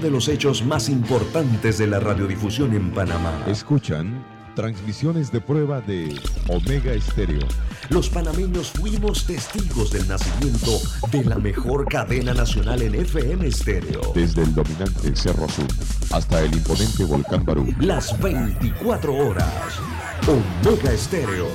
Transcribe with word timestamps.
de 0.00 0.12
los 0.12 0.28
hechos 0.28 0.64
más 0.64 0.88
importantes 0.88 1.76
de 1.76 1.88
la 1.88 1.98
radiodifusión 1.98 2.72
en 2.72 2.92
Panamá. 2.92 3.32
Escuchan 3.48 4.24
transmisiones 4.54 5.32
de 5.32 5.40
prueba 5.40 5.80
de 5.80 6.14
Omega 6.46 6.92
Estéreo. 6.92 7.44
Los 7.88 8.08
panameños 8.08 8.70
fuimos 8.70 9.26
testigos 9.26 9.90
del 9.90 10.06
nacimiento 10.06 10.70
de 11.10 11.24
la 11.24 11.34
mejor 11.38 11.84
cadena 11.86 12.32
nacional 12.32 12.80
en 12.82 12.94
FM 12.94 13.48
Estéreo. 13.48 14.12
Desde 14.14 14.44
el 14.44 14.54
dominante 14.54 15.16
Cerro 15.16 15.46
Azul 15.46 15.66
hasta 16.12 16.42
el 16.42 16.54
imponente 16.54 17.04
Volcán 17.04 17.44
Barú. 17.44 17.66
Las 17.80 18.16
24 18.20 19.12
horas. 19.12 19.80
Omega 20.28 20.92
Estéreo. 20.92 21.48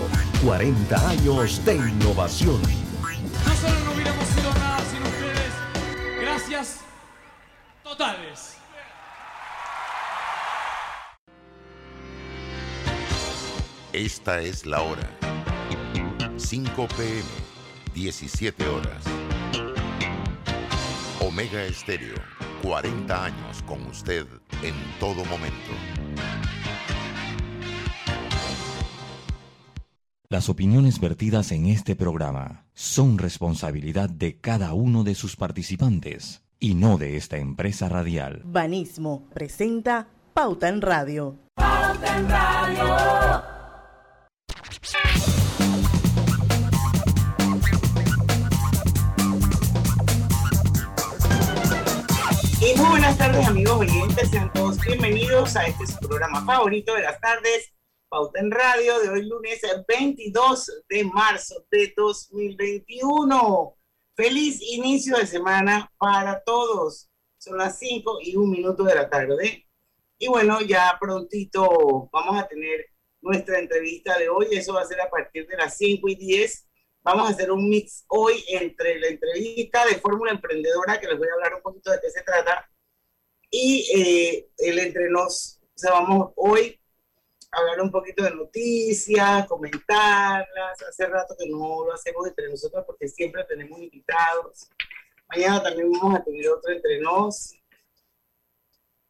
40 0.43 1.09
años 1.09 1.63
de 1.63 1.75
innovación. 1.75 2.59
Esta 13.93 14.41
es 14.41 14.65
la 14.65 14.81
hora. 14.81 15.07
5 16.37 16.87
pm, 16.97 17.23
17 17.93 18.67
horas. 18.67 19.03
Omega 21.21 21.63
Estéreo, 21.63 22.15
40 22.63 23.25
años 23.25 23.61
con 23.63 23.85
usted 23.85 24.25
en 24.63 24.73
todo 24.99 25.23
momento. 25.25 25.71
Las 30.29 30.49
opiniones 30.49 30.99
vertidas 30.99 31.51
en 31.51 31.67
este 31.67 31.95
programa 31.95 32.65
son 32.73 33.19
responsabilidad 33.19 34.09
de 34.09 34.39
cada 34.39 34.73
uno 34.73 35.03
de 35.03 35.13
sus 35.13 35.35
participantes 35.35 36.42
y 36.63 36.75
no 36.75 36.97
de 36.97 37.17
esta 37.17 37.35
empresa 37.35 37.89
radial. 37.89 38.41
Banismo 38.45 39.27
presenta 39.33 40.07
Pauta 40.33 40.69
en 40.69 40.81
Radio. 40.81 41.37
Pauta 41.55 42.17
en 42.17 42.29
Radio. 42.29 43.43
Y 52.61 52.79
muy 52.79 52.89
buenas 52.91 53.17
tardes 53.17 53.45
amigos 53.45 53.79
oyentes, 53.79 54.29
sean 54.29 54.53
todos 54.53 54.79
bienvenidos 54.79 55.57
a 55.57 55.65
este 55.65 55.85
su 55.85 55.99
programa 55.99 56.45
favorito 56.45 56.95
de 56.95 57.01
las 57.01 57.19
tardes, 57.19 57.73
Pauta 58.07 58.39
en 58.39 58.49
Radio, 58.49 58.99
de 58.99 59.09
hoy 59.09 59.25
lunes 59.27 59.59
22 59.85 60.71
de 60.87 61.03
marzo 61.03 61.55
de 61.69 61.93
2021. 61.97 63.75
Feliz 64.15 64.61
inicio 64.61 65.17
de 65.17 65.25
semana 65.25 65.91
para 65.97 66.43
todos. 66.43 67.09
Son 67.39 67.57
las 67.57 67.79
5 67.79 68.19
y 68.21 68.35
un 68.35 68.51
minuto 68.51 68.83
de 68.83 68.93
la 68.93 69.09
tarde. 69.09 69.67
Y 70.19 70.27
bueno, 70.27 70.61
ya 70.61 70.97
prontito 71.01 72.09
vamos 72.11 72.39
a 72.39 72.47
tener 72.47 72.85
nuestra 73.21 73.57
entrevista 73.57 74.17
de 74.19 74.29
hoy. 74.29 74.47
Eso 74.51 74.73
va 74.73 74.81
a 74.81 74.85
ser 74.85 75.01
a 75.01 75.09
partir 75.09 75.47
de 75.47 75.57
las 75.57 75.77
5 75.77 76.07
y 76.09 76.15
10. 76.15 76.67
Vamos 77.01 77.27
a 77.27 77.31
hacer 77.31 77.51
un 77.51 77.67
mix 77.67 78.05
hoy 78.07 78.45
entre 78.49 78.99
la 78.99 79.07
entrevista 79.07 79.83
de 79.85 79.95
Fórmula 79.95 80.31
Emprendedora, 80.31 80.99
que 80.99 81.07
les 81.07 81.17
voy 81.17 81.27
a 81.27 81.33
hablar 81.33 81.55
un 81.55 81.61
poquito 81.63 81.91
de 81.91 81.99
qué 81.99 82.11
se 82.11 82.21
trata, 82.21 82.69
y 83.49 83.89
eh, 83.95 84.49
el 84.59 84.77
entre 84.77 85.09
nos. 85.09 85.59
O 85.75 85.77
sea, 85.77 85.91
vamos 85.91 86.33
hoy 86.35 86.79
hablar 87.53 87.81
un 87.81 87.91
poquito 87.91 88.23
de 88.23 88.31
noticias, 88.31 89.47
comentarlas. 89.47 90.81
Hace 90.89 91.07
rato 91.07 91.35
que 91.37 91.47
no 91.49 91.85
lo 91.85 91.93
hacemos 91.93 92.27
entre 92.27 92.49
nosotros 92.49 92.83
porque 92.85 93.07
siempre 93.07 93.43
tenemos 93.45 93.79
invitados. 93.79 94.69
Mañana 95.29 95.63
también 95.63 95.91
vamos 95.91 96.19
a 96.19 96.23
tener 96.23 96.49
otro 96.49 96.71
entre 96.71 96.99
nos. 96.99 97.55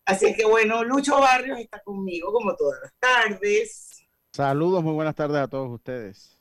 Así 0.05 0.25
es 0.25 0.35
que 0.35 0.45
bueno, 0.45 0.83
Lucho 0.83 1.19
Barrios 1.19 1.59
está 1.59 1.79
conmigo 1.79 2.31
como 2.33 2.55
todas 2.55 2.81
las 2.81 2.93
tardes. 2.99 4.05
Saludos, 4.33 4.83
muy 4.83 4.93
buenas 4.93 5.15
tardes 5.15 5.37
a 5.37 5.47
todos 5.47 5.69
ustedes. 5.69 6.37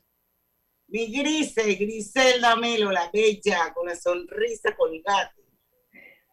Mi 0.89 1.07
Grise, 1.07 1.75
Griselda 1.75 2.57
Melo, 2.57 2.91
la 2.91 3.09
bella, 3.13 3.73
con 3.73 3.87
la 3.87 3.95
sonrisa 3.95 4.75
colgate. 4.77 5.43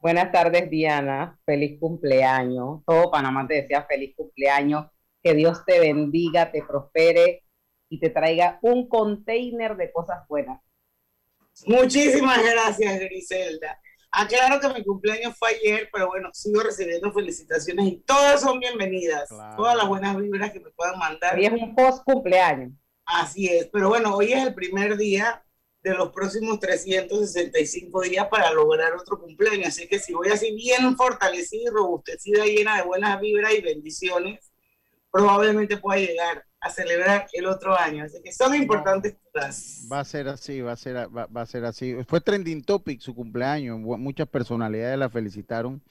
Buenas 0.02 0.32
tardes, 0.32 0.70
Diana. 0.70 1.38
Feliz 1.46 1.80
cumpleaños. 1.80 2.82
Todo 2.86 3.12
Panamá 3.12 3.46
te 3.48 3.56
desea 3.56 3.86
feliz 3.86 4.16
cumpleaños. 4.16 4.88
Que 5.22 5.34
Dios 5.34 5.66
te 5.66 5.80
bendiga, 5.80 6.52
te 6.52 6.64
prospere 6.64 7.44
y 7.90 8.00
te 8.00 8.10
traiga 8.10 8.60
un 8.62 8.88
container 8.88 9.76
de 9.76 9.92
cosas 9.92 10.28
buenas. 10.28 10.62
Muchísimas 11.66 12.42
gracias, 12.44 13.00
Griselda. 13.00 13.80
Aclaro 14.12 14.60
que 14.60 14.80
mi 14.80 14.84
cumpleaños 14.84 15.36
fue 15.38 15.50
ayer, 15.50 15.90
pero 15.92 16.08
bueno, 16.08 16.30
sigo 16.34 16.62
recibiendo 16.62 17.12
felicitaciones 17.12 17.86
y 17.86 17.98
todas 17.98 18.42
son 18.42 18.60
bienvenidas. 18.60 19.30
Claro. 19.30 19.56
Todas 19.56 19.76
las 19.76 19.88
buenas 19.88 20.18
vibras 20.18 20.52
que 20.52 20.60
me 20.60 20.72
puedan 20.72 20.98
mandar. 20.98 21.36
Hoy 21.36 21.46
es 21.46 21.52
un 21.52 21.76
post 21.76 22.04
cumpleaños. 22.04 22.72
Así 23.06 23.48
es, 23.48 23.68
pero 23.72 23.90
bueno, 23.90 24.16
hoy 24.16 24.34
es 24.34 24.46
el 24.46 24.54
primer 24.54 24.98
día 24.98 25.44
de 25.82 25.94
los 25.94 26.12
próximos 26.12 26.60
365 26.60 28.02
días 28.02 28.28
para 28.28 28.52
lograr 28.52 28.94
otro 28.96 29.20
cumpleaños. 29.20 29.70
Así 29.70 29.88
que 29.88 30.00
si 30.00 30.14
voy 30.14 30.30
así 30.30 30.54
bien 30.54 30.96
fortalecida 30.96 31.70
y 31.70 31.74
robustecida, 31.74 32.46
llena 32.46 32.78
de 32.78 32.84
buenas 32.84 33.20
vibras 33.22 33.54
y 33.54 33.62
bendiciones, 33.62 34.49
probablemente 35.12 35.78
pueda 35.78 36.00
llegar 36.00 36.46
a 36.62 36.70
celebrar 36.70 37.26
el 37.34 37.46
otro 37.46 37.78
año. 37.78 38.04
Así 38.04 38.22
que 38.24 38.32
son 38.34 38.54
importantes 38.56 39.16
todas. 39.34 39.88
Va 39.92 40.02
a 40.02 40.06
ser 40.06 40.28
así, 40.28 40.62
va 40.62 40.74
a 40.74 40.76
ser, 40.76 40.96
va, 40.96 41.26
va 41.26 41.42
a 41.42 41.46
ser 41.46 41.66
así. 41.66 41.96
Fue 42.08 42.20
trending 42.22 42.64
topic 42.64 43.00
su 43.00 43.16
cumpleaños. 43.16 43.80
Muchas 43.80 44.28
personalidades 44.28 45.00
la 45.00 45.10
felicitaron. 45.10 45.82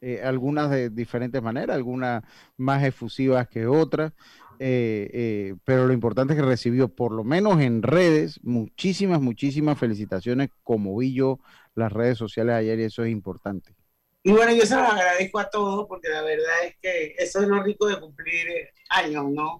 eh, 0.00 0.20
algunas 0.22 0.70
de 0.70 0.90
diferentes 0.90 1.42
maneras, 1.42 1.76
algunas 1.76 2.22
más 2.56 2.84
efusivas 2.84 3.48
que 3.48 3.66
otras. 3.66 4.12
eh, 4.60 5.08
eh, 5.12 5.54
pero 5.64 5.86
lo 5.86 5.92
importante 5.92 6.34
es 6.34 6.40
que 6.40 6.44
recibió, 6.46 6.88
por 6.88 7.12
lo 7.12 7.22
menos 7.24 7.60
en 7.60 7.82
redes, 7.82 8.40
muchísimas, 8.42 9.20
muchísimas 9.20 9.78
felicitaciones, 9.78 10.50
como 10.64 10.96
vi 10.96 11.14
yo 11.14 11.38
las 11.74 11.92
redes 11.92 12.18
sociales 12.18 12.56
ayer, 12.56 12.78
y 12.80 12.84
eso 12.84 13.04
es 13.04 13.10
importante. 13.12 13.77
Y 14.28 14.32
bueno, 14.32 14.52
yo 14.52 14.66
se 14.66 14.76
los 14.76 14.86
agradezco 14.86 15.38
a 15.38 15.48
todos 15.48 15.86
porque 15.88 16.10
la 16.10 16.20
verdad 16.20 16.66
es 16.66 16.76
que 16.82 17.14
eso 17.16 17.40
es 17.40 17.48
lo 17.48 17.62
rico 17.62 17.86
de 17.86 17.98
cumplir 17.98 18.46
eh, 18.46 18.74
años, 18.90 19.24
¿no? 19.30 19.56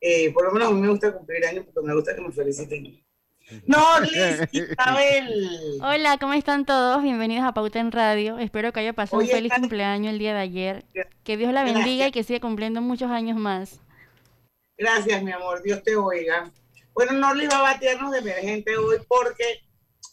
Eh, 0.00 0.32
por 0.32 0.44
lo 0.44 0.52
menos 0.52 0.68
a 0.68 0.70
mí 0.70 0.80
me 0.82 0.88
gusta 0.88 1.12
cumplir 1.12 1.44
años 1.44 1.64
porque 1.64 1.84
me 1.84 1.92
gusta 1.92 2.14
que 2.14 2.20
me 2.20 2.30
feliciten. 2.30 3.04
No, 3.66 3.98
Liz, 4.00 4.40
Isabel. 4.52 5.80
Hola, 5.82 6.16
¿cómo 6.18 6.34
están 6.34 6.64
todos? 6.64 7.02
Bienvenidos 7.02 7.44
a 7.44 7.54
Pauta 7.54 7.80
en 7.80 7.90
Radio. 7.90 8.38
Espero 8.38 8.72
que 8.72 8.80
haya 8.80 8.92
pasado 8.92 9.18
Oye, 9.18 9.30
un 9.30 9.34
feliz 9.34 9.52
cumpleaños 9.52 10.12
el 10.12 10.20
día 10.20 10.34
de 10.34 10.40
ayer. 10.40 10.84
Que 11.24 11.36
Dios 11.36 11.52
la 11.52 11.64
bendiga 11.64 12.06
y 12.06 12.12
que 12.12 12.22
siga 12.22 12.38
cumpliendo 12.38 12.80
muchos 12.80 13.10
años 13.10 13.36
más. 13.36 13.80
Gracias, 14.78 15.22
mi 15.24 15.32
amor. 15.32 15.60
Dios 15.64 15.82
te 15.82 15.96
oiga. 15.96 16.52
Bueno, 16.94 17.14
no 17.14 17.34
le 17.34 17.44
iba 17.44 17.58
a 17.58 17.62
batearnos 17.62 18.12
de 18.12 18.18
emergente 18.18 18.76
hoy 18.76 18.98
porque 19.08 19.65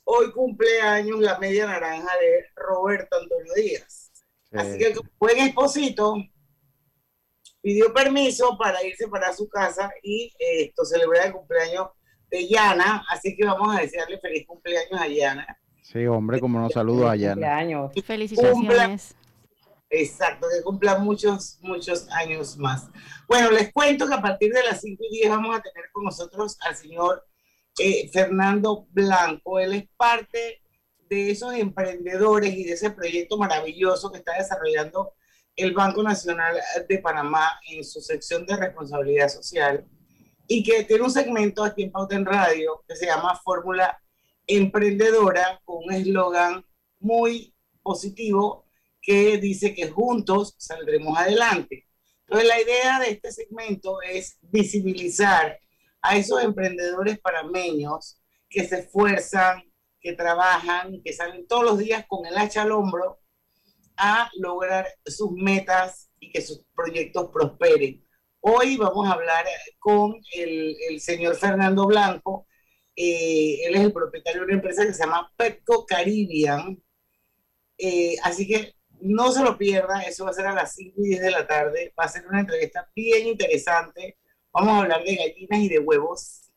hoy 0.04 0.32
cumpleaños 0.32 1.20
la 1.20 1.38
media 1.40 1.66
naranja 1.66 2.12
de 2.20 2.46
Roberto 2.56 3.18
Antonio 3.20 3.54
Díaz. 3.56 4.12
Así 4.52 4.78
que 4.78 4.94
como 4.94 5.10
buen 5.20 5.38
esposito 5.40 6.16
pidió 7.62 7.94
permiso 7.94 8.58
para 8.58 8.84
irse 8.84 9.08
para 9.08 9.34
su 9.34 9.48
casa 9.48 9.92
y 10.04 10.34
eh, 10.38 10.66
esto 10.66 10.86
celebrar 10.86 11.28
el 11.28 11.34
cumpleaños 11.34 11.88
de 12.30 12.48
Yana. 12.48 13.04
Así 13.10 13.36
que 13.36 13.46
vamos 13.46 13.76
a 13.76 13.82
desearle 13.82 14.20
feliz 14.20 14.46
cumpleaños 14.46 15.00
a 15.00 15.08
Yana. 15.08 15.58
Sí, 15.82 16.06
hombre, 16.06 16.40
como 16.40 16.60
no 16.60 16.70
saludo 16.70 17.10
a 17.10 17.16
Yana. 17.16 17.34
Cumpleaños. 17.34 17.92
Felicitaciones. 18.06 19.16
Exacto, 19.90 20.48
que 20.50 20.64
cumpla 20.64 20.98
muchos, 20.98 21.60
muchos 21.62 22.10
años 22.10 22.58
más. 22.58 22.90
Bueno, 23.28 23.52
les 23.52 23.72
cuento 23.72 24.08
que 24.08 24.14
a 24.16 24.22
partir 24.22 24.52
de 24.52 24.64
las 24.64 24.82
5 24.82 25.04
y 25.10 25.18
10 25.20 25.30
vamos 25.30 25.56
a 25.56 25.62
tener 25.62 25.86
con 25.92 26.04
nosotros 26.04 26.58
al 26.62 26.76
señor 26.76 27.24
eh, 27.78 28.10
Fernando 28.12 28.88
Blanco. 28.92 29.60
Él 29.60 29.74
es 29.74 29.88
parte 29.98 30.62
de 31.10 31.32
esos 31.32 31.54
emprendedores 31.54 32.54
y 32.54 32.64
de 32.64 32.74
ese 32.74 32.92
proyecto 32.92 33.38
maravilloso 33.38 34.12
que 34.12 34.18
está 34.20 34.38
desarrollando 34.38 35.14
el 35.56 35.74
Banco 35.74 36.02
Nacional 36.02 36.58
de 36.88 37.00
Panamá 37.00 37.60
en 37.70 37.84
su 37.84 38.02
sección 38.02 38.46
de 38.46 38.56
responsabilidad 38.56 39.30
social 39.30 39.86
y 40.48 40.64
que 40.64 40.84
tiene 40.84 41.04
un 41.04 41.12
segmento 41.12 41.64
aquí 41.64 41.84
en 41.84 41.92
Pauta 41.92 42.16
en 42.16 42.26
Radio 42.26 42.84
que 42.88 42.96
se 42.96 43.06
llama 43.06 43.40
Fórmula 43.44 44.00
Emprendedora 44.48 45.62
con 45.64 45.86
un 45.86 45.94
eslogan 45.94 46.66
muy 47.00 47.56
positivo 47.82 48.66
que 49.02 49.38
dice 49.38 49.74
que 49.74 49.90
juntos 49.90 50.56
saldremos 50.58 51.18
adelante. 51.18 51.88
Entonces 52.22 52.48
la 52.48 52.62
idea 52.62 53.00
de 53.00 53.12
este 53.12 53.32
segmento 53.32 54.02
es 54.02 54.38
visibilizar 54.42 55.60
a 56.04 56.18
esos 56.18 56.44
emprendedores 56.44 57.20
panameños 57.20 58.22
que 58.50 58.68
se 58.68 58.80
esfuerzan, 58.80 59.64
que 60.00 60.14
trabajan, 60.14 61.02
que 61.04 61.14
salen 61.14 61.48
todos 61.48 61.64
los 61.64 61.78
días 61.80 62.06
con 62.08 62.26
el 62.26 62.38
hacha 62.38 62.64
al 62.64 62.74
hombro 62.74 63.20
a 63.96 64.30
lograr 64.38 64.86
sus 65.06 65.32
metas 65.32 66.10
y 66.20 66.30
que 66.30 66.42
sus 66.42 66.66
proyectos 66.76 67.30
prosperen. 67.32 68.06
Hoy 68.42 68.76
vamos 68.76 69.08
a 69.08 69.14
hablar 69.14 69.46
con 69.80 70.16
el, 70.36 70.76
el 70.90 71.00
señor 71.00 71.36
Fernando 71.36 71.88
Blanco. 71.88 72.48
Eh, 72.96 73.62
él 73.66 73.76
es 73.76 73.82
el 73.82 73.94
propietario 73.94 74.42
de 74.42 74.46
una 74.46 74.56
empresa 74.56 74.86
que 74.86 74.94
se 74.94 75.04
llama 75.04 75.32
Petco 75.38 75.86
Caribbean. 75.86 76.84
Eh, 77.78 78.18
así 78.24 78.46
que 78.46 78.76
no 79.00 79.32
se 79.32 79.42
lo 79.42 79.58
pierda, 79.58 80.02
eso 80.02 80.26
va 80.26 80.32
a 80.32 80.34
ser 80.34 80.48
a 80.48 80.54
las 80.54 80.74
5 80.76 80.96
y 80.98 81.10
10 81.10 81.22
de 81.22 81.32
la 81.32 81.48
tarde. 81.48 81.94
Va 81.98 82.04
a 82.04 82.10
ser 82.10 82.28
una 82.28 82.42
entrevista 82.42 82.90
bien 82.94 83.28
interesante. 83.28 84.18
Vamos 84.54 84.70
a 84.70 84.80
hablar 84.80 85.04
de 85.04 85.16
gallinas 85.16 85.60
y 85.60 85.70
de 85.70 85.80
huevos. 85.80 86.52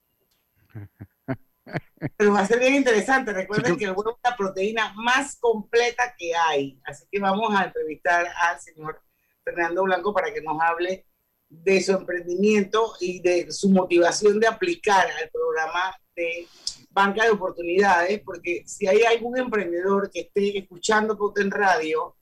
Pero 2.17 2.33
va 2.33 2.41
a 2.41 2.47
ser 2.47 2.61
bien 2.61 2.75
interesante. 2.75 3.33
Recuerden 3.33 3.77
que 3.77 3.85
el 3.85 3.93
huevo 3.93 4.11
es 4.11 4.31
la 4.31 4.37
proteína 4.37 4.93
más 4.97 5.37
completa 5.37 6.15
que 6.17 6.35
hay. 6.35 6.79
Así 6.85 7.07
que 7.11 7.19
vamos 7.19 7.55
a 7.55 7.65
entrevistar 7.65 8.27
al 8.43 8.61
señor 8.61 9.03
Fernando 9.43 9.85
Blanco 9.85 10.13
para 10.13 10.33
que 10.33 10.43
nos 10.43 10.61
hable 10.61 11.07
de 11.49 11.81
su 11.81 11.93
emprendimiento 11.93 12.95
y 13.01 13.21
de 13.21 13.51
su 13.51 13.71
motivación 13.71 14.41
de 14.41 14.49
aplicar 14.49 15.07
al 15.07 15.31
programa 15.31 15.97
de 16.15 16.47
banca 16.91 17.25
de 17.25 17.31
oportunidades, 17.31 18.21
porque 18.25 18.65
si 18.67 18.87
hay 18.87 19.03
algún 19.03 19.39
emprendedor 19.39 20.11
que 20.11 20.21
esté 20.21 20.59
escuchando 20.59 21.33
en 21.37 21.51
Radio, 21.51 22.16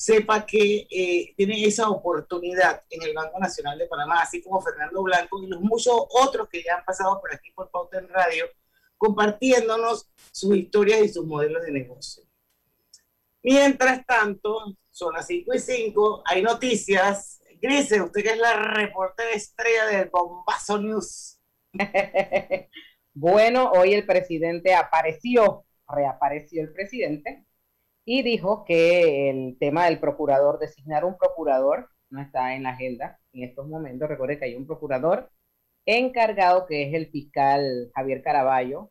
sepa 0.00 0.46
que 0.46 0.86
eh, 0.90 1.34
tiene 1.36 1.62
esa 1.62 1.90
oportunidad 1.90 2.82
en 2.88 3.02
el 3.02 3.12
Banco 3.12 3.38
Nacional 3.38 3.78
de 3.78 3.86
Panamá, 3.86 4.22
así 4.22 4.40
como 4.42 4.58
Fernando 4.62 5.02
Blanco 5.02 5.42
y 5.42 5.46
los 5.46 5.60
muchos 5.60 5.94
otros 6.08 6.48
que 6.48 6.62
ya 6.62 6.76
han 6.78 6.86
pasado 6.86 7.20
por 7.20 7.34
aquí 7.34 7.50
por 7.50 7.70
Pauta 7.70 7.98
en 7.98 8.08
Radio, 8.08 8.46
compartiéndonos 8.96 10.10
sus 10.32 10.56
historias 10.56 11.02
y 11.02 11.08
sus 11.10 11.26
modelos 11.26 11.62
de 11.64 11.72
negocio. 11.72 12.24
Mientras 13.42 14.06
tanto, 14.06 14.74
son 14.88 15.12
las 15.12 15.26
5 15.26 15.52
y 15.52 15.58
5, 15.58 16.22
hay 16.24 16.40
noticias. 16.40 17.42
Grise, 17.60 18.00
usted 18.00 18.22
que 18.22 18.30
es 18.30 18.38
la 18.38 18.54
reportera 18.54 19.32
estrella 19.32 19.84
del 19.84 20.08
Bombazo 20.08 20.78
News. 20.78 21.38
bueno, 23.12 23.70
hoy 23.72 23.92
el 23.92 24.06
presidente 24.06 24.74
apareció, 24.74 25.66
reapareció 25.86 26.62
el 26.62 26.72
presidente 26.72 27.44
y 28.12 28.24
dijo 28.24 28.64
que 28.64 29.30
el 29.30 29.56
tema 29.60 29.84
del 29.84 30.00
procurador, 30.00 30.58
designar 30.58 31.04
un 31.04 31.16
procurador, 31.16 31.88
no 32.08 32.20
está 32.20 32.56
en 32.56 32.64
la 32.64 32.70
agenda 32.70 33.20
en 33.32 33.44
estos 33.44 33.68
momentos. 33.68 34.08
Recuerde 34.08 34.36
que 34.36 34.46
hay 34.46 34.56
un 34.56 34.66
procurador 34.66 35.30
encargado 35.86 36.66
que 36.66 36.88
es 36.88 36.94
el 36.94 37.06
fiscal 37.12 37.88
Javier 37.94 38.20
Caraballo. 38.20 38.90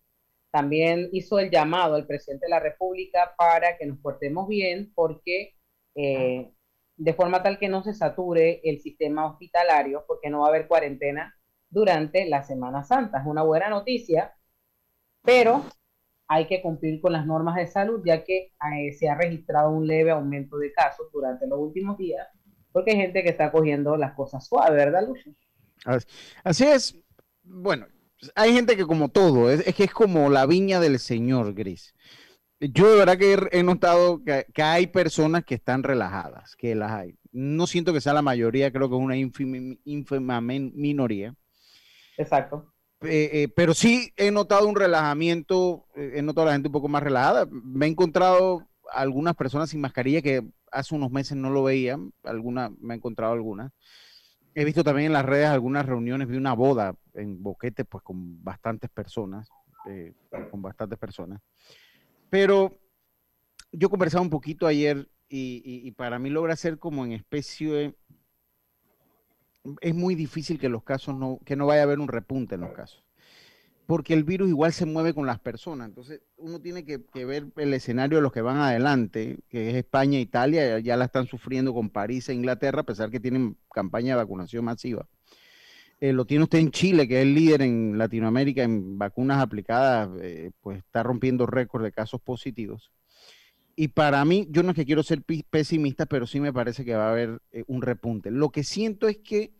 También 0.51 1.09
hizo 1.11 1.37
el 1.37 1.51
llamado 1.51 1.95
al 1.95 2.07
presidente 2.07 2.45
de 2.45 2.51
la 2.51 2.61
República 2.61 3.33
para 3.37 3.77
que 3.77 3.87
nos 3.87 3.99
portemos 3.99 4.47
bien 4.47 4.93
porque 4.95 5.53
eh, 5.95 6.49
de 6.95 7.13
forma 7.13 7.43
tal 7.43 7.59
que 7.59 7.67
no 7.67 7.83
se 7.83 7.93
sature 7.93 8.61
el 8.63 8.79
sistema 8.79 9.29
hospitalario 9.29 10.05
porque 10.07 10.29
no 10.29 10.39
va 10.39 10.45
a 10.45 10.49
haber 10.51 10.69
cuarentena 10.69 11.35
durante 11.69 12.25
la 12.25 12.43
Semana 12.43 12.85
Santa. 12.85 13.19
Es 13.19 13.25
una 13.25 13.43
buena 13.43 13.67
noticia, 13.67 14.33
pero 15.23 15.65
hay 16.29 16.47
que 16.47 16.61
cumplir 16.61 17.01
con 17.01 17.11
las 17.11 17.25
normas 17.25 17.55
de 17.55 17.67
salud 17.67 18.01
ya 18.05 18.23
que 18.23 18.53
eh, 18.77 18.93
se 18.93 19.09
ha 19.09 19.15
registrado 19.15 19.71
un 19.71 19.85
leve 19.85 20.11
aumento 20.11 20.57
de 20.57 20.71
casos 20.71 21.07
durante 21.11 21.45
los 21.47 21.59
últimos 21.59 21.97
días 21.97 22.25
porque 22.71 22.91
hay 22.91 22.97
gente 22.97 23.23
que 23.23 23.29
está 23.29 23.51
cogiendo 23.51 23.97
las 23.97 24.13
cosas 24.13 24.45
suaves, 24.45 24.73
¿verdad, 24.73 25.07
Lucio? 25.07 25.33
Así 26.43 26.65
es. 26.65 26.97
Bueno, 27.43 27.87
hay 28.35 28.53
gente 28.53 28.75
que 28.75 28.85
como 28.85 29.09
todo, 29.09 29.49
es, 29.49 29.63
que 29.73 29.85
es 29.85 29.91
como 29.91 30.29
la 30.29 30.45
viña 30.45 30.79
del 30.79 30.99
Señor, 30.99 31.53
Gris. 31.53 31.95
Yo 32.59 32.91
de 32.91 32.97
verdad 32.97 33.17
que 33.17 33.37
he, 33.51 33.63
notado 33.63 34.21
que, 34.23 34.45
hay 34.61 34.87
personas 34.87 35.45
que 35.45 35.55
están 35.55 35.81
relajadas, 35.81 36.55
que 36.57 36.75
las 36.75 36.91
hay. 36.91 37.17
No 37.31 37.67
siento 37.67 37.93
que 37.93 38.01
sea 38.01 38.13
la 38.13 38.21
mayoría, 38.21 38.71
creo 38.71 38.89
que 38.89 38.95
es 38.95 39.01
una 39.01 39.15
ínfima, 39.15 40.41
minoría. 40.41 41.33
Exacto. 42.17 42.73
Eh, 43.01 43.29
eh, 43.33 43.47
pero 43.55 43.73
sí 43.73 44.13
he 44.17 44.29
notado 44.29 44.67
un 44.67 44.75
relajamiento, 44.75 45.85
eh, 45.95 46.13
he 46.15 46.21
notado 46.21 46.43
a 46.43 46.45
la 46.47 46.53
gente 46.53 46.67
un 46.67 46.73
poco 46.73 46.89
más 46.89 47.03
relajada. 47.03 47.47
Me 47.49 47.85
he 47.85 47.89
encontrado 47.89 48.67
algunas 48.91 49.35
personas 49.35 49.69
sin 49.69 49.81
mascarilla 49.81 50.21
que 50.21 50.43
hace 50.71 50.95
unos 50.95 51.11
meses 51.11 51.37
no 51.37 51.49
lo 51.49 51.63
veían, 51.63 52.11
alguna, 52.23 52.71
me 52.81 52.93
he 52.93 52.97
encontrado 52.97 53.33
algunas. 53.33 53.71
He 54.53 54.65
visto 54.65 54.83
también 54.83 55.07
en 55.07 55.13
las 55.13 55.25
redes 55.25 55.47
algunas 55.47 55.85
reuniones, 55.85 56.27
vi 56.27 56.35
una 56.35 56.53
boda 56.53 56.95
en 57.13 57.41
Boquete, 57.41 57.85
pues 57.85 58.03
con 58.03 58.43
bastantes 58.43 58.89
personas, 58.89 59.47
con 60.51 60.61
bastantes 60.61 60.97
personas. 60.97 61.39
Pero 62.29 62.77
yo 63.71 63.89
conversaba 63.89 64.23
un 64.23 64.29
poquito 64.29 64.67
ayer 64.67 65.07
y, 65.29 65.91
para 65.91 66.19
mí 66.19 66.29
logra 66.29 66.55
ser 66.55 66.79
como 66.79 67.05
en 67.05 67.13
especie, 67.13 67.95
es 69.81 69.95
muy 69.95 70.15
difícil 70.15 70.59
que 70.59 70.69
los 70.69 70.83
casos 70.83 71.15
no, 71.15 71.39
que 71.45 71.55
no 71.55 71.65
vaya 71.65 71.81
a 71.81 71.83
haber 71.83 71.99
un 71.99 72.07
repunte 72.07 72.55
en 72.55 72.61
los 72.61 72.71
casos. 72.71 73.03
Porque 73.85 74.13
el 74.13 74.23
virus 74.23 74.49
igual 74.49 74.71
se 74.71 74.85
mueve 74.85 75.15
con 75.15 75.25
las 75.25 75.39
personas. 75.39 75.87
Entonces, 75.87 76.21
uno 76.37 76.61
tiene 76.61 76.85
que, 76.85 76.99
ver 77.25 77.47
el 77.57 77.73
escenario 77.73 78.17
de 78.17 78.21
los 78.21 78.31
que 78.31 78.41
van 78.41 78.57
adelante, 78.57 79.39
que 79.49 79.71
es 79.71 79.75
España 79.75 80.19
e 80.19 80.21
Italia, 80.21 80.79
ya 80.79 80.95
la 80.95 81.05
están 81.05 81.25
sufriendo 81.25 81.73
con 81.73 81.89
París 81.89 82.29
e 82.29 82.35
Inglaterra, 82.35 82.81
a 82.81 82.85
pesar 82.85 83.09
que 83.09 83.19
tienen 83.19 83.57
campaña 83.73 84.13
de 84.13 84.21
vacunación 84.21 84.65
masiva. 84.65 85.07
Eh, 85.99 86.13
lo 86.13 86.25
tiene 86.25 86.43
usted 86.43 86.59
en 86.59 86.71
Chile, 86.71 87.07
que 87.07 87.17
es 87.17 87.23
el 87.23 87.33
líder 87.33 87.63
en 87.63 87.97
Latinoamérica 87.97 88.63
en 88.63 88.97
vacunas 88.97 89.41
aplicadas, 89.41 90.09
eh, 90.21 90.51
pues 90.61 90.77
está 90.77 91.03
rompiendo 91.03 91.45
récord 91.45 91.83
de 91.83 91.91
casos 91.91 92.21
positivos. 92.21 92.91
Y 93.81 93.87
para 93.87 94.25
mí, 94.25 94.45
yo 94.49 94.61
no 94.61 94.71
es 94.71 94.75
que 94.75 94.85
quiero 94.85 95.03
ser 95.03 95.23
pesimista, 95.49 96.05
pero 96.05 96.27
sí 96.27 96.41
me 96.41 96.51
parece 96.51 96.83
que 96.83 96.95
va 96.95 97.07
a 97.07 97.11
haber 97.11 97.39
eh, 97.53 97.63
un 97.67 97.81
repunte. 97.81 98.29
Lo 98.29 98.49
que 98.49 98.65
siento 98.65 99.07
es 99.07 99.19
que, 99.19 99.53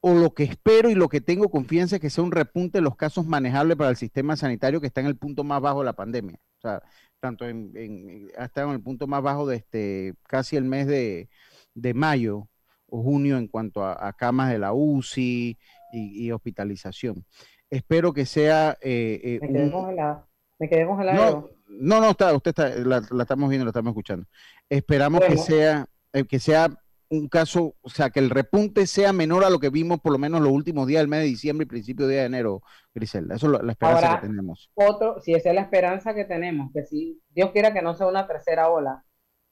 o 0.00 0.12
lo 0.12 0.34
que 0.34 0.42
espero 0.42 0.90
y 0.90 0.94
lo 0.94 1.08
que 1.08 1.22
tengo 1.22 1.48
confianza 1.48 1.96
es 1.96 2.02
que 2.02 2.10
sea 2.10 2.22
un 2.22 2.32
repunte 2.32 2.76
de 2.76 2.82
los 2.82 2.96
casos 2.96 3.24
manejables 3.24 3.78
para 3.78 3.88
el 3.88 3.96
sistema 3.96 4.36
sanitario 4.36 4.78
que 4.78 4.88
está 4.88 5.00
en 5.00 5.06
el 5.06 5.16
punto 5.16 5.42
más 5.42 5.62
bajo 5.62 5.78
de 5.78 5.86
la 5.86 5.94
pandemia. 5.94 6.38
O 6.58 6.60
sea, 6.60 6.82
tanto 7.18 7.48
en, 7.48 7.72
en, 7.74 8.28
ha 8.36 8.44
estado 8.44 8.68
en 8.68 8.74
el 8.74 8.82
punto 8.82 9.06
más 9.06 9.22
bajo 9.22 9.46
de 9.46 9.56
este, 9.56 10.12
casi 10.24 10.56
el 10.56 10.64
mes 10.64 10.86
de, 10.86 11.30
de 11.72 11.94
mayo 11.94 12.46
junio 12.88 13.38
en 13.38 13.48
cuanto 13.48 13.86
a, 13.86 14.12
camas 14.12 14.52
de 14.52 14.58
la 14.58 14.74
UCI 14.74 15.56
y, 15.94 16.30
hospitalización. 16.30 17.24
Espero 17.70 18.12
que 18.12 18.26
sea... 18.26 18.76
Eh, 18.82 19.18
eh, 19.22 19.38
Me 19.40 19.48
quedé 19.48 19.70
congelado. 19.70 20.28
Me 20.58 20.68
quedé. 20.68 20.84
No, 20.84 21.53
no, 21.66 22.10
está, 22.10 22.34
usted 22.34 22.50
está, 22.50 22.68
la, 22.68 23.02
estamos 23.22 23.48
viendo, 23.48 23.64
la 23.64 23.70
estamos 23.70 23.90
escuchando. 23.90 24.26
Esperamos 24.68 25.20
que 25.20 25.36
sea 25.36 25.86
eh, 26.12 26.24
que 26.24 26.38
sea 26.38 26.68
un 27.10 27.28
caso, 27.28 27.74
o 27.82 27.90
sea, 27.90 28.10
que 28.10 28.20
el 28.20 28.30
repunte 28.30 28.86
sea 28.86 29.12
menor 29.12 29.44
a 29.44 29.50
lo 29.50 29.58
que 29.58 29.68
vimos 29.68 30.00
por 30.00 30.12
lo 30.12 30.18
menos 30.18 30.40
los 30.40 30.52
últimos 30.52 30.86
días 30.86 31.00
del 31.00 31.08
mes 31.08 31.20
de 31.20 31.26
diciembre 31.26 31.64
y 31.64 31.68
principio 31.68 32.06
de 32.06 32.24
enero, 32.24 32.62
Griselda. 32.94 33.34
Eso 33.34 33.54
es 33.54 33.62
la 33.62 33.72
esperanza 33.72 34.20
que 34.20 34.26
tenemos. 34.26 34.70
Otro, 34.74 35.20
si 35.20 35.34
esa 35.34 35.50
es 35.50 35.54
la 35.54 35.62
esperanza 35.62 36.14
que 36.14 36.24
tenemos, 36.24 36.72
que 36.72 36.84
si 36.84 37.20
Dios 37.30 37.50
quiera 37.52 37.72
que 37.72 37.82
no 37.82 37.94
sea 37.94 38.06
una 38.06 38.26
tercera 38.26 38.70
ola, 38.70 39.04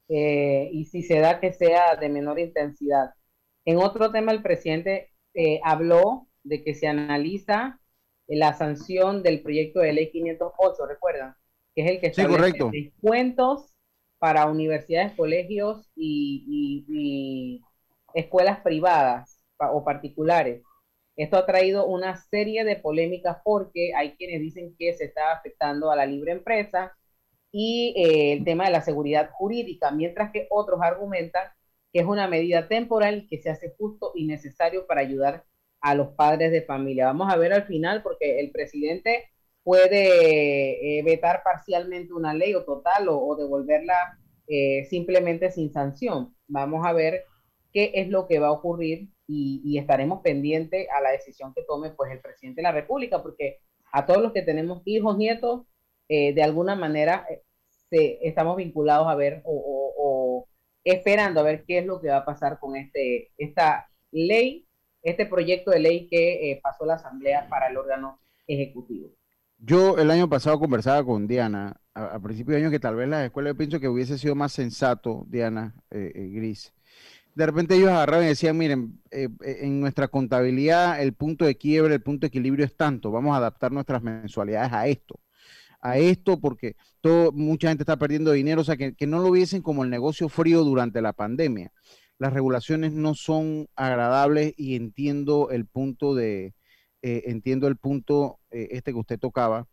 y 0.08 0.84
si 0.90 1.02
se 1.02 1.20
da 1.20 1.40
que 1.40 1.52
sea 1.52 1.96
de 1.96 2.08
menor 2.08 2.38
intensidad, 2.38 3.10
en 3.64 3.78
otro 3.78 4.10
tema, 4.10 4.32
el 4.32 4.42
presidente 4.42 5.12
eh, 5.34 5.60
habló 5.64 6.28
de 6.42 6.62
que 6.64 6.74
se 6.74 6.88
analiza 6.88 7.80
la 8.26 8.54
sanción 8.54 9.22
del 9.22 9.42
proyecto 9.42 9.80
de 9.80 9.92
ley 9.92 10.10
508, 10.10 10.86
¿recuerdan? 10.86 11.34
Que 11.74 11.82
es 11.82 11.90
el 11.90 12.00
que 12.00 12.06
establece 12.08 12.58
descuentos 12.70 13.72
para 14.18 14.46
universidades, 14.46 15.12
colegios 15.14 15.90
y, 15.96 17.60
escuelas 18.14 18.60
privadas 18.60 19.40
o 19.58 19.84
particulares. 19.84 20.62
Esto 21.16 21.36
ha 21.36 21.46
traído 21.46 21.86
una 21.86 22.16
serie 22.16 22.64
de 22.64 22.76
polémicas 22.76 23.38
porque 23.44 23.92
hay 23.94 24.16
quienes 24.16 24.40
dicen 24.40 24.74
que 24.78 24.92
se 24.92 25.04
está 25.04 25.32
afectando 25.32 25.90
a 25.90 25.96
la 25.96 26.06
libre 26.06 26.32
empresa 26.32 26.96
y 27.50 27.94
eh, 27.96 28.32
el 28.34 28.44
tema 28.44 28.64
de 28.64 28.70
la 28.70 28.80
seguridad 28.80 29.30
jurídica, 29.32 29.90
mientras 29.90 30.32
que 30.32 30.46
otros 30.50 30.80
argumentan 30.82 31.48
que 31.92 32.00
es 32.00 32.06
una 32.06 32.26
medida 32.26 32.68
temporal 32.68 33.26
que 33.28 33.40
se 33.40 33.50
hace 33.50 33.74
justo 33.76 34.12
y 34.14 34.26
necesario 34.26 34.86
para 34.86 35.02
ayudar 35.02 35.44
a 35.80 35.94
los 35.94 36.08
padres 36.14 36.50
de 36.50 36.62
familia. 36.62 37.06
Vamos 37.06 37.30
a 37.30 37.36
ver 37.36 37.52
al 37.52 37.64
final, 37.64 38.02
porque 38.02 38.40
el 38.40 38.50
presidente 38.50 39.31
puede 39.64 40.98
eh, 40.98 41.02
vetar 41.02 41.42
parcialmente 41.44 42.12
una 42.12 42.34
ley 42.34 42.54
o 42.54 42.64
total 42.64 43.08
o, 43.08 43.36
devolverla 43.36 44.18
eh, 44.48 44.84
simplemente 44.84 45.50
sin 45.50 45.72
sanción. 45.72 46.34
Vamos 46.48 46.86
a 46.86 46.92
ver 46.92 47.24
qué 47.72 47.92
es 47.94 48.08
lo 48.08 48.26
que 48.26 48.38
va 48.38 48.48
a 48.48 48.52
ocurrir 48.52 49.08
y, 49.26 49.78
estaremos 49.78 50.20
pendientes 50.20 50.86
a 50.94 51.00
la 51.00 51.10
decisión 51.10 51.54
que 51.54 51.62
tome 51.62 51.90
pues 51.90 52.12
el 52.12 52.20
presidente 52.20 52.60
de 52.60 52.64
la 52.64 52.72
República, 52.72 53.22
porque 53.22 53.60
a 53.92 54.04
todos 54.04 54.22
los 54.22 54.32
que 54.32 54.42
tenemos 54.42 54.82
hijos, 54.84 55.16
nietos, 55.16 55.62
eh, 56.08 56.34
de 56.34 56.42
alguna 56.42 56.76
manera 56.76 57.26
estamos 57.90 58.56
vinculados 58.56 59.06
a 59.08 59.14
ver 59.14 59.42
o 59.44 60.46
esperando 60.84 61.40
a 61.40 61.44
ver 61.44 61.64
qué 61.64 61.78
es 61.78 61.86
lo 61.86 62.00
que 62.00 62.08
va 62.08 62.18
a 62.18 62.24
pasar 62.24 62.58
con 62.58 62.76
este, 62.76 63.30
esta 63.38 63.88
ley, 64.10 64.66
este 65.02 65.26
proyecto 65.26 65.70
de 65.70 65.80
ley 65.80 66.08
que 66.08 66.50
eh, 66.50 66.60
pasó 66.62 66.84
la 66.84 66.94
Asamblea 66.94 67.48
para 67.48 67.68
el 67.68 67.76
órgano 67.76 68.20
ejecutivo. 68.46 69.10
Yo 69.64 69.96
el 69.96 70.10
año 70.10 70.28
pasado 70.28 70.58
conversaba 70.58 71.04
con 71.04 71.28
Diana, 71.28 71.76
a, 71.94 72.18
principio 72.18 72.54
de 72.54 72.62
año, 72.62 72.70
que 72.70 72.80
tal 72.80 72.96
vez 72.96 73.08
la 73.08 73.24
escuela, 73.24 73.50
yo 73.50 73.56
pienso 73.56 73.78
que 73.78 73.88
hubiese 73.88 74.18
sido 74.18 74.34
más 74.34 74.52
sensato, 74.52 75.24
Diana 75.28 75.74
eh, 75.90 76.10
eh, 76.14 76.28
Gris. 76.34 76.72
De 77.36 77.46
repente 77.46 77.76
ellos 77.76 77.90
agarraban 77.90 78.24
y 78.24 78.28
decían, 78.28 78.58
miren, 78.58 79.00
en 79.10 79.80
nuestra 79.80 80.08
contabilidad 80.08 81.00
el 81.00 81.14
punto 81.14 81.44
de 81.44 81.56
quiebre, 81.56 81.94
el 81.94 82.02
punto 82.02 82.22
de 82.22 82.28
equilibrio 82.28 82.64
es 82.66 82.76
tanto, 82.76 83.10
vamos 83.10 83.34
a 83.34 83.38
adaptar 83.38 83.72
nuestras 83.72 84.02
mensualidades 84.02 84.72
a 84.72 84.86
esto 84.88 85.22
a 85.82 85.98
esto 85.98 86.40
porque 86.40 86.76
mucha 87.34 87.68
gente 87.68 87.82
está 87.82 87.96
perdiendo 87.98 88.32
dinero, 88.32 88.62
o 88.62 88.64
sea, 88.64 88.76
que, 88.76 89.06
no 89.06 89.18
lo 89.18 89.30
viesen 89.30 89.60
como 89.60 89.84
el 89.84 89.90
negocio 89.90 90.28
frío 90.28 90.62
durante 90.62 91.02
la 91.02 91.12
pandemia. 91.12 91.72
Las 92.18 92.32
regulaciones 92.32 92.92
no 92.92 93.14
son 93.14 93.66
agradables 93.74 94.54
y 94.56 94.76
entiendo 94.76 95.50
el 95.50 95.66
punto 95.66 96.14
de, 96.14 96.54
eh, 97.02 97.24
entiendo 97.26 97.66
el 97.66 97.76
punto 97.76 98.38
eh, 98.52 98.68
este 98.72 98.92
que 98.92 98.98
usted 98.98 99.18
tocaba, 99.18 99.66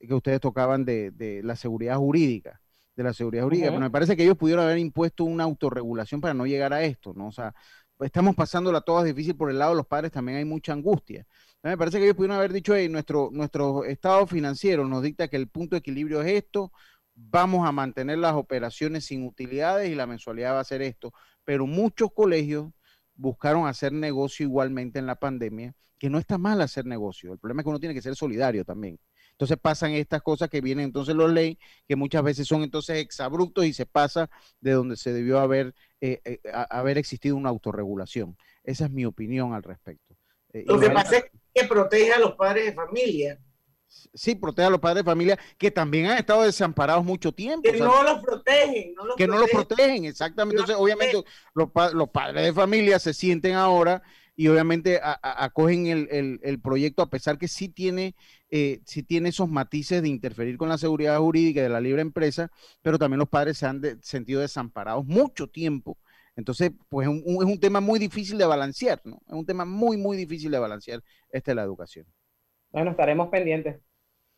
que 0.00 0.14
ustedes 0.14 0.40
tocaban 0.40 0.84
de, 0.84 1.10
de 1.12 1.42
la 1.42 1.56
seguridad 1.56 1.96
jurídica 1.96 2.60
de 2.96 3.02
la 3.02 3.12
seguridad 3.14 3.44
jurídica, 3.44 3.68
pero 3.68 3.80
me 3.80 3.90
parece 3.90 4.16
que 4.16 4.22
ellos 4.22 4.36
pudieron 4.36 4.64
haber 4.64 4.78
impuesto 4.78 5.24
una 5.24 5.44
autorregulación 5.44 6.20
para 6.20 6.34
no 6.34 6.46
llegar 6.46 6.72
a 6.72 6.82
esto, 6.82 7.14
¿no? 7.14 7.28
O 7.28 7.32
sea, 7.32 7.54
estamos 8.00 8.34
pasándola 8.34 8.80
todas 8.80 9.04
difícil 9.04 9.36
por 9.36 9.50
el 9.50 9.58
lado 9.58 9.72
de 9.72 9.76
los 9.78 9.86
padres, 9.86 10.12
también 10.12 10.38
hay 10.38 10.44
mucha 10.44 10.72
angustia. 10.72 11.26
Me 11.62 11.78
parece 11.78 11.98
que 11.98 12.04
ellos 12.04 12.16
pudieron 12.16 12.36
haber 12.36 12.52
dicho, 12.52 12.74
hey, 12.74 12.88
nuestro, 12.88 13.30
nuestro 13.32 13.84
estado 13.84 14.26
financiero 14.26 14.86
nos 14.86 15.02
dicta 15.02 15.28
que 15.28 15.36
el 15.36 15.48
punto 15.48 15.76
de 15.76 15.78
equilibrio 15.78 16.20
es 16.22 16.32
esto, 16.32 16.72
vamos 17.14 17.66
a 17.66 17.72
mantener 17.72 18.18
las 18.18 18.34
operaciones 18.34 19.04
sin 19.06 19.24
utilidades 19.24 19.88
y 19.90 19.94
la 19.94 20.06
mensualidad 20.06 20.54
va 20.54 20.60
a 20.60 20.64
ser 20.64 20.82
esto. 20.82 21.12
Pero 21.44 21.66
muchos 21.66 22.12
colegios 22.12 22.72
buscaron 23.14 23.68
hacer 23.68 23.92
negocio 23.92 24.44
igualmente 24.44 24.98
en 24.98 25.06
la 25.06 25.16
pandemia, 25.16 25.74
que 26.02 26.10
no 26.10 26.18
está 26.18 26.36
mal 26.36 26.60
hacer 26.60 26.84
negocio. 26.84 27.32
El 27.32 27.38
problema 27.38 27.60
es 27.60 27.64
que 27.64 27.68
uno 27.68 27.78
tiene 27.78 27.94
que 27.94 28.02
ser 28.02 28.16
solidario 28.16 28.64
también. 28.64 28.98
Entonces 29.30 29.56
pasan 29.56 29.92
estas 29.92 30.20
cosas 30.20 30.48
que 30.48 30.60
vienen 30.60 30.86
entonces 30.86 31.14
los 31.14 31.30
leyes, 31.30 31.58
que 31.86 31.94
muchas 31.94 32.24
veces 32.24 32.48
son 32.48 32.64
entonces 32.64 32.96
exabruptos 32.98 33.64
y 33.66 33.72
se 33.72 33.86
pasa 33.86 34.28
de 34.60 34.72
donde 34.72 34.96
se 34.96 35.12
debió 35.12 35.38
haber, 35.38 35.76
eh, 36.00 36.20
eh, 36.24 36.40
haber 36.70 36.98
existido 36.98 37.36
una 37.36 37.50
autorregulación. 37.50 38.36
Esa 38.64 38.86
es 38.86 38.90
mi 38.90 39.04
opinión 39.04 39.54
al 39.54 39.62
respecto. 39.62 40.16
Eh, 40.52 40.64
Lo 40.66 40.80
que 40.80 40.90
pasa 40.90 41.18
es 41.18 41.24
que 41.54 41.68
protege 41.68 42.12
a 42.12 42.18
los 42.18 42.32
padres 42.32 42.66
de 42.66 42.72
familia. 42.72 43.38
sí, 43.86 44.34
protege 44.34 44.66
a 44.66 44.70
los 44.70 44.80
padres 44.80 45.04
de 45.04 45.08
familia 45.08 45.38
que 45.56 45.70
también 45.70 46.06
han 46.06 46.18
estado 46.18 46.42
desamparados 46.42 47.04
mucho 47.04 47.30
tiempo. 47.30 47.62
Que 47.62 47.76
o 47.76 47.78
sea, 47.78 47.86
no 47.86 48.02
los 48.02 48.24
protegen, 48.24 48.94
no 48.94 49.06
los 49.06 49.14
que 49.14 49.28
no 49.28 49.38
los 49.38 49.48
protegen. 49.48 49.76
protegen, 49.76 50.04
exactamente. 50.06 50.62
Entonces, 50.62 50.82
obviamente, 50.82 51.22
los, 51.54 51.68
los 51.94 52.08
padres 52.08 52.42
de 52.42 52.52
familia 52.52 52.98
se 52.98 53.14
sienten 53.14 53.54
ahora 53.54 54.02
y 54.36 54.48
obviamente 54.48 54.98
a- 55.02 55.18
a- 55.22 55.44
acogen 55.44 55.86
el, 55.86 56.08
el- 56.10 56.40
el 56.42 56.60
proyecto 56.60 57.02
a 57.02 57.10
pesar 57.10 57.38
que 57.38 57.48
sí 57.48 57.68
tiene, 57.68 58.14
eh, 58.50 58.80
sí 58.86 59.02
tiene 59.02 59.28
esos 59.30 59.48
matices 59.48 60.02
de 60.02 60.08
interferir 60.08 60.56
con 60.56 60.68
la 60.68 60.78
seguridad 60.78 61.18
jurídica 61.18 61.62
de 61.62 61.68
la 61.68 61.80
libre 61.80 62.02
empresa, 62.02 62.50
pero 62.82 62.98
también 62.98 63.18
los 63.20 63.28
padres 63.28 63.58
se 63.58 63.66
han 63.66 63.80
de- 63.80 63.98
sentido 64.02 64.40
desamparados 64.40 65.04
mucho 65.06 65.48
tiempo. 65.48 65.98
Entonces, 66.36 66.72
pues 66.88 67.06
es 67.08 67.12
un, 67.14 67.18
es 67.26 67.44
un 67.54 67.60
tema 67.60 67.80
muy 67.80 67.98
difícil 67.98 68.38
de 68.38 68.46
balancear, 68.46 69.00
¿no? 69.04 69.20
Es 69.26 69.34
un 69.34 69.44
tema 69.46 69.64
muy, 69.66 69.96
muy 69.98 70.16
difícil 70.16 70.50
de 70.50 70.58
balancear 70.58 71.02
este 71.30 71.50
de 71.50 71.54
la 71.56 71.62
educación. 71.62 72.06
Bueno, 72.70 72.90
estaremos 72.90 73.28
pendientes. 73.30 73.80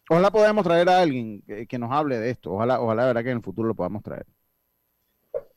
Ojalá 0.08 0.30
podamos 0.30 0.64
traer 0.64 0.88
a 0.88 1.00
alguien 1.02 1.42
que, 1.46 1.66
que 1.66 1.78
nos 1.78 1.90
hable 1.92 2.18
de 2.18 2.30
esto. 2.30 2.52
Ojalá, 2.52 2.80
ojalá, 2.80 3.02
de 3.02 3.08
verdad 3.08 3.22
que 3.24 3.30
en 3.30 3.36
el 3.38 3.42
futuro 3.42 3.68
lo 3.68 3.74
podamos 3.74 4.02
traer. 4.02 4.26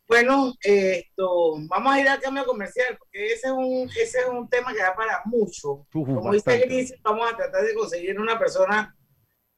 Bueno, 0.07 0.53
eh, 0.63 1.03
esto, 1.09 1.55
vamos 1.67 1.93
a 1.93 1.99
ir 1.99 2.07
al 2.07 2.21
cambio 2.21 2.45
comercial, 2.45 2.95
porque 2.97 3.25
ese 3.33 3.47
es 3.47 3.53
un, 3.53 3.89
ese 3.89 4.19
es 4.19 4.25
un 4.31 4.47
tema 4.49 4.73
que 4.73 4.79
da 4.79 4.95
para 4.95 5.21
mucho. 5.25 5.85
Uf, 5.93 6.07
Como 6.07 6.31
dice. 6.31 6.59
Gris, 6.59 6.93
vamos 7.01 7.29
a 7.31 7.35
tratar 7.35 7.63
de 7.65 7.73
conseguir 7.73 8.19
una 8.19 8.39
persona 8.39 8.95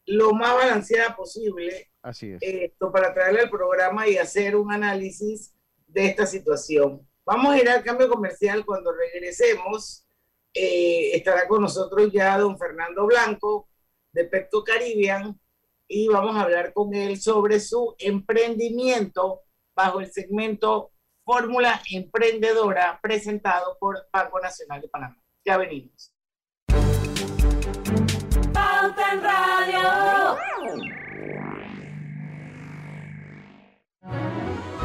lo 0.06 0.34
más 0.34 0.56
balanceada 0.56 1.16
posible 1.16 1.92
Así 2.02 2.32
es. 2.32 2.40
esto, 2.42 2.92
para 2.92 3.14
traerle 3.14 3.42
al 3.42 3.50
programa 3.52 4.08
y 4.08 4.18
hacer 4.18 4.56
un 4.56 4.72
análisis 4.72 5.54
de 5.86 6.08
esta 6.08 6.26
situación. 6.26 7.08
Vamos 7.26 7.54
a 7.54 7.60
ir 7.60 7.70
al 7.70 7.84
cambio 7.84 8.10
comercial 8.10 8.66
cuando 8.66 8.92
regresemos. 8.92 10.06
eh, 10.56 11.12
estará 11.16 11.48
con 11.48 11.62
nosotros 11.62 12.12
ya 12.12 12.40
don 12.40 12.58
Fernando 12.58 13.06
Blanco 13.06 13.70
de 14.12 14.26
Petco 14.26 14.64
Caribbean 14.64 15.40
y 15.88 16.08
vamos 16.08 16.36
a 16.36 16.42
hablar 16.42 16.74
con 16.74 16.92
él 16.96 17.22
sobre 17.22 17.60
su 17.60 17.94
emprendimiento 18.00 19.44
bajo 19.80 20.02
el 20.02 20.12
segmento 20.12 20.92
Fórmula 21.24 21.82
Emprendedora 21.90 23.00
presentado 23.02 23.78
por 23.80 23.96
Banco 24.12 24.38
Nacional 24.42 24.82
de 24.82 24.90
Panamá. 24.90 25.18
Ya 25.46 25.56
venimos. 25.56 26.12
Pauta 28.52 29.14
en 29.14 29.24
Radio. 29.24 30.38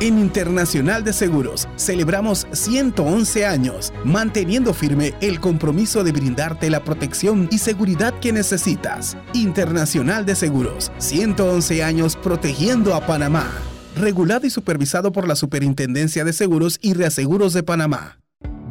En 0.00 0.18
Internacional 0.20 1.02
de 1.02 1.12
Seguros 1.12 1.66
celebramos 1.76 2.46
111 2.52 3.46
años, 3.46 3.92
manteniendo 4.04 4.74
firme 4.74 5.14
el 5.20 5.40
compromiso 5.40 6.04
de 6.04 6.12
brindarte 6.12 6.70
la 6.70 6.84
protección 6.84 7.48
y 7.50 7.58
seguridad 7.58 8.20
que 8.20 8.32
necesitas. 8.32 9.16
Internacional 9.32 10.24
de 10.24 10.36
Seguros, 10.36 10.92
111 10.98 11.82
años 11.82 12.14
protegiendo 12.14 12.94
a 12.94 13.04
Panamá. 13.04 13.73
Regulado 13.96 14.44
y 14.44 14.50
supervisado 14.50 15.12
por 15.12 15.28
la 15.28 15.36
Superintendencia 15.36 16.24
de 16.24 16.32
Seguros 16.32 16.78
y 16.82 16.94
Reaseguros 16.94 17.52
de 17.52 17.62
Panamá. 17.62 18.18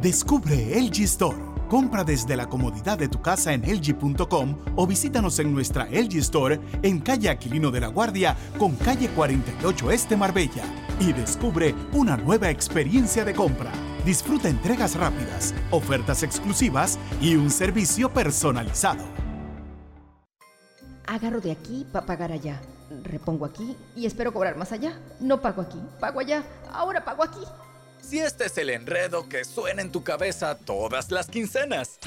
Descubre 0.02 0.78
LG 0.78 1.04
Store. 1.04 1.38
Compra 1.70 2.04
desde 2.04 2.36
la 2.36 2.46
comodidad 2.46 2.98
de 2.98 3.08
tu 3.08 3.22
casa 3.22 3.54
en 3.54 3.62
LG.com 3.62 4.58
o 4.76 4.86
visítanos 4.86 5.38
en 5.38 5.54
nuestra 5.54 5.86
LG 5.86 6.18
Store 6.18 6.60
en 6.82 7.00
calle 7.00 7.30
Aquilino 7.30 7.70
de 7.70 7.80
la 7.80 7.88
Guardia 7.88 8.36
con 8.58 8.76
calle 8.76 9.08
48 9.08 9.90
Este 9.90 10.14
Marbella 10.14 10.62
y 11.00 11.14
descubre 11.14 11.74
una 11.94 12.18
nueva 12.18 12.50
experiencia 12.50 13.24
de 13.24 13.32
compra. 13.32 13.72
Disfruta 14.04 14.50
entregas 14.50 14.94
rápidas, 14.94 15.54
ofertas 15.70 16.22
exclusivas 16.22 16.98
y 17.22 17.36
un 17.36 17.50
servicio 17.50 18.12
personalizado. 18.12 19.04
Agarro 21.06 21.40
de 21.40 21.52
aquí 21.52 21.86
para 21.90 22.04
pagar 22.04 22.30
allá. 22.30 22.60
Repongo 23.02 23.44
aquí 23.44 23.76
y 23.96 24.06
espero 24.06 24.32
cobrar 24.32 24.56
más 24.56 24.72
allá. 24.72 24.98
No 25.20 25.40
pago 25.40 25.62
aquí, 25.62 25.80
pago 26.00 26.20
allá. 26.20 26.44
Ahora 26.72 27.04
pago 27.04 27.22
aquí. 27.22 27.40
Si 28.00 28.18
este 28.18 28.46
es 28.46 28.58
el 28.58 28.70
enredo 28.70 29.28
que 29.28 29.44
suena 29.44 29.80
en 29.80 29.90
tu 29.90 30.04
cabeza 30.04 30.58
todas 30.58 31.10
las 31.10 31.28
quincenas. 31.28 31.98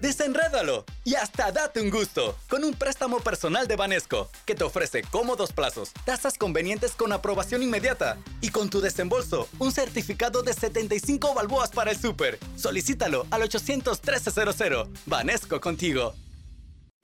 Desenrédalo 0.00 0.84
y 1.04 1.14
hasta 1.14 1.50
date 1.52 1.80
un 1.80 1.90
gusto 1.90 2.36
con 2.50 2.64
un 2.64 2.74
préstamo 2.74 3.20
personal 3.20 3.66
de 3.66 3.76
Banesco 3.76 4.28
que 4.44 4.54
te 4.54 4.64
ofrece 4.64 5.02
cómodos 5.02 5.52
plazos, 5.52 5.92
tasas 6.04 6.36
convenientes 6.36 6.92
con 6.92 7.12
aprobación 7.12 7.62
inmediata 7.62 8.18
y 8.40 8.50
con 8.50 8.68
tu 8.68 8.80
desembolso 8.80 9.48
un 9.58 9.72
certificado 9.72 10.42
de 10.42 10.52
75 10.52 11.32
balboas 11.32 11.70
para 11.70 11.92
el 11.92 11.98
súper. 11.98 12.38
Solicítalo 12.56 13.26
al 13.30 13.42
800 13.42 14.00
1300. 14.02 14.88
Banesco 15.06 15.60
contigo. 15.60 16.14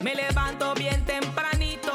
Me 0.03 0.15
levanto 0.15 0.73
bien 0.73 1.05
tempranito, 1.05 1.91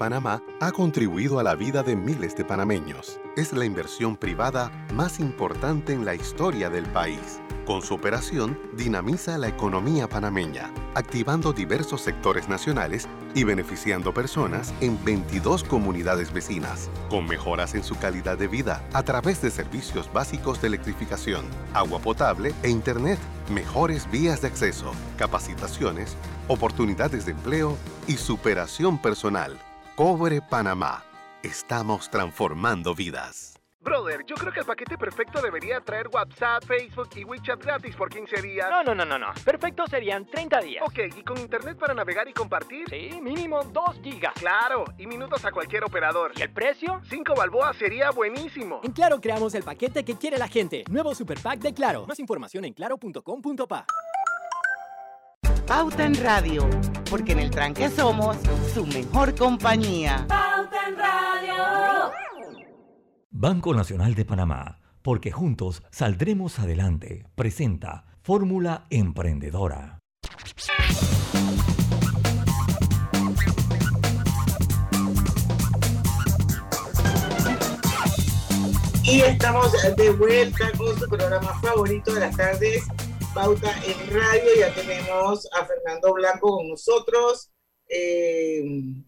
Panamá 0.00 0.42
ha 0.60 0.72
contribuido 0.72 1.38
a 1.38 1.42
la 1.42 1.54
vida 1.54 1.82
de 1.82 1.94
miles 1.94 2.34
de 2.34 2.42
panameños. 2.42 3.20
Es 3.36 3.52
la 3.52 3.66
inversión 3.66 4.16
privada 4.16 4.70
más 4.94 5.20
importante 5.20 5.92
en 5.92 6.06
la 6.06 6.14
historia 6.14 6.70
del 6.70 6.86
país. 6.86 7.38
Con 7.66 7.82
su 7.82 7.92
operación, 7.92 8.58
dinamiza 8.72 9.36
la 9.36 9.48
economía 9.48 10.08
panameña, 10.08 10.70
activando 10.94 11.52
diversos 11.52 12.00
sectores 12.00 12.48
nacionales 12.48 13.08
y 13.34 13.44
beneficiando 13.44 14.14
personas 14.14 14.72
en 14.80 14.98
22 15.04 15.64
comunidades 15.64 16.32
vecinas, 16.32 16.88
con 17.10 17.26
mejoras 17.26 17.74
en 17.74 17.84
su 17.84 17.94
calidad 17.98 18.38
de 18.38 18.48
vida 18.48 18.82
a 18.94 19.02
través 19.02 19.42
de 19.42 19.50
servicios 19.50 20.10
básicos 20.10 20.62
de 20.62 20.68
electrificación, 20.68 21.44
agua 21.74 21.98
potable 21.98 22.54
e 22.62 22.70
Internet, 22.70 23.18
mejores 23.52 24.10
vías 24.10 24.40
de 24.40 24.48
acceso, 24.48 24.92
capacitaciones, 25.18 26.16
oportunidades 26.48 27.26
de 27.26 27.32
empleo 27.32 27.76
y 28.06 28.14
superación 28.14 28.96
personal. 28.96 29.60
Cobre 30.00 30.40
Panamá. 30.40 31.04
estamos 31.42 32.08
transformando 32.08 32.94
vidas. 32.94 33.60
Brother, 33.80 34.24
yo 34.24 34.34
creo 34.34 34.50
que 34.50 34.60
el 34.60 34.64
paquete 34.64 34.96
perfecto 34.96 35.42
debería 35.42 35.78
traer 35.82 36.08
WhatsApp, 36.08 36.64
Facebook 36.64 37.10
y 37.16 37.24
WeChat 37.24 37.62
gratis 37.62 37.94
por 37.96 38.08
15 38.08 38.40
días. 38.40 38.70
No, 38.70 38.82
no, 38.82 38.94
no, 38.94 39.04
no, 39.04 39.18
no. 39.18 39.26
Perfecto 39.44 39.86
serían 39.86 40.24
30 40.24 40.60
días. 40.62 40.84
Ok, 40.86 41.00
¿y 41.14 41.22
con 41.22 41.36
internet 41.36 41.76
para 41.78 41.92
navegar 41.92 42.26
y 42.26 42.32
compartir? 42.32 42.88
Sí, 42.88 43.20
mínimo 43.20 43.62
2 43.62 44.00
gigas. 44.02 44.32
Claro, 44.36 44.84
y 44.96 45.06
minutos 45.06 45.44
a 45.44 45.52
cualquier 45.52 45.84
operador. 45.84 46.32
¿Y 46.34 46.40
el 46.40 46.50
precio? 46.50 47.02
5 47.10 47.34
balboas 47.34 47.76
sería 47.76 48.10
buenísimo. 48.10 48.80
En 48.82 48.92
Claro 48.92 49.20
creamos 49.20 49.54
el 49.54 49.64
paquete 49.64 50.02
que 50.02 50.16
quiere 50.16 50.38
la 50.38 50.48
gente. 50.48 50.82
Nuevo 50.88 51.14
Super 51.14 51.38
Pack 51.40 51.58
de 51.58 51.74
Claro. 51.74 52.06
Más 52.06 52.18
información 52.20 52.64
en 52.64 52.72
claro.com.pa. 52.72 53.84
Pauta 55.70 56.04
en 56.04 56.16
Radio, 56.16 56.68
porque 57.08 57.30
en 57.30 57.38
el 57.38 57.48
tranque 57.48 57.88
somos 57.88 58.36
su 58.74 58.84
mejor 58.86 59.36
compañía. 59.36 60.26
Pauta 60.26 60.88
en 60.88 60.98
Radio. 60.98 62.10
Banco 63.30 63.72
Nacional 63.72 64.16
de 64.16 64.24
Panamá, 64.24 64.80
porque 65.00 65.30
juntos 65.30 65.84
saldremos 65.92 66.58
adelante, 66.58 67.24
presenta 67.36 68.04
Fórmula 68.20 68.88
Emprendedora. 68.90 70.00
Y 79.04 79.20
estamos 79.20 79.72
de 79.96 80.10
vuelta 80.10 80.72
con 80.76 80.98
su 80.98 81.08
programa 81.08 81.54
favorito 81.60 82.12
de 82.12 82.20
las 82.20 82.36
tardes, 82.36 82.84
Pauta 83.34 83.72
en 83.86 84.10
Radio. 84.12 84.50
Ya 84.58 84.74
tenemos 84.74 85.48
a 85.52 85.64
Fernando 85.64 86.12
Blanco 86.14 86.56
con 86.56 86.68
nosotros. 86.68 87.50
Eh, 87.88 88.62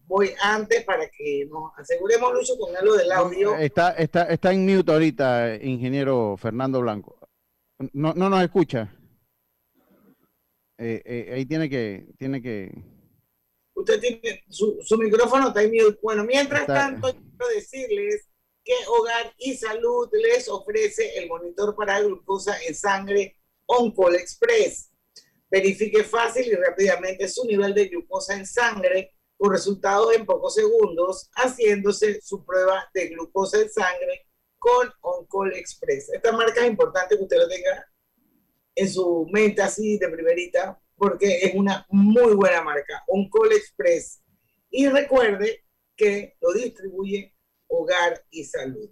voy 0.05 0.31
antes 0.41 0.83
para 0.83 1.09
que 1.09 1.45
nos 1.49 1.71
aseguremos, 1.77 2.33
Lucho, 2.33 2.57
con 2.57 2.75
algo 2.75 2.95
del 2.95 3.11
audio. 3.11 3.55
Está, 3.55 3.91
está, 3.91 4.23
está 4.23 4.51
en 4.53 4.65
mute 4.65 4.91
ahorita, 4.91 5.55
ingeniero 5.61 6.35
Fernando 6.37 6.81
Blanco. 6.81 7.17
No, 7.93 8.13
no 8.13 8.29
nos 8.29 8.43
escucha. 8.43 8.93
Eh, 10.77 11.01
eh, 11.05 11.31
ahí 11.33 11.45
tiene 11.45 11.69
que, 11.69 12.07
tiene 12.17 12.41
que. 12.41 12.71
Usted 13.75 13.99
tiene 13.99 14.43
su, 14.49 14.77
su 14.83 14.97
micrófono 14.97 15.49
está 15.49 15.63
en 15.63 15.71
mute. 15.71 15.99
Bueno, 16.01 16.23
mientras 16.23 16.61
Está- 16.61 16.73
tanto, 16.73 17.13
quiero 17.13 17.47
decirles 17.53 18.27
que 18.63 18.73
Hogar 18.87 19.33
y 19.37 19.55
Salud 19.55 20.09
les 20.13 20.47
ofrece 20.49 21.17
el 21.17 21.27
monitor 21.27 21.75
para 21.75 21.99
glucosa 22.01 22.55
en 22.63 22.75
sangre 22.75 23.37
OnCall 23.65 24.15
Express. 24.15 24.91
Verifique 25.49 26.03
fácil 26.03 26.47
y 26.47 26.55
rápidamente 26.55 27.27
su 27.27 27.45
nivel 27.45 27.73
de 27.73 27.87
glucosa 27.87 28.35
en 28.35 28.45
sangre 28.45 29.13
con 29.37 29.51
resultados 29.51 30.15
en 30.15 30.25
pocos 30.25 30.55
segundos, 30.55 31.29
haciéndose 31.35 32.21
su 32.21 32.45
prueba 32.45 32.89
de 32.93 33.09
glucosa 33.09 33.59
en 33.59 33.69
sangre 33.69 34.27
con 34.57 34.89
OnCall 35.01 35.53
Express. 35.53 36.09
Esta 36.13 36.31
marca 36.31 36.61
es 36.61 36.69
importante 36.69 37.17
que 37.17 37.23
usted 37.23 37.37
lo 37.37 37.47
tenga 37.47 37.87
en 38.75 38.89
su 38.89 39.27
mente 39.31 39.61
así 39.61 39.97
de 39.97 40.09
primerita, 40.09 40.81
porque 40.95 41.39
es 41.41 41.53
una 41.53 41.85
muy 41.89 42.33
buena 42.33 42.63
marca, 42.63 43.03
OnCall 43.07 43.51
Express. 43.51 44.23
Y 44.69 44.87
recuerde 44.87 45.65
que 45.95 46.35
lo 46.41 46.53
distribuye 46.53 47.35
Hogar 47.67 48.25
y 48.29 48.43
Salud. 48.45 48.89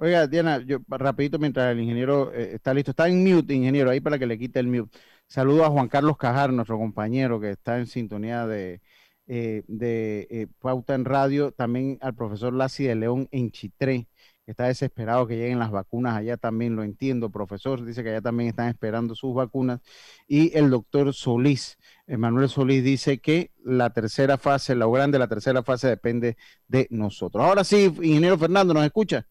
Oiga, 0.00 0.28
Diana, 0.28 0.60
yo 0.64 0.78
rapidito 0.86 1.40
mientras 1.40 1.72
el 1.72 1.80
ingeniero 1.80 2.32
eh, 2.32 2.54
está 2.54 2.72
listo. 2.72 2.92
Está 2.92 3.08
en 3.08 3.24
mute, 3.24 3.52
ingeniero, 3.52 3.90
ahí 3.90 4.00
para 4.00 4.16
que 4.18 4.26
le 4.26 4.38
quite 4.38 4.60
el 4.60 4.68
mute. 4.68 4.96
Saludo 5.26 5.64
a 5.64 5.70
Juan 5.70 5.88
Carlos 5.88 6.16
Cajar, 6.16 6.52
nuestro 6.52 6.78
compañero 6.78 7.40
que 7.40 7.50
está 7.50 7.78
en 7.78 7.86
sintonía 7.86 8.46
de, 8.46 8.80
eh, 9.26 9.64
de 9.66 10.28
eh, 10.30 10.46
Pauta 10.60 10.94
en 10.94 11.04
Radio. 11.04 11.50
También 11.50 11.98
al 12.00 12.14
profesor 12.14 12.52
Lassi 12.54 12.84
de 12.84 12.94
León 12.94 13.28
en 13.32 13.50
Chitré, 13.50 14.06
que 14.44 14.52
está 14.52 14.66
desesperado 14.66 15.26
que 15.26 15.36
lleguen 15.36 15.58
las 15.58 15.72
vacunas. 15.72 16.16
Allá 16.16 16.36
también 16.36 16.76
lo 16.76 16.84
entiendo, 16.84 17.30
profesor. 17.30 17.84
Dice 17.84 18.04
que 18.04 18.10
allá 18.10 18.20
también 18.20 18.50
están 18.50 18.68
esperando 18.68 19.16
sus 19.16 19.34
vacunas. 19.34 19.80
Y 20.28 20.56
el 20.56 20.70
doctor 20.70 21.12
Solís, 21.12 21.76
Emanuel 22.06 22.48
Solís, 22.48 22.84
dice 22.84 23.18
que 23.18 23.50
la 23.64 23.90
tercera 23.90 24.38
fase, 24.38 24.76
lo 24.76 24.92
grande, 24.92 25.18
la 25.18 25.28
tercera 25.28 25.64
fase 25.64 25.88
depende 25.88 26.36
de 26.68 26.86
nosotros. 26.90 27.44
Ahora 27.44 27.64
sí, 27.64 27.86
ingeniero 28.00 28.38
Fernando, 28.38 28.72
¿nos 28.74 28.84
escucha? 28.84 29.26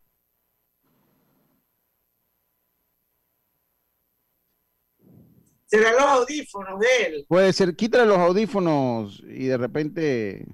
Serán 5.67 5.93
los 5.93 6.03
audífonos 6.03 6.79
de 6.79 6.87
él. 7.05 7.25
Puede 7.27 7.53
ser, 7.53 7.75
quítale 7.75 8.05
los 8.05 8.17
audífonos 8.17 9.21
y 9.27 9.45
de 9.45 9.57
repente 9.57 10.45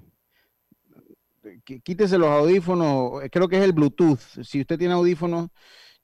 quítese 1.64 2.18
los 2.18 2.28
audífonos, 2.28 3.22
creo 3.30 3.48
que 3.48 3.56
es 3.56 3.62
el 3.62 3.72
Bluetooth. 3.72 4.20
Si 4.42 4.60
usted 4.60 4.78
tiene 4.78 4.94
audífonos, 4.94 5.48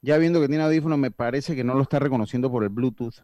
ya 0.00 0.16
viendo 0.18 0.40
que 0.40 0.48
tiene 0.48 0.64
audífonos, 0.64 0.98
me 0.98 1.10
parece 1.10 1.54
que 1.54 1.64
no 1.64 1.74
lo 1.74 1.82
está 1.82 1.98
reconociendo 1.98 2.50
por 2.50 2.62
el 2.62 2.70
Bluetooth 2.70 3.14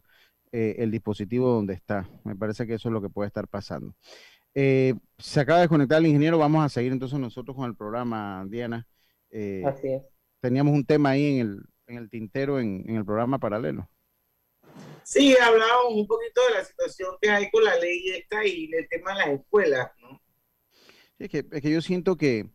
eh, 0.53 0.77
el 0.79 0.91
dispositivo 0.91 1.51
donde 1.51 1.75
está. 1.75 2.09
Me 2.25 2.37
parece 2.37 2.67
que 2.67 2.75
eso 2.75 2.89
es 2.89 2.93
lo 2.93 3.03
que 3.03 3.11
puede 3.11 3.29
estar 3.29 3.49
pasando. 3.49 3.95
Eh, 4.55 4.95
se 5.19 5.41
acaba 5.41 5.61
de 5.61 5.69
conectar 5.69 5.99
el 5.99 6.07
ingeniero, 6.07 6.39
vamos 6.39 6.65
a 6.65 6.69
seguir 6.69 6.93
entonces 6.93 7.19
nosotros 7.19 7.57
con 7.57 7.67
el 7.67 7.77
programa, 7.77 8.45
Diana. 8.49 8.87
Eh, 9.31 9.63
Así 9.67 9.89
es. 9.89 10.03
Teníamos 10.41 10.75
un 10.75 10.85
tema 10.85 11.11
ahí 11.11 11.39
en 11.39 11.47
el, 11.47 11.63
en 11.87 11.99
el 11.99 12.11
tintero 12.11 12.59
en, 12.59 12.85
en 12.87 12.97
el 12.97 13.05
programa 13.05 13.39
paralelo. 13.39 13.89
Sí, 15.09 15.37
hablábamos 15.41 15.95
un 15.95 16.07
poquito 16.09 16.41
de 16.49 16.55
la 16.55 16.65
situación 16.65 17.15
que 17.21 17.31
hay 17.31 17.49
con 17.53 17.63
la 17.63 17.77
ley 17.77 18.09
esta 18.11 18.45
y 18.45 18.67
del 18.67 18.89
tema 18.89 19.13
de 19.13 19.19
las 19.19 19.29
escuelas, 19.41 19.93
¿no? 20.01 20.21
Sí, 21.17 21.25
Es 21.25 21.31
que, 21.31 21.45
es 21.53 21.63
que 21.63 21.71
yo 21.71 21.81
siento 21.81 22.17
que 22.17 22.51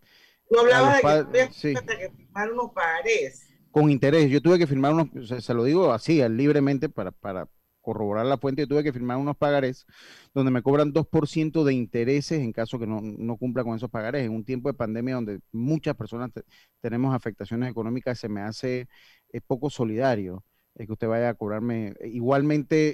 Tú 0.50 0.60
hablabas 0.60 1.02
de 1.32 1.48
que 1.48 1.54
sí. 1.54 1.74
hasta 1.74 1.98
que 1.98 2.10
firmar 2.10 2.52
unos 2.52 2.72
pagarés. 2.74 3.48
con 3.72 3.90
interés. 3.90 4.30
Yo 4.30 4.42
tuve 4.42 4.60
que 4.60 4.68
firmar 4.68 4.92
unos, 4.94 5.08
o 5.16 5.26
sea, 5.26 5.40
se 5.40 5.54
lo 5.54 5.64
digo 5.64 5.94
así, 5.94 6.22
libremente 6.28 6.90
para, 6.90 7.12
para 7.12 7.48
corroborar 7.80 8.26
la 8.26 8.38
fuente, 8.38 8.64
yo 8.64 8.68
tuve 8.68 8.84
que 8.84 8.92
firmar 8.92 9.16
unos 9.16 9.38
pagarés 9.38 9.86
donde 10.34 10.52
me 10.52 10.62
cobran 10.62 10.92
2% 10.92 11.64
de 11.64 11.74
intereses 11.74 12.40
en 12.42 12.52
caso 12.52 12.78
que 12.78 12.86
no, 12.86 13.00
no 13.02 13.38
cumpla 13.38 13.64
con 13.64 13.78
esos 13.78 13.90
pagarés. 13.90 14.26
En 14.26 14.34
un 14.36 14.44
tiempo 14.44 14.68
de 14.68 14.74
pandemia 14.74 15.16
donde 15.16 15.40
muchas 15.54 15.96
personas 15.96 16.34
te- 16.34 16.44
tenemos 16.82 17.16
afectaciones 17.16 17.72
económicas, 17.72 18.20
se 18.20 18.28
me 18.28 18.42
hace 18.42 18.90
eh, 19.32 19.40
poco 19.48 19.70
solidario 19.70 20.44
eh, 20.76 20.86
que 20.86 20.94
usted 20.94 21.08
vaya 21.08 21.30
a 21.30 21.34
cobrarme. 21.36 21.94
Igualmente, 22.06 22.90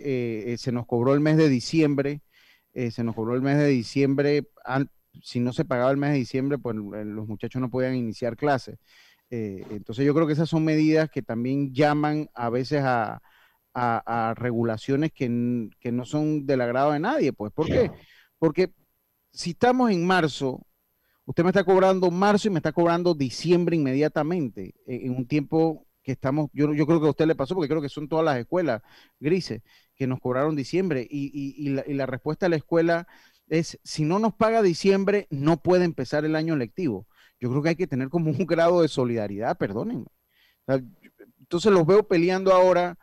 eh, 0.49 0.53
eh, 0.53 0.57
se 0.57 0.71
nos 0.71 0.85
cobró 0.85 1.13
el 1.13 1.19
mes 1.19 1.37
de 1.37 1.49
diciembre, 1.49 2.21
eh, 2.73 2.91
se 2.91 3.03
nos 3.03 3.15
cobró 3.15 3.35
el 3.35 3.41
mes 3.41 3.57
de 3.57 3.67
diciembre, 3.67 4.47
an- 4.65 4.89
si 5.23 5.39
no 5.39 5.51
se 5.53 5.65
pagaba 5.65 5.91
el 5.91 5.97
mes 5.97 6.11
de 6.11 6.17
diciembre, 6.17 6.57
pues 6.59 6.75
eh, 6.75 7.05
los 7.05 7.27
muchachos 7.27 7.61
no 7.61 7.69
podían 7.71 7.95
iniciar 7.95 8.37
clases. 8.37 8.77
Eh, 9.29 9.65
entonces 9.71 10.05
yo 10.05 10.13
creo 10.13 10.27
que 10.27 10.33
esas 10.33 10.49
son 10.49 10.63
medidas 10.63 11.09
que 11.09 11.21
también 11.21 11.73
llaman 11.73 12.29
a 12.33 12.49
veces 12.49 12.81
a, 12.83 13.21
a- 13.73 14.29
a 14.29 14.33
regulaciones 14.35 15.11
que, 15.13 15.69
que 15.79 15.91
no 15.91 16.05
son 16.05 16.45
del 16.45 16.61
agrado 16.61 16.91
de 16.91 16.99
nadie. 16.99 17.33
Pues, 17.33 17.51
¿por 17.53 17.67
qué? 17.67 17.91
Porque 18.39 18.71
si 19.33 19.51
estamos 19.51 19.91
en 19.91 20.05
marzo, 20.05 20.65
usted 21.25 21.43
me 21.43 21.49
está 21.49 21.63
cobrando 21.63 22.11
marzo 22.11 22.47
y 22.47 22.51
me 22.51 22.59
está 22.59 22.71
cobrando 22.71 23.15
diciembre 23.15 23.75
inmediatamente, 23.75 24.75
eh, 24.87 25.01
en 25.05 25.15
un 25.15 25.27
tiempo 25.27 25.86
que 26.07 26.13
estamos, 26.13 26.49
yo, 26.53 26.73
yo 26.73 26.87
creo 26.87 27.01
que 27.01 27.07
a 27.07 27.09
usted 27.09 27.27
le 27.27 27.35
pasó, 27.35 27.53
porque 27.53 27.67
creo 27.67 27.81
que 27.81 27.89
son 27.89 28.07
todas 28.07 28.23
las 28.23 28.37
escuelas 28.37 28.81
grises 29.19 29.61
que 29.93 30.07
nos 30.07 30.21
cobraron 30.21 30.55
diciembre, 30.55 31.05
y, 31.09 31.33
y- 31.57 31.69
la, 31.95 32.05
respuesta 32.05 32.45
de 32.45 32.51
la 32.51 32.55
escuela 32.55 33.07
es, 33.49 33.77
si 33.83 34.05
no 34.05 34.17
nos 34.17 34.33
paga 34.33 34.61
diciembre, 34.61 35.27
no 35.31 35.61
puede 35.61 35.83
empezar 35.83 36.23
el 36.23 36.37
año 36.37 36.55
lectivo. 36.55 37.07
Yo 37.41 37.49
creo 37.49 37.61
que 37.61 37.69
hay 37.69 37.75
que 37.75 37.87
tener 37.87 38.07
como 38.09 38.31
un 38.31 38.45
grado 38.45 38.81
de 38.81 38.87
solidaridad, 38.87 39.57
perdónenme. 39.57 40.05
Entonces 41.39 41.71
los 41.71 41.85
veo 41.85 42.07
peleando 42.07 42.53
ahora 42.53 42.97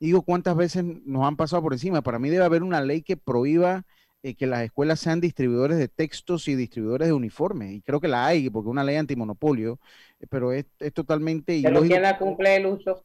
digo 0.00 0.22
cuántas 0.22 0.56
veces 0.56 0.84
nos 1.06 1.24
han 1.24 1.36
pasado 1.36 1.62
por 1.62 1.72
encima. 1.72 2.02
Para 2.02 2.18
mí 2.18 2.30
debe 2.30 2.44
haber 2.44 2.62
una 2.62 2.80
ley 2.82 3.02
que 3.02 3.16
prohíba 3.16 3.86
eh, 4.24 4.34
que 4.34 4.46
las 4.46 4.62
escuelas 4.62 5.00
sean 5.00 5.20
distribuidores 5.20 5.76
de 5.76 5.86
textos 5.86 6.48
y 6.48 6.54
distribuidores 6.54 7.08
de 7.08 7.12
uniformes. 7.12 7.72
Y 7.74 7.82
creo 7.82 8.00
que 8.00 8.08
la 8.08 8.24
hay, 8.24 8.48
porque 8.48 8.68
es 8.68 8.70
una 8.70 8.82
ley 8.82 8.96
antimonopolio, 8.96 9.78
eh, 10.18 10.26
pero 10.30 10.50
es, 10.50 10.64
es 10.78 10.94
totalmente 10.94 11.60
Pero 11.62 11.74
ilógico. 11.74 11.92
¿quién 11.92 12.02
la 12.02 12.18
cumple 12.18 12.56
el 12.56 12.66
uso? 12.66 13.04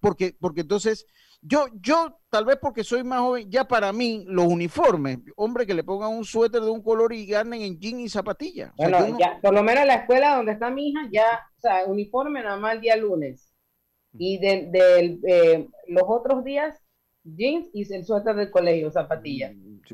Porque, 0.00 0.36
porque 0.40 0.60
entonces, 0.60 1.04
yo, 1.42 1.66
yo, 1.82 2.20
tal 2.30 2.44
vez 2.44 2.58
porque 2.62 2.84
soy 2.84 3.02
más 3.02 3.18
joven, 3.20 3.50
ya 3.50 3.66
para 3.66 3.92
mí, 3.92 4.24
los 4.28 4.46
uniformes, 4.46 5.18
hombre, 5.34 5.66
que 5.66 5.74
le 5.74 5.82
pongan 5.82 6.12
un 6.12 6.24
suéter 6.24 6.62
de 6.62 6.70
un 6.70 6.80
color 6.80 7.12
y 7.12 7.34
anden 7.34 7.62
en 7.62 7.80
jean 7.80 7.98
y. 7.98 8.06
O 8.06 8.08
sea, 8.08 8.22
Bueno, 8.76 9.00
no- 9.00 9.18
ya, 9.18 9.40
por 9.42 9.52
lo 9.52 9.64
menos 9.64 9.82
en 9.82 9.88
la 9.88 9.94
escuela 9.96 10.36
donde 10.36 10.52
está 10.52 10.70
mi 10.70 10.90
hija, 10.90 11.08
ya, 11.10 11.40
o 11.58 11.60
sea, 11.60 11.84
uniforme 11.86 12.40
nada 12.42 12.56
más 12.56 12.76
el 12.76 12.82
día 12.82 12.96
lunes. 12.96 13.52
Y 14.16 14.38
de, 14.38 15.18
eh, 15.26 15.68
los 15.88 16.04
otros 16.06 16.44
días, 16.44 16.80
jeans 17.24 17.66
y 17.74 17.92
el 17.92 18.04
suéter 18.04 18.36
del 18.36 18.52
colegio, 18.52 18.92
zapatillas. 18.92 19.52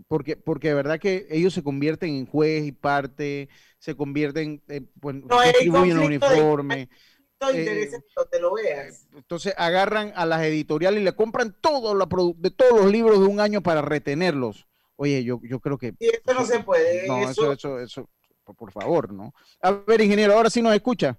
Porque, 0.08 0.36
porque 0.36 0.68
de 0.68 0.74
verdad 0.74 0.98
que 0.98 1.26
ellos 1.30 1.52
se 1.54 1.62
convierten 1.62 2.10
en 2.14 2.26
juez 2.26 2.64
y 2.64 2.72
parte, 2.72 3.48
se 3.78 3.94
convierten, 3.94 4.62
eh, 4.68 4.82
pues, 5.00 5.16
No 5.16 5.40
distribuyen 5.42 5.96
el 5.96 6.00
de- 6.00 6.06
uniforme. 6.06 6.88
Todo 7.38 7.50
Eh, 7.50 7.90
te 8.30 8.40
lo 8.40 8.54
veas. 8.54 9.08
Entonces 9.14 9.52
agarran 9.56 10.12
a 10.14 10.24
las 10.26 10.42
editoriales 10.42 11.00
y 11.00 11.04
le 11.04 11.16
compran 11.16 11.56
todo 11.60 11.94
la 11.94 12.06
de 12.36 12.50
todos 12.52 12.80
los 12.80 12.92
libros 12.92 13.18
de 13.20 13.26
un 13.26 13.40
año 13.40 13.62
para 13.62 13.82
retenerlos. 13.82 14.68
Oye, 14.96 15.24
yo, 15.24 15.40
yo 15.42 15.58
creo 15.58 15.76
que 15.76 15.94
Y 15.98 16.06
eso 16.06 16.34
no 16.34 16.44
se 16.44 16.60
puede. 16.60 17.08
no, 17.08 17.28
eso, 17.28 17.52
eso, 17.52 17.80
eso, 17.80 17.80
eso, 17.80 18.10
por, 18.44 18.54
por 18.54 18.70
favor, 18.70 19.12
¿no? 19.12 19.34
A 19.60 19.72
ver, 19.72 20.00
ingeniero, 20.00 20.34
ahora 20.34 20.50
sí 20.50 20.62
nos 20.62 20.72
escucha. 20.74 21.18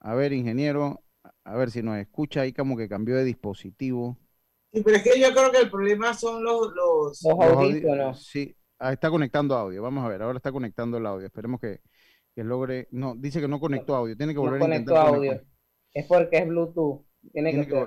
A 0.00 0.14
ver, 0.14 0.32
ingeniero, 0.32 1.02
a 1.44 1.56
ver 1.56 1.70
si 1.70 1.82
nos 1.82 1.96
escucha. 1.98 2.42
Ahí 2.42 2.52
como 2.52 2.76
que 2.76 2.88
cambió 2.88 3.16
de 3.16 3.24
dispositivo. 3.24 4.18
Sí, 4.72 4.82
pero 4.82 4.96
es 4.96 5.02
que 5.02 5.20
yo 5.20 5.32
creo 5.32 5.50
que 5.50 5.58
el 5.60 5.70
problema 5.70 6.12
son 6.14 6.44
los, 6.44 6.72
los, 6.74 7.22
Los 7.22 7.40
audífonos. 7.40 8.26
Sí, 8.26 8.54
ah, 8.78 8.92
está 8.92 9.10
conectando 9.10 9.54
audio. 9.56 9.82
Vamos 9.82 10.04
a 10.04 10.08
ver, 10.08 10.22
ahora 10.22 10.36
está 10.36 10.52
conectando 10.52 10.98
el 10.98 11.06
audio. 11.06 11.26
Esperemos 11.26 11.60
que, 11.60 11.80
que 12.34 12.44
logre. 12.44 12.88
No, 12.90 13.14
dice 13.16 13.40
que 13.40 13.48
no 13.48 13.60
conectó 13.60 13.96
audio. 13.96 14.16
Tiene 14.16 14.32
que 14.32 14.36
No 14.36 14.42
volver 14.42 14.60
a 14.60 14.64
conectó 14.64 14.90
intentar 14.92 15.06
audio. 15.14 15.30
conectar. 15.30 15.48
Es 15.94 16.06
porque 16.06 16.38
es 16.38 16.48
Bluetooth. 16.48 17.04
Tiene, 17.32 17.50
Tiene 17.50 17.66
que, 17.66 17.72
que 17.72 17.86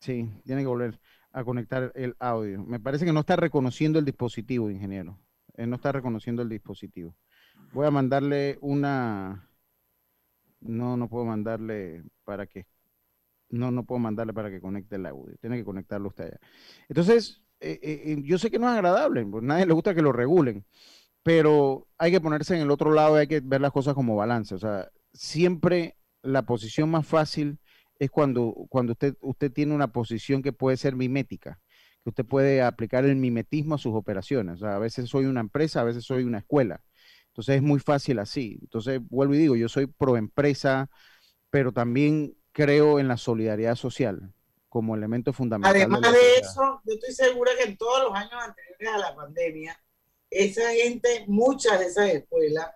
Sí, 0.00 0.30
tiene 0.44 0.62
que 0.62 0.66
volver 0.68 0.98
a 1.32 1.44
conectar 1.44 1.90
el 1.94 2.14
audio. 2.20 2.62
Me 2.62 2.78
parece 2.80 3.04
que 3.04 3.12
no 3.12 3.20
está 3.20 3.36
reconociendo 3.36 3.98
el 3.98 4.04
dispositivo, 4.04 4.70
ingeniero. 4.70 5.18
Él 5.54 5.68
no 5.68 5.76
está 5.76 5.92
reconociendo 5.92 6.42
el 6.42 6.48
dispositivo. 6.48 7.16
Voy 7.72 7.86
a 7.86 7.90
mandarle 7.90 8.58
una. 8.60 9.48
No, 10.60 10.96
no 10.96 11.08
puedo 11.08 11.24
mandarle 11.24 12.04
para 12.24 12.46
que. 12.46 12.66
No, 13.54 13.70
no 13.70 13.84
puedo 13.84 13.98
mandarle 14.00 14.32
para 14.32 14.50
que 14.50 14.60
conecte 14.60 14.96
el 14.96 15.06
audio. 15.06 15.36
Tiene 15.40 15.56
que 15.56 15.64
conectarlo 15.64 16.08
usted 16.08 16.24
allá. 16.24 16.40
Entonces, 16.88 17.42
eh, 17.60 17.78
eh, 17.82 18.02
eh, 18.06 18.22
yo 18.24 18.38
sé 18.38 18.50
que 18.50 18.58
no 18.58 18.68
es 18.68 18.74
agradable, 18.74 19.24
pues 19.26 19.42
nadie 19.42 19.66
le 19.66 19.72
gusta 19.74 19.94
que 19.94 20.02
lo 20.02 20.12
regulen, 20.12 20.66
pero 21.22 21.88
hay 21.98 22.12
que 22.12 22.20
ponerse 22.20 22.54
en 22.56 22.62
el 22.62 22.70
otro 22.70 22.92
lado 22.92 23.16
y 23.16 23.20
hay 23.20 23.26
que 23.28 23.40
ver 23.40 23.60
las 23.60 23.72
cosas 23.72 23.94
como 23.94 24.16
balance. 24.16 24.54
O 24.54 24.58
sea, 24.58 24.90
siempre 25.12 25.96
la 26.22 26.42
posición 26.46 26.90
más 26.90 27.06
fácil 27.06 27.58
es 27.98 28.10
cuando, 28.10 28.54
cuando 28.68 28.92
usted, 28.92 29.16
usted 29.20 29.52
tiene 29.52 29.74
una 29.74 29.92
posición 29.92 30.42
que 30.42 30.52
puede 30.52 30.76
ser 30.76 30.96
mimética, 30.96 31.60
que 32.02 32.10
usted 32.10 32.26
puede 32.26 32.62
aplicar 32.62 33.04
el 33.04 33.16
mimetismo 33.16 33.76
a 33.76 33.78
sus 33.78 33.94
operaciones. 33.94 34.56
O 34.56 34.58
sea, 34.66 34.76
a 34.76 34.78
veces 34.80 35.08
soy 35.08 35.26
una 35.26 35.40
empresa, 35.40 35.80
a 35.80 35.84
veces 35.84 36.04
soy 36.04 36.24
una 36.24 36.38
escuela. 36.38 36.82
Entonces 37.28 37.56
es 37.56 37.62
muy 37.62 37.80
fácil 37.80 38.18
así. 38.18 38.58
Entonces, 38.62 39.00
vuelvo 39.10 39.34
y 39.34 39.38
digo, 39.38 39.56
yo 39.56 39.68
soy 39.68 39.86
pro 39.86 40.16
empresa, 40.16 40.90
pero 41.50 41.72
también 41.72 42.34
creo 42.54 42.98
en 43.00 43.08
la 43.08 43.18
solidaridad 43.18 43.74
social 43.74 44.32
como 44.68 44.94
elemento 44.94 45.32
fundamental. 45.32 45.76
Además 45.76 46.00
de 46.00 46.08
sociedad. 46.08 46.38
eso, 46.40 46.80
yo 46.84 46.94
estoy 46.94 47.12
segura 47.12 47.52
que 47.58 47.64
en 47.64 47.76
todos 47.76 48.04
los 48.04 48.14
años 48.14 48.32
anteriores 48.32 48.88
a 48.94 48.98
la 48.98 49.14
pandemia, 49.14 49.78
esa 50.30 50.70
gente, 50.72 51.24
muchas 51.26 51.78
de 51.80 51.86
esas 51.86 52.10
escuelas, 52.10 52.70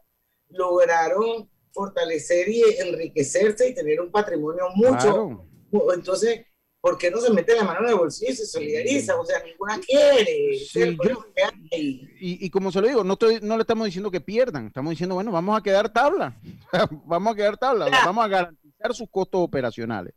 lograron 0.48 1.48
fortalecer 1.72 2.48
y 2.48 2.62
enriquecerse 2.78 3.68
y 3.68 3.74
tener 3.74 4.00
un 4.00 4.10
patrimonio 4.10 4.64
mucho. 4.74 4.98
Claro. 5.70 5.92
Entonces, 5.94 6.46
¿por 6.80 6.98
qué 6.98 7.10
no 7.10 7.20
se 7.20 7.32
mete 7.32 7.54
la 7.54 7.64
mano 7.64 7.80
en 7.80 7.90
el 7.90 7.94
bolsillo 7.96 8.32
y 8.32 8.36
se 8.36 8.46
solidariza? 8.46 9.18
O 9.18 9.24
sea, 9.24 9.42
ninguna 9.44 9.78
quiere. 9.80 10.58
Sí, 10.58 10.96
y 12.20 12.50
como 12.50 12.72
se 12.72 12.80
lo 12.80 12.88
digo, 12.88 13.04
no, 13.04 13.12
estoy, 13.12 13.38
no 13.42 13.56
le 13.56 13.62
estamos 13.62 13.84
diciendo 13.84 14.10
que 14.10 14.20
pierdan, 14.20 14.68
estamos 14.68 14.90
diciendo, 14.90 15.14
bueno, 15.14 15.30
vamos 15.30 15.58
a 15.58 15.62
quedar 15.62 15.92
tabla, 15.92 16.36
vamos 17.06 17.32
a 17.32 17.36
quedar 17.36 17.56
tabla, 17.56 17.88
vamos 18.04 18.24
a 18.24 18.28
garantizar 18.28 18.67
sus 18.94 19.08
costos 19.10 19.40
operacionales. 19.42 20.14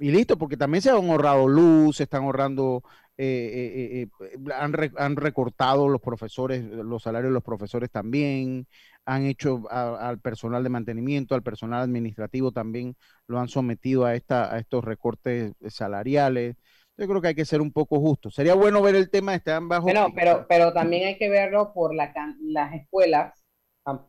Y 0.00 0.10
listo, 0.12 0.38
porque 0.38 0.56
también 0.56 0.80
se 0.82 0.90
han 0.90 0.96
ahorrado 1.10 1.48
luz, 1.48 1.96
se 1.96 2.04
están 2.04 2.22
ahorrando, 2.22 2.84
eh, 3.16 3.24
eh, 3.26 4.02
eh, 4.02 4.28
eh, 4.32 4.52
han, 4.54 4.72
re- 4.72 4.92
han 4.96 5.16
recortado 5.16 5.88
los 5.88 6.00
profesores, 6.00 6.62
los 6.64 7.02
salarios 7.02 7.30
de 7.30 7.34
los 7.34 7.42
profesores 7.42 7.90
también, 7.90 8.68
han 9.04 9.24
hecho 9.24 9.64
a- 9.70 10.08
al 10.08 10.20
personal 10.20 10.62
de 10.62 10.68
mantenimiento, 10.70 11.34
al 11.34 11.42
personal 11.42 11.82
administrativo 11.82 12.52
también 12.52 12.94
lo 13.26 13.40
han 13.40 13.48
sometido 13.48 14.04
a, 14.04 14.14
esta, 14.14 14.54
a 14.54 14.58
estos 14.60 14.84
recortes 14.84 15.54
salariales. 15.68 16.54
Yo 16.96 17.08
creo 17.08 17.20
que 17.20 17.28
hay 17.28 17.34
que 17.34 17.44
ser 17.44 17.60
un 17.60 17.72
poco 17.72 17.98
justo. 18.00 18.30
Sería 18.30 18.54
bueno 18.54 18.80
ver 18.82 18.94
el 18.94 19.10
tema 19.10 19.34
estar 19.34 19.60
bajo. 19.62 19.84
Bueno, 19.84 20.12
pero, 20.14 20.46
pero 20.48 20.72
también 20.72 21.06
hay 21.08 21.18
que 21.18 21.28
verlo 21.28 21.72
por 21.72 21.94
la, 21.94 22.12
las 22.40 22.74
escuelas. 22.74 23.32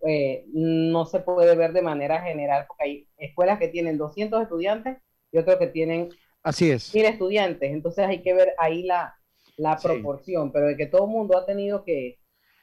Eh, 0.08 0.46
no 0.54 1.06
se 1.06 1.20
puede 1.20 1.56
ver 1.56 1.74
de 1.74 1.82
manera 1.82 2.22
general 2.22 2.65
porque 2.68 2.84
hay 2.84 3.08
escuelas 3.18 3.60
que 3.60 3.68
tienen 3.68 3.98
200 3.98 4.42
estudiantes 4.42 4.98
y 5.32 5.38
otros 5.38 5.58
que 5.58 5.68
tienen 5.68 6.10
Así 6.44 6.72
es. 6.72 6.94
1000 6.94 7.06
estudiantes. 7.06 7.72
Entonces 7.72 8.06
hay 8.06 8.22
que 8.22 8.34
ver 8.34 8.54
ahí 8.58 8.84
la, 8.84 9.15
la 9.58 9.78
proporción, 9.78 10.52
pero 10.52 10.68
de 10.68 10.78
que 10.78 10.86
todo 10.86 11.06
el 11.06 11.12
mundo 11.12 11.38
ha 11.38 11.46
tenido 11.46 11.84
que, 11.84 12.20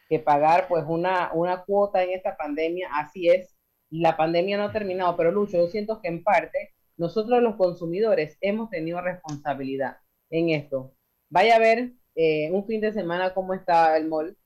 que 0.08 0.18
pagar 0.18 0.66
pues 0.68 0.84
una, 0.86 1.30
una 1.34 1.64
cuota 1.64 2.02
en 2.02 2.10
esta 2.10 2.36
pandemia, 2.36 2.88
así 2.94 3.28
es. 3.28 3.54
La 3.90 4.16
pandemia 4.16 4.56
no 4.56 4.64
ha 4.64 4.72
terminado, 4.72 5.16
pero 5.16 5.30
Lucho, 5.30 5.58
yo 5.58 5.68
siento 5.68 6.00
que 6.00 6.08
en 6.08 6.24
parte 6.24 6.74
nosotros 6.96 7.42
los 7.42 7.56
consumidores 7.56 8.38
hemos 8.40 8.70
tenido 8.70 9.00
responsabilidad 9.00 9.98
en 10.30 10.50
esto. 10.50 10.94
Vaya 11.28 11.56
a 11.56 11.60
ver 11.60 11.92
eh, 12.14 12.50
un 12.50 12.66
fin 12.66 12.80
de 12.80 12.92
semana 12.92 13.34
cómo 13.34 13.54
está 13.54 13.96
el 13.96 14.08
mall. 14.08 14.36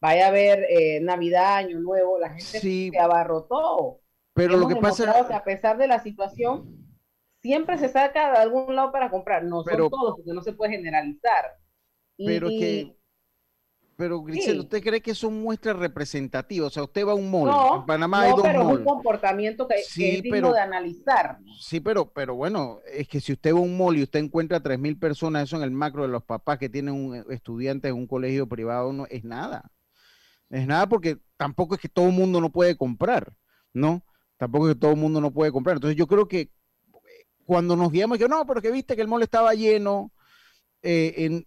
Vaya 0.00 0.28
a 0.28 0.30
ver 0.30 0.64
eh, 0.68 1.00
Navidad, 1.00 1.56
Año 1.56 1.80
Nuevo, 1.80 2.18
la 2.18 2.28
gente 2.30 2.60
Sí. 2.60 2.90
se 2.92 2.98
abarrotó. 2.98 4.00
Pero 4.34 4.56
lo 4.56 4.68
que 4.68 4.76
pasa- 4.76 5.02
demostrado 5.04 5.28
que 5.28 5.34
a 5.34 5.42
pesar 5.44 5.76
de 5.78 5.88
la 5.88 5.98
situación, 6.00 6.76
siempre 7.42 7.78
se 7.78 7.88
saca 7.88 8.30
de 8.32 8.38
algún 8.38 8.76
lado 8.76 8.92
para 8.92 9.10
comprar. 9.10 9.42
No 9.44 9.64
Pero- 9.64 9.84
son 9.84 9.90
todos, 9.90 10.16
porque 10.16 10.32
no 10.32 10.42
se 10.42 10.52
puede 10.52 10.72
generalizar. 10.72 11.56
Y- 12.16 12.26
Pero 12.26 12.46
es 12.46 12.52
y- 12.52 12.58
que, 12.60 12.96
pero 13.96 14.22
Grisel, 14.22 14.54
Sí. 14.54 14.60
¿usted 14.60 14.80
cree 14.82 15.00
que 15.00 15.14
son 15.16 15.40
muestras 15.42 15.76
representativas? 15.76 16.68
O 16.68 16.70
sea, 16.70 16.84
usted 16.84 17.04
va 17.04 17.12
a 17.12 17.14
un 17.16 17.28
mall, 17.28 17.46
no, 17.50 17.76
en 17.80 17.86
Panamá 17.86 18.22
hay 18.22 18.30
no, 18.30 18.36
dos 18.36 18.44
pero 18.46 18.60
es 18.60 18.66
malls. 18.66 18.78
un 18.78 18.84
comportamiento 18.84 19.66
que, 19.66 19.74
que 19.74 19.82
Sí, 19.82 20.08
es 20.18 20.22
digno 20.22 20.36
pero- 20.36 20.52
de 20.52 20.60
analizar. 20.60 21.38
Sí, 21.60 21.80
pero, 21.80 22.12
pero 22.12 22.36
bueno, 22.36 22.78
es 22.92 23.08
que 23.08 23.20
si 23.20 23.32
usted 23.32 23.52
va 23.52 23.58
a 23.58 23.62
un 23.62 23.76
mall 23.76 23.96
y 23.96 24.04
usted 24.04 24.20
encuentra 24.20 24.60
3.000 24.60 24.96
personas, 25.00 25.42
eso 25.44 25.56
en 25.56 25.64
el 25.64 25.72
macro 25.72 26.02
de 26.02 26.08
los 26.08 26.22
papás 26.22 26.58
que 26.58 26.68
tienen 26.68 26.94
un 26.94 27.24
estudiante 27.32 27.88
en 27.88 27.94
un 27.96 28.06
colegio 28.06 28.48
privado, 28.48 28.92
no 28.92 29.06
es 29.10 29.24
nada. 29.24 29.68
Es 30.50 30.66
nada 30.66 30.88
porque 30.88 31.18
tampoco 31.36 31.74
es 31.74 31.80
que 31.80 31.88
todo 31.88 32.06
el 32.06 32.14
mundo 32.14 32.40
no 32.40 32.50
puede 32.50 32.76
comprar, 32.76 33.32
¿no? 33.72 34.04
Tampoco 34.36 34.68
es 34.68 34.74
que 34.74 34.80
todo 34.80 34.92
el 34.92 34.96
mundo 34.96 35.20
no 35.20 35.32
puede 35.32 35.52
comprar. 35.52 35.76
Entonces 35.76 35.96
yo 35.96 36.06
creo 36.06 36.26
que 36.28 36.50
cuando 37.44 37.76
nos 37.76 37.90
guiamos, 37.90 38.18
que 38.18 38.28
no, 38.28 38.46
pero 38.46 38.60
que 38.60 38.70
viste 38.70 38.94
que 38.94 39.02
el 39.02 39.08
mall 39.08 39.22
estaba 39.22 39.54
lleno, 39.54 40.12
eh, 40.82 41.14
en, 41.16 41.46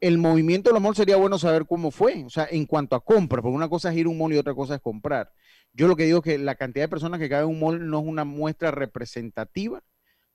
el 0.00 0.18
movimiento 0.18 0.70
de 0.70 0.74
los 0.74 0.82
malls 0.82 0.96
sería 0.96 1.16
bueno 1.16 1.38
saber 1.38 1.66
cómo 1.66 1.90
fue, 1.90 2.24
o 2.24 2.30
sea, 2.30 2.46
en 2.50 2.66
cuanto 2.66 2.94
a 2.94 3.04
compra, 3.04 3.42
porque 3.42 3.56
una 3.56 3.68
cosa 3.68 3.90
es 3.90 3.96
ir 3.96 4.06
a 4.06 4.10
un 4.10 4.18
mall 4.18 4.32
y 4.32 4.38
otra 4.38 4.54
cosa 4.54 4.76
es 4.76 4.80
comprar. 4.80 5.32
Yo 5.72 5.88
lo 5.88 5.96
que 5.96 6.04
digo 6.04 6.18
es 6.18 6.24
que 6.24 6.38
la 6.38 6.54
cantidad 6.54 6.84
de 6.84 6.88
personas 6.88 7.20
que 7.20 7.28
caben 7.28 7.48
en 7.48 7.54
un 7.54 7.60
mall 7.60 7.88
no 7.90 8.00
es 8.00 8.06
una 8.06 8.24
muestra 8.24 8.70
representativa 8.70 9.82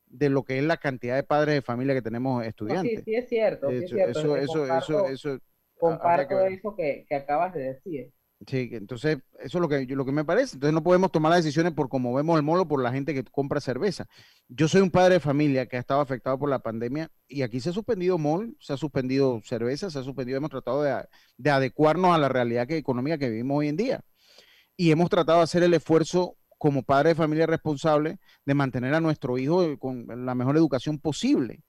de 0.08 0.30
lo 0.30 0.44
que 0.44 0.60
es 0.60 0.64
la 0.64 0.78
cantidad 0.78 1.16
de 1.16 1.24
padres 1.24 1.56
de 1.56 1.62
familia 1.62 1.96
que 1.96 2.02
tenemos 2.02 2.38
No, 2.38 2.44
sí, 2.44 2.50
estudiantes. 2.50 3.04
sí 3.04 3.16
es 3.16 3.30
cierto, 3.30 3.70
sí 3.70 3.76
es 3.76 3.90
cierto. 3.90 4.36
eso, 4.36 4.66
eso, 4.66 5.08
eso, 5.08 5.40
que 5.90 5.96
comparto 5.98 6.36
ver. 6.36 6.54
eso 6.54 6.76
que, 6.76 7.06
que 7.08 7.16
acabas 7.16 7.54
de 7.54 7.62
decir. 7.62 8.14
Sí, 8.48 8.70
que 8.70 8.76
entonces 8.76 9.20
eso 9.40 9.58
es 9.58 9.62
lo 9.62 9.70
que, 9.70 9.86
lo 9.86 10.06
que 10.06 10.12
me 10.12 10.26
parece. 10.26 10.56
Entonces 10.56 10.74
no 10.74 10.84
podemos 10.84 11.12
tomar 11.12 11.32
las 11.32 11.44
decisiones 11.44 11.74
por 11.74 11.88
cómo 11.88 12.14
vemos 12.14 12.38
el 12.38 12.44
molo, 12.44 12.68
por 12.68 12.82
la 12.82 12.92
gente 12.92 13.14
que 13.14 13.24
compra 13.24 13.62
cerveza. 13.62 14.06
Yo 14.50 14.68
soy 14.68 14.82
un 14.82 14.92
padre 14.92 15.16
de 15.16 15.20
familia 15.20 15.66
que 15.66 15.78
ha 15.78 15.80
estado 15.80 16.02
afectado 16.02 16.38
por 16.38 16.50
la 16.50 16.60
pandemia 16.60 17.10
y 17.28 17.44
aquí 17.44 17.60
se 17.60 17.70
ha 17.70 17.74
suspendido 17.74 18.18
mall, 18.18 18.56
se 18.60 18.74
ha 18.74 18.78
suspendido 18.78 19.40
cerveza, 19.44 19.90
se 19.90 20.00
ha 20.00 20.04
suspendido, 20.04 20.38
hemos 20.38 20.50
tratado 20.50 20.84
de, 20.84 21.06
de 21.38 21.50
adecuarnos 21.50 22.14
a 22.14 22.18
la 22.18 22.28
realidad 22.28 22.68
que, 22.68 22.78
económica 22.78 23.18
que 23.18 23.30
vivimos 23.30 23.60
hoy 23.60 23.70
en 23.70 23.78
día. 23.78 24.02
Y 24.76 24.92
hemos 24.92 25.10
tratado 25.10 25.38
de 25.40 25.44
hacer 25.46 25.64
el 25.64 25.74
esfuerzo 25.74 26.36
como 26.58 26.84
padre 26.84 27.10
de 27.10 27.16
familia 27.16 27.46
responsable 27.46 28.20
de 28.46 28.54
mantener 28.54 28.94
a 28.94 29.02
nuestro 29.02 29.38
hijo 29.38 29.78
con 29.80 30.08
la 30.26 30.36
mejor 30.36 30.58
educación 30.58 31.00
posible. 31.00 31.64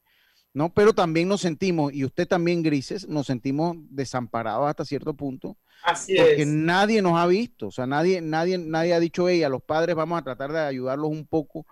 ¿No? 0.54 0.72
Pero 0.72 0.92
también 0.94 1.28
nos 1.28 1.40
sentimos, 1.42 1.92
y 1.92 2.04
usted 2.04 2.26
también, 2.26 2.62
Grises, 2.62 3.06
nos 3.08 3.26
sentimos 3.26 3.76
desamparados 3.90 4.66
hasta 4.68 4.84
cierto 4.84 5.12
punto. 5.12 5.58
Así 5.84 6.16
porque 6.16 6.42
es. 6.42 6.46
nadie 6.48 7.02
nos 7.02 7.18
ha 7.18 7.26
visto, 7.26 7.66
o 7.66 7.70
sea, 7.70 7.86
nadie, 7.86 8.22
nadie, 8.22 8.56
nadie 8.56 8.94
ha 8.94 9.00
dicho, 9.00 9.28
hey, 9.28 9.42
a 9.42 9.48
los 9.50 9.62
padres 9.62 9.94
vamos 9.96 10.18
a 10.18 10.22
tratar 10.24 10.52
de 10.52 10.60
ayudarlos 10.60 11.10
un 11.10 11.26
poco, 11.26 11.66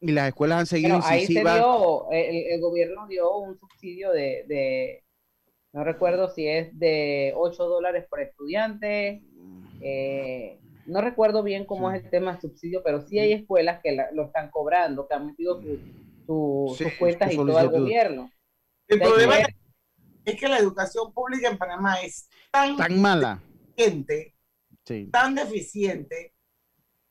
y 0.00 0.12
las 0.12 0.28
escuelas 0.28 0.60
han 0.60 0.66
seguido 0.66 0.98
Bueno, 0.98 1.06
ahí 1.08 1.26
se 1.26 1.40
dio, 1.40 2.10
el, 2.12 2.36
el 2.52 2.60
gobierno 2.60 3.08
dio 3.08 3.38
un 3.38 3.58
subsidio 3.58 4.12
de, 4.12 4.44
de, 4.46 5.02
no 5.72 5.82
recuerdo 5.82 6.28
si 6.28 6.46
es 6.46 6.78
de 6.78 7.32
8 7.34 7.64
dólares 7.64 8.06
por 8.08 8.20
estudiante, 8.20 9.22
eh, 9.80 10.58
no 10.84 11.00
recuerdo 11.00 11.42
bien 11.42 11.64
cómo 11.64 11.90
es 11.90 12.04
el 12.04 12.10
tema 12.10 12.32
del 12.32 12.40
subsidio, 12.42 12.82
pero 12.84 13.00
sí 13.00 13.18
hay 13.18 13.32
escuelas 13.32 13.80
que 13.82 13.92
la- 13.92 14.10
lo 14.12 14.26
están 14.26 14.50
cobrando, 14.50 15.08
que 15.08 15.14
han 15.14 15.26
metido 15.26 15.60
su- 15.60 15.78
su- 16.26 16.74
Sí, 16.76 16.84
sus 16.84 16.92
cuentas 16.94 17.32
y 17.32 17.36
todo 17.36 17.56
al 17.58 17.68
gobierno. 17.68 18.30
El 18.88 18.98
que 18.98 19.04
problema 19.06 19.34
ver- 19.36 19.56
es 20.24 20.40
que 20.40 20.48
la 20.48 20.58
educación 20.58 21.12
pública 21.12 21.48
en 21.48 21.58
Panamá 21.58 22.00
es 22.00 22.28
tan, 22.50 22.76
Tan 22.76 23.00
mala. 23.00 23.40
deficiente, 23.76 24.34
Sí. 24.84 25.08
tan 25.12 25.34
deficiente 25.34 26.34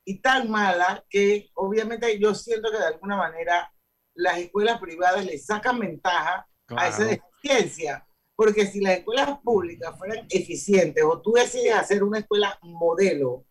y 0.04 0.20
tan 0.20 0.50
mala 0.50 1.04
que 1.10 1.50
obviamente 1.56 2.18
yo 2.20 2.36
siento 2.36 2.72
que 2.72 2.78
de 2.78 2.86
alguna 2.86 3.16
manera 3.18 3.72
las 4.14 4.38
escuelas 4.38 4.80
privadas 4.80 5.26
le 5.26 5.38
sacan 5.38 5.80
ventaja 5.80 6.48
a 6.70 6.88
esa 6.88 6.98
Claro. 7.06 7.12
deficiencia. 7.42 8.08
Porque 8.38 8.66
si 8.66 8.82
las 8.82 8.98
escuelas 8.98 9.40
públicas 9.44 9.98
fueran 9.98 10.26
eficientes 10.30 11.04
o 11.06 11.22
tú 11.22 11.32
decides 11.34 11.74
hacer 11.74 12.04
una 12.04 12.20
escuela 12.20 12.58
modelo 12.62 13.46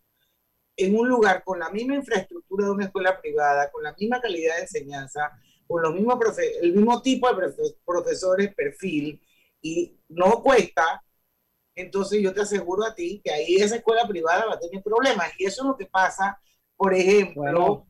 en 0.77 0.95
un 0.95 1.07
lugar 1.07 1.43
con 1.43 1.57
la 1.59 1.69
misma 1.71 1.95
infraestructura 1.95 2.65
de 2.65 2.71
una 2.71 2.85
escuela 2.85 3.19
privada, 3.19 3.71
con 3.71 3.81
la 3.83 3.95
misma 3.97 4.21
calidad 4.21 4.55
de 4.57 4.61
enseñanza, 4.63 5.31
con 5.67 5.81
los 5.81 5.93
mismos 5.93 6.15
profe- 6.15 6.57
el 6.61 6.73
mismo 6.73 7.01
tipo 7.01 7.27
de 7.27 7.35
profe- 7.35 7.75
profesores, 7.85 8.53
perfil, 8.55 9.21
y 9.61 9.97
no 10.09 10.41
cuesta, 10.43 11.03
entonces 11.75 12.21
yo 12.21 12.33
te 12.33 12.41
aseguro 12.41 12.85
a 12.85 12.93
ti 12.95 13.21
que 13.23 13.31
ahí 13.31 13.55
esa 13.55 13.77
escuela 13.77 14.07
privada 14.07 14.45
va 14.45 14.53
a 14.53 14.59
tener 14.59 14.81
problemas. 14.83 15.31
Y 15.39 15.45
eso 15.45 15.63
es 15.63 15.67
lo 15.67 15.77
que 15.77 15.87
pasa, 15.87 16.39
por 16.75 16.93
ejemplo, 16.93 17.41
Bueno. 17.41 17.87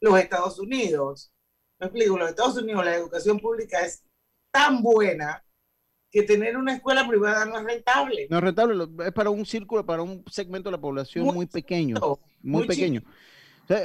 los 0.00 0.18
Estados 0.18 0.58
Unidos. 0.58 1.32
Me 1.78 1.86
explico, 1.86 2.18
los 2.18 2.30
Estados 2.30 2.56
Unidos 2.56 2.84
la 2.84 2.94
educación 2.96 3.38
pública 3.38 3.80
es 3.84 4.02
tan 4.50 4.82
buena 4.82 5.44
que 6.10 6.22
tener 6.24 6.56
una 6.56 6.74
escuela 6.74 7.06
privada 7.06 7.44
no 7.44 7.58
es 7.58 7.64
rentable. 7.64 8.26
No 8.28 8.38
es 8.38 8.42
rentable, 8.44 8.88
es 9.06 9.12
para 9.12 9.30
un 9.30 9.46
círculo, 9.46 9.86
para 9.86 10.02
un 10.02 10.24
segmento 10.28 10.68
de 10.68 10.76
la 10.76 10.80
población 10.80 11.24
muy, 11.26 11.46
pequeño, 11.46 11.96
muy, 12.00 12.16
muy 12.62 12.66
pequeño. 12.66 13.02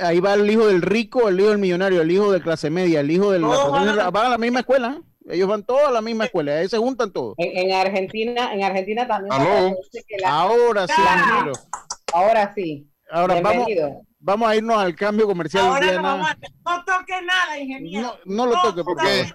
Ahí 0.01 0.19
va 0.19 0.33
el 0.33 0.49
hijo 0.49 0.67
del 0.67 0.81
rico, 0.81 1.29
el 1.29 1.39
hijo 1.39 1.49
del 1.49 1.57
millonario, 1.59 2.01
el 2.01 2.11
hijo 2.11 2.31
de 2.31 2.41
clase 2.41 2.69
media, 2.69 2.99
el 3.01 3.11
hijo 3.11 3.31
de 3.31 3.39
la 3.39 3.47
Todos 3.47 3.71
persona- 3.71 3.95
van 3.95 3.99
a- 3.99 4.09
van 4.11 4.25
a 4.25 4.29
la 4.29 4.37
misma 4.37 4.59
escuela, 4.61 4.97
¿eh? 4.99 5.33
ellos 5.33 5.47
van 5.49 5.63
todos 5.63 5.83
a 5.87 5.91
la 5.91 6.01
misma 6.01 6.25
escuela, 6.25 6.55
ahí 6.57 6.67
se 6.69 6.77
juntan 6.77 7.11
todos. 7.11 7.33
En, 7.37 7.57
en 7.69 7.73
Argentina, 7.75 8.53
en 8.53 8.63
Argentina 8.63 9.07
también. 9.07 9.33
Aló. 9.33 9.45
parece 9.75 10.03
que 10.07 10.17
la- 10.19 10.29
Ahora 10.29 10.87
sí. 10.87 10.93
Ahora 12.13 12.53
sí. 12.55 12.89
Ahora 13.11 13.41
vamos, 13.41 13.65
Bienvenido. 13.67 14.01
vamos 14.19 14.49
a 14.49 14.55
irnos 14.55 14.77
al 14.77 14.95
cambio 14.95 15.27
comercial. 15.27 15.65
Ahora 15.65 15.79
no, 15.81 15.91
Diana. 15.91 16.01
vamos 16.01 16.29
a- 16.29 16.37
no 16.65 16.83
toque 16.85 17.21
nada, 17.23 17.57
ingeniero. 17.59 18.17
No, 18.25 18.45
no 18.45 18.51
lo 18.53 18.61
toque 18.61 18.83
porque 18.83 19.25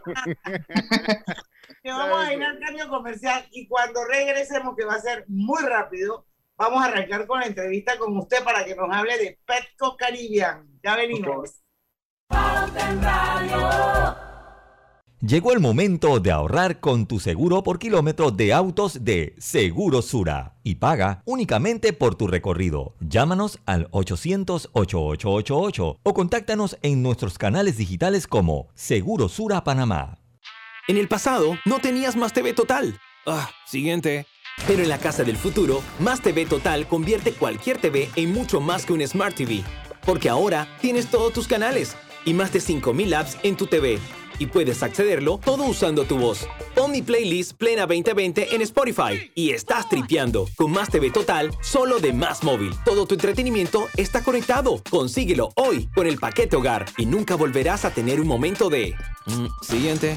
que 1.82 1.90
vamos 1.90 2.24
a 2.24 2.32
ir 2.34 2.42
al 2.42 2.58
cambio 2.58 2.88
comercial 2.88 3.44
y 3.52 3.66
cuando 3.68 4.00
regresemos, 4.04 4.74
que 4.76 4.84
va 4.84 4.94
a 4.94 5.00
ser 5.00 5.24
muy 5.28 5.62
rápido, 5.62 6.26
vamos 6.60 6.82
a 6.82 6.86
arrancar 6.86 7.26
con 7.26 7.40
la 7.40 7.46
entrevista 7.46 7.98
con 7.98 8.16
usted 8.18 8.44
para 8.44 8.64
que 8.64 8.76
nos 8.76 8.94
hable 8.94 9.16
de 9.16 9.38
Petco 9.46 9.96
Caribbean. 9.96 10.68
Ya 10.82 10.94
venimos. 10.94 11.62
Llegó 15.20 15.52
el 15.52 15.60
momento 15.60 16.20
de 16.20 16.30
ahorrar 16.30 16.80
con 16.80 17.06
tu 17.06 17.20
seguro 17.20 17.62
por 17.62 17.78
kilómetro 17.78 18.30
de 18.30 18.54
autos 18.54 19.04
de 19.04 19.34
Seguro 19.38 20.00
Sura 20.02 20.56
y 20.62 20.76
paga 20.76 21.22
únicamente 21.26 21.92
por 21.92 22.14
tu 22.14 22.26
recorrido. 22.26 22.94
Llámanos 23.00 23.58
al 23.66 23.90
800-8888 23.90 25.98
o 26.02 26.14
contáctanos 26.14 26.78
en 26.82 27.02
nuestros 27.02 27.36
canales 27.38 27.76
digitales 27.76 28.26
como 28.26 28.68
Seguro 28.74 29.28
Sura 29.28 29.62
Panamá. 29.64 30.16
En 30.88 30.96
el 30.96 31.08
pasado, 31.08 31.58
no 31.66 31.80
tenías 31.80 32.16
Más 32.16 32.32
TV 32.32 32.54
Total. 32.54 32.98
Ah, 33.26 33.50
siguiente. 33.66 34.24
Pero 34.66 34.82
en 34.82 34.88
la 34.88 34.98
casa 34.98 35.24
del 35.24 35.36
futuro, 35.36 35.82
Más 35.98 36.20
TV 36.20 36.46
Total 36.46 36.86
convierte 36.86 37.32
cualquier 37.32 37.78
TV 37.78 38.08
en 38.16 38.32
mucho 38.32 38.60
más 38.60 38.86
que 38.86 38.92
un 38.92 39.06
Smart 39.06 39.34
TV. 39.34 39.64
Porque 40.04 40.28
ahora 40.28 40.68
tienes 40.80 41.06
todos 41.10 41.32
tus 41.32 41.48
canales 41.48 41.96
y 42.24 42.34
más 42.34 42.52
de 42.52 42.60
5.000 42.60 43.14
apps 43.14 43.36
en 43.42 43.56
tu 43.56 43.66
TV. 43.66 43.98
Y 44.38 44.46
puedes 44.46 44.82
accederlo 44.82 45.38
todo 45.44 45.64
usando 45.64 46.04
tu 46.04 46.18
voz. 46.18 46.46
Pon 46.74 46.92
mi 46.92 47.02
playlist 47.02 47.54
Plena 47.54 47.84
2020 47.86 48.54
en 48.54 48.62
Spotify 48.62 49.30
y 49.34 49.50
estás 49.50 49.88
tripeando 49.88 50.48
con 50.56 50.70
Más 50.70 50.88
TV 50.88 51.10
Total 51.10 51.50
solo 51.60 51.98
de 51.98 52.12
Más 52.12 52.42
Móvil. 52.42 52.72
Todo 52.84 53.06
tu 53.06 53.14
entretenimiento 53.14 53.88
está 53.96 54.22
conectado. 54.22 54.80
Consíguelo 54.88 55.50
hoy 55.56 55.88
con 55.94 56.06
el 56.06 56.16
paquete 56.16 56.56
hogar 56.56 56.86
y 56.96 57.06
nunca 57.06 57.34
volverás 57.34 57.84
a 57.84 57.90
tener 57.90 58.20
un 58.20 58.28
momento 58.28 58.70
de... 58.70 58.94
Mm, 59.26 59.46
siguiente. 59.62 60.16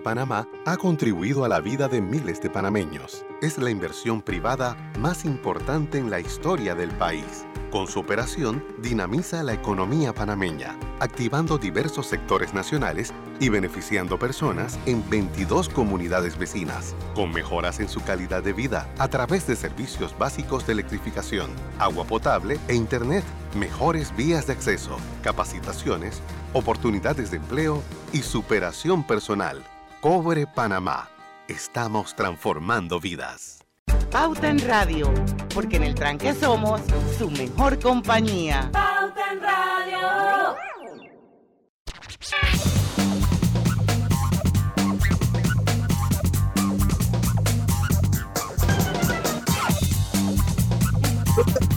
Panamá 0.00 0.48
ha 0.64 0.76
contribuido 0.76 1.44
a 1.44 1.48
la 1.48 1.60
vida 1.60 1.88
de 1.88 2.00
miles 2.00 2.40
de 2.40 2.50
panameños. 2.50 3.24
Es 3.40 3.58
la 3.58 3.70
inversión 3.70 4.22
privada 4.22 4.76
más 4.98 5.24
importante 5.24 5.98
en 5.98 6.10
la 6.10 6.20
historia 6.20 6.74
del 6.74 6.90
país. 6.90 7.44
Con 7.72 7.86
su 7.86 8.00
operación, 8.00 8.62
dinamiza 8.82 9.42
la 9.42 9.54
economía 9.54 10.12
panameña, 10.12 10.76
activando 11.00 11.56
diversos 11.56 12.06
sectores 12.06 12.52
nacionales 12.52 13.14
y 13.40 13.48
beneficiando 13.48 14.18
personas 14.18 14.78
en 14.84 15.08
22 15.08 15.70
comunidades 15.70 16.36
vecinas, 16.36 16.94
con 17.14 17.32
mejoras 17.32 17.80
en 17.80 17.88
su 17.88 18.02
calidad 18.02 18.42
de 18.42 18.52
vida 18.52 18.88
a 18.98 19.08
través 19.08 19.46
de 19.46 19.56
servicios 19.56 20.14
básicos 20.18 20.66
de 20.66 20.74
electrificación, 20.74 21.50
agua 21.78 22.04
potable 22.04 22.60
e 22.68 22.74
internet, 22.74 23.24
mejores 23.56 24.14
vías 24.14 24.46
de 24.46 24.52
acceso, 24.52 24.98
capacitaciones, 25.22 26.20
oportunidades 26.52 27.30
de 27.30 27.38
empleo 27.38 27.82
y 28.12 28.18
superación 28.18 29.02
personal. 29.02 29.64
Cobre 30.02 30.48
Panamá. 30.48 31.08
Estamos 31.46 32.16
transformando 32.16 32.98
vidas. 32.98 33.64
Pauta 34.10 34.48
en 34.48 34.58
Radio, 34.66 35.14
porque 35.54 35.76
en 35.76 35.84
el 35.84 35.94
tranque 35.94 36.34
somos 36.34 36.80
su 37.16 37.30
mejor 37.30 37.78
compañía. 37.78 38.68
Pauta 38.72 39.30
en 39.30 39.40
Radio. 39.40 40.56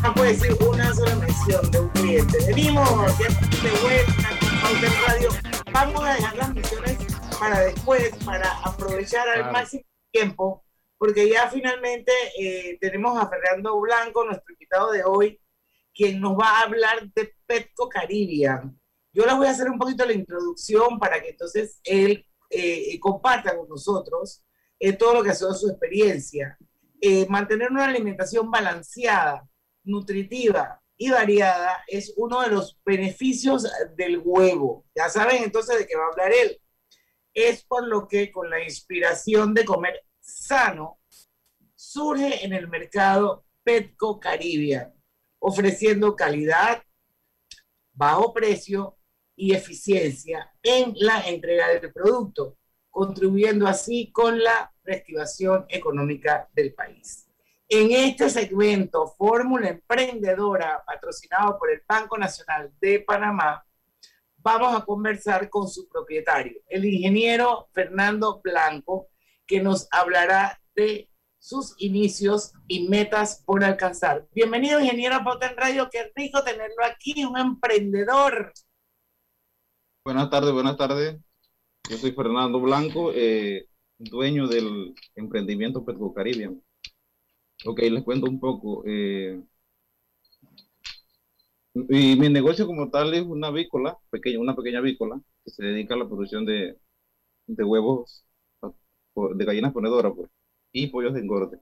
No 0.01 0.13
puede 0.15 0.33
decir 0.33 0.57
una 0.67 0.91
sola 0.95 1.15
mención 1.17 1.69
de 1.69 1.79
un 1.79 1.89
cliente. 1.89 2.37
Venimos 2.47 3.19
ya 3.19 3.27
de 3.27 3.71
vuelta 3.83 4.29
con 4.39 4.61
Pauta 4.61 4.87
en 4.87 5.07
Radio. 5.07 5.29
Vamos 5.71 6.03
a 6.03 6.13
dejar 6.15 6.35
las 6.37 6.53
misiones 6.55 7.14
para 7.39 7.59
después, 7.61 8.11
para 8.25 8.51
aprovechar 8.63 9.27
al 9.27 9.35
Claro. 9.39 9.51
máximo 9.53 9.83
tiempo, 10.11 10.63
porque 10.97 11.29
ya 11.29 11.49
finalmente 11.49 12.11
eh, 12.39 12.77
tenemos 12.79 13.17
a 13.21 13.27
Fernando 13.29 13.79
Blanco, 13.79 14.25
nuestro 14.25 14.53
invitado 14.53 14.91
de 14.91 15.03
hoy, 15.03 15.39
quien 15.93 16.19
nos 16.19 16.37
va 16.37 16.59
a 16.59 16.61
hablar 16.63 17.09
de 17.13 17.33
Petco 17.45 17.89
Caribbean. 17.89 18.79
Yo 19.13 19.25
les 19.25 19.35
voy 19.35 19.47
a 19.47 19.51
hacer 19.51 19.69
un 19.69 19.79
poquito 19.79 20.05
la 20.05 20.13
introducción 20.13 20.99
para 20.99 21.21
que 21.21 21.29
entonces 21.29 21.79
él 21.83 22.25
eh, 22.49 22.99
comparta 22.99 23.55
con 23.57 23.67
nosotros 23.69 24.43
eh, 24.79 24.93
todo 24.93 25.13
lo 25.15 25.23
que 25.23 25.29
ha 25.29 25.35
sido 25.35 25.53
su 25.53 25.69
experiencia. 25.69 26.57
Eh, 27.01 27.25
mantener 27.29 27.71
una 27.71 27.85
alimentación 27.85 28.51
balanceada, 28.51 29.47
nutritiva 29.83 30.81
y 30.97 31.11
variada 31.11 31.83
es 31.87 32.13
uno 32.17 32.41
de 32.41 32.49
los 32.49 32.77
beneficios 32.85 33.67
del 33.95 34.21
huevo. 34.23 34.85
Ya 34.95 35.07
saben 35.09 35.43
entonces 35.43 35.77
de 35.77 35.87
qué 35.87 35.95
va 35.95 36.05
a 36.05 36.09
hablar 36.09 36.31
él. 36.33 36.59
Es 37.35 37.63
por 37.65 37.85
lo 37.85 38.07
que 38.07 38.31
con 38.31 38.49
la 38.49 38.63
inspiración 38.63 39.53
de 39.53 39.65
comer 39.65 40.03
sano, 40.19 40.99
surge 41.75 42.43
en 42.43 42.53
el 42.53 42.67
mercado 42.67 43.45
Petco 43.63 44.19
Caribbean, 44.19 44.93
ofreciendo 45.39 46.15
calidad, 46.15 46.81
bajo 47.93 48.33
precio 48.33 48.97
y 49.35 49.53
eficiencia 49.53 50.51
en 50.63 50.93
la 50.95 51.21
entrega 51.27 51.67
del 51.67 51.91
producto, 51.91 52.57
contribuyendo 52.89 53.67
así 53.67 54.11
con 54.11 54.41
la 54.41 54.73
reactivación 54.83 55.65
económica 55.67 56.49
del 56.53 56.73
país. 56.73 57.27
En 57.67 57.91
este 57.91 58.29
segmento, 58.29 59.07
Fórmula 59.17 59.69
Emprendedora, 59.69 60.83
patrocinado 60.85 61.57
por 61.57 61.71
el 61.71 61.81
Banco 61.87 62.17
Nacional 62.17 62.71
de 62.79 62.99
Panamá, 62.99 63.65
vamos 64.45 64.79
a 64.79 64.85
conversar 64.85 65.49
con 65.49 65.67
su 65.67 65.87
propietario, 65.89 66.61
el 66.67 66.85
ingeniero 66.85 67.67
Fernando 67.73 68.41
Blanco, 68.43 69.07
que 69.47 69.59
nos 69.59 69.87
hablará 69.89 70.61
de 70.75 71.09
sus 71.39 71.73
inicios 71.79 72.53
y 72.67 72.87
metas 72.87 73.41
por 73.43 73.63
alcanzar. 73.63 74.27
Bienvenido, 74.35 74.79
ingeniero 74.79 75.23
Pauta 75.23 75.47
en 75.49 75.57
Radio, 75.57 75.89
qué 75.91 76.11
rico 76.15 76.43
tenerlo 76.43 76.85
aquí, 76.85 77.25
un 77.25 77.39
emprendedor. 77.39 78.53
Buenas 80.03 80.29
tardes, 80.29 80.53
buenas 80.53 80.77
tardes. 80.77 81.19
Yo 81.89 81.97
soy 81.97 82.11
Fernando 82.11 82.59
Blanco, 82.59 83.11
eh, 83.15 83.65
dueño 83.97 84.47
del 84.47 84.93
emprendimiento 85.15 85.83
Petco 85.83 86.13
Caribbean. 86.13 86.61
Ok, 87.65 87.79
les 87.79 88.03
cuento 88.03 88.29
un 88.29 88.39
poco. 88.39 88.83
eh, 88.85 89.41
y 91.75 92.15
mi 92.15 92.29
negocio 92.29 92.65
como 92.65 92.89
tal 92.89 93.13
es 93.13 93.23
una 93.23 93.47
avícola, 93.47 93.97
pequeña, 94.09 94.39
una 94.39 94.55
pequeña 94.55 94.79
avícola, 94.79 95.21
que 95.43 95.51
se 95.51 95.63
dedica 95.63 95.93
a 95.93 95.97
la 95.97 96.07
producción 96.07 96.45
de, 96.45 96.77
de 97.47 97.63
huevos 97.63 98.25
de 99.15 99.45
gallinas 99.45 99.73
ponedoras 99.73 100.13
pues, 100.15 100.29
y 100.71 100.87
pollos 100.87 101.13
de 101.13 101.19
engorde. 101.19 101.59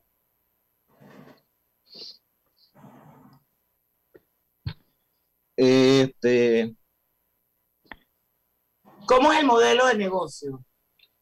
Este, 5.55 6.75
¿Cómo 9.07 9.31
es 9.31 9.39
el 9.39 9.45
modelo 9.45 9.85
de 9.87 9.97
negocio? 9.97 10.63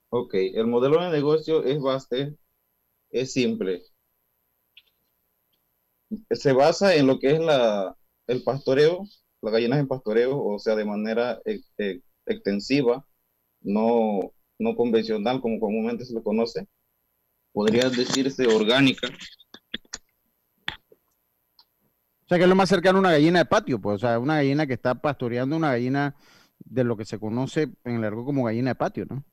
Ok, 0.10 0.34
el 0.34 0.68
modelo 0.68 1.02
de 1.02 1.12
negocio 1.12 1.64
es, 1.64 1.80
base, 1.82 2.38
es 3.10 3.34
simple. 3.34 3.84
Se 6.32 6.54
basa 6.54 6.96
en 6.96 7.08
lo 7.08 7.20
que 7.20 7.32
es 7.32 7.40
la, 7.40 7.98
el 8.32 8.44
pastoreo, 8.44 9.04
las 9.42 9.54
gallinas 9.54 9.80
en 9.80 9.88
pastoreo, 9.88 10.42
o 10.44 10.60
sea, 10.60 10.76
de 10.76 10.86
manera 10.86 11.40
ex- 11.46 11.72
ex- 11.78 12.04
extensiva, 12.26 13.06
no, 13.62 14.20
no 14.60 14.76
convencional 14.76 15.42
como 15.42 15.60
comúnmente 15.60 16.06
se 16.06 16.14
le 16.14 16.24
conoce. 16.24 16.68
Podría 17.52 17.90
decirse 17.90 18.48
orgánica. 18.48 19.08
O 22.24 22.28
sea, 22.28 22.38
que 22.38 22.44
es 22.46 22.50
lo 22.50 22.56
más 22.56 22.70
cercano 22.70 22.98
a 22.98 23.02
una 23.02 23.12
gallina 23.12 23.40
de 23.40 23.46
patio, 23.46 23.80
pues, 23.80 23.96
o 23.96 24.00
sea, 24.00 24.18
una 24.18 24.36
gallina 24.36 24.66
que 24.66 24.74
está 24.74 24.96
pastoreando 24.96 25.58
una 25.58 25.72
gallina 25.72 26.16
de 26.60 26.84
lo 26.86 26.96
que 26.96 27.04
se 27.04 27.20
conoce 27.20 27.64
en 27.84 27.96
el 27.96 28.04
argot 28.06 28.26
como 28.26 28.46
gallina 28.46 28.72
de 28.72 28.76
patio, 28.76 29.06
¿no? 29.10 29.26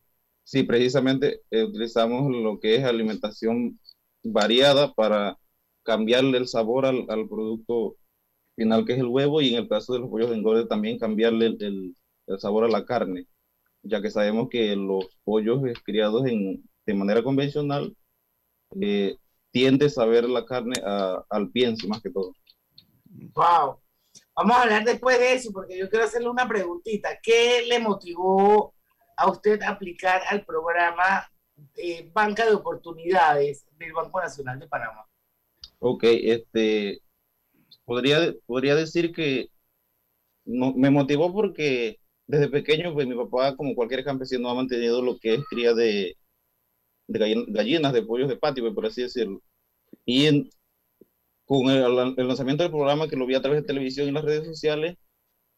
Sí, 0.42 0.64
precisamente 0.64 1.42
eh, 1.50 1.62
utilizamos 1.62 2.32
lo 2.34 2.58
que 2.58 2.76
es 2.76 2.84
alimentación 2.84 3.78
variada 4.24 4.92
para 4.94 5.38
cambiarle 5.84 6.38
el 6.38 6.48
sabor 6.48 6.86
al, 6.86 7.04
al 7.08 7.28
producto 7.28 7.96
final 8.58 8.86
que 8.86 8.94
es 8.94 9.00
el 9.00 9.06
huevo 9.08 9.42
y 9.42 9.54
en 9.54 9.62
el 9.64 9.68
caso 9.70 9.94
de 9.94 10.00
los 10.00 10.10
pollos 10.10 10.30
de 10.30 10.36
engorde 10.38 10.66
también 10.66 10.98
cambiarle 11.00 11.46
el, 11.48 11.64
el- 11.64 11.96
el 12.28 12.40
sabor 12.40 12.64
a 12.64 12.68
la 12.68 12.86
carne, 12.86 13.26
ya 13.82 14.02
que 14.02 14.10
sabemos 14.10 14.48
que 14.50 14.76
los 14.76 15.06
pollos 15.24 15.60
criados 15.84 16.26
en, 16.26 16.64
de 16.86 16.94
manera 16.94 17.22
convencional 17.24 17.96
eh, 18.80 19.16
tiende 19.52 19.86
a 19.86 19.90
saber 19.90 20.28
la 20.28 20.44
carne 20.46 20.76
a- 20.84 21.24
al 21.30 21.50
pienso 21.50 21.88
más 21.88 22.02
que 22.02 22.10
todo. 22.10 22.34
Wow. 23.34 23.80
Vamos 24.36 24.56
a 24.56 24.62
hablar 24.62 24.84
después 24.84 25.18
de 25.18 25.34
eso, 25.34 25.50
porque 25.52 25.78
yo 25.78 25.88
quiero 25.90 26.04
hacerle 26.04 26.28
una 26.28 26.48
preguntita. 26.48 27.18
¿Qué 27.22 27.64
le 27.68 27.78
motivó 27.80 28.74
a 29.16 29.30
usted 29.30 29.62
a 29.62 29.70
aplicar 29.70 30.22
al 30.28 30.44
programa 30.44 31.28
eh, 31.76 32.10
Banca 32.12 32.46
de 32.46 32.54
Oportunidades 32.54 33.66
del 33.78 33.92
Banco 33.92 34.20
Nacional 34.20 34.58
de 34.60 34.68
Panamá? 34.68 35.06
Ok, 35.80 36.02
este, 36.04 37.00
podría, 37.88 38.34
podría 38.46 38.76
decir 38.76 39.12
que 39.12 39.48
me 40.46 40.90
motivó 40.90 41.32
porque 41.32 41.98
desde 42.26 42.48
pequeño, 42.48 42.92
pues 42.94 43.06
mi 43.06 43.14
papá, 43.16 43.56
como 43.56 43.74
cualquier 43.74 44.04
campesino, 44.04 44.50
ha 44.50 44.54
mantenido 44.54 45.02
lo 45.02 45.18
que 45.18 45.34
es 45.34 45.40
cría 45.50 45.74
de, 45.74 46.16
de 47.08 47.18
gallin- 47.20 47.46
gallinas, 47.52 47.92
de 47.94 48.02
pollos 48.04 48.28
de 48.28 48.36
patio, 48.36 48.64
pues, 48.64 48.74
por 48.74 48.86
así 48.86 49.02
decirlo. 49.02 49.42
Y 50.06 50.50
con 51.46 51.68
el, 51.70 51.96
lanzamiento 52.28 52.62
del 52.62 52.72
programa, 52.72 53.08
que 53.08 53.16
lo 53.16 53.26
vi 53.26 53.34
a 53.34 53.42
través 53.42 53.62
de 53.62 53.66
televisión 53.66 54.08
y 54.08 54.12
las 54.12 54.24
redes 54.24 54.46
sociales, 54.46 54.96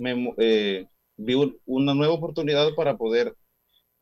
me, 0.00 0.34
eh, 0.38 0.86
vi 1.18 1.34
un- 1.34 1.58
una 1.66 1.94
nueva 1.94 2.14
oportunidad 2.14 2.74
para 2.76 2.96
poder 2.98 3.34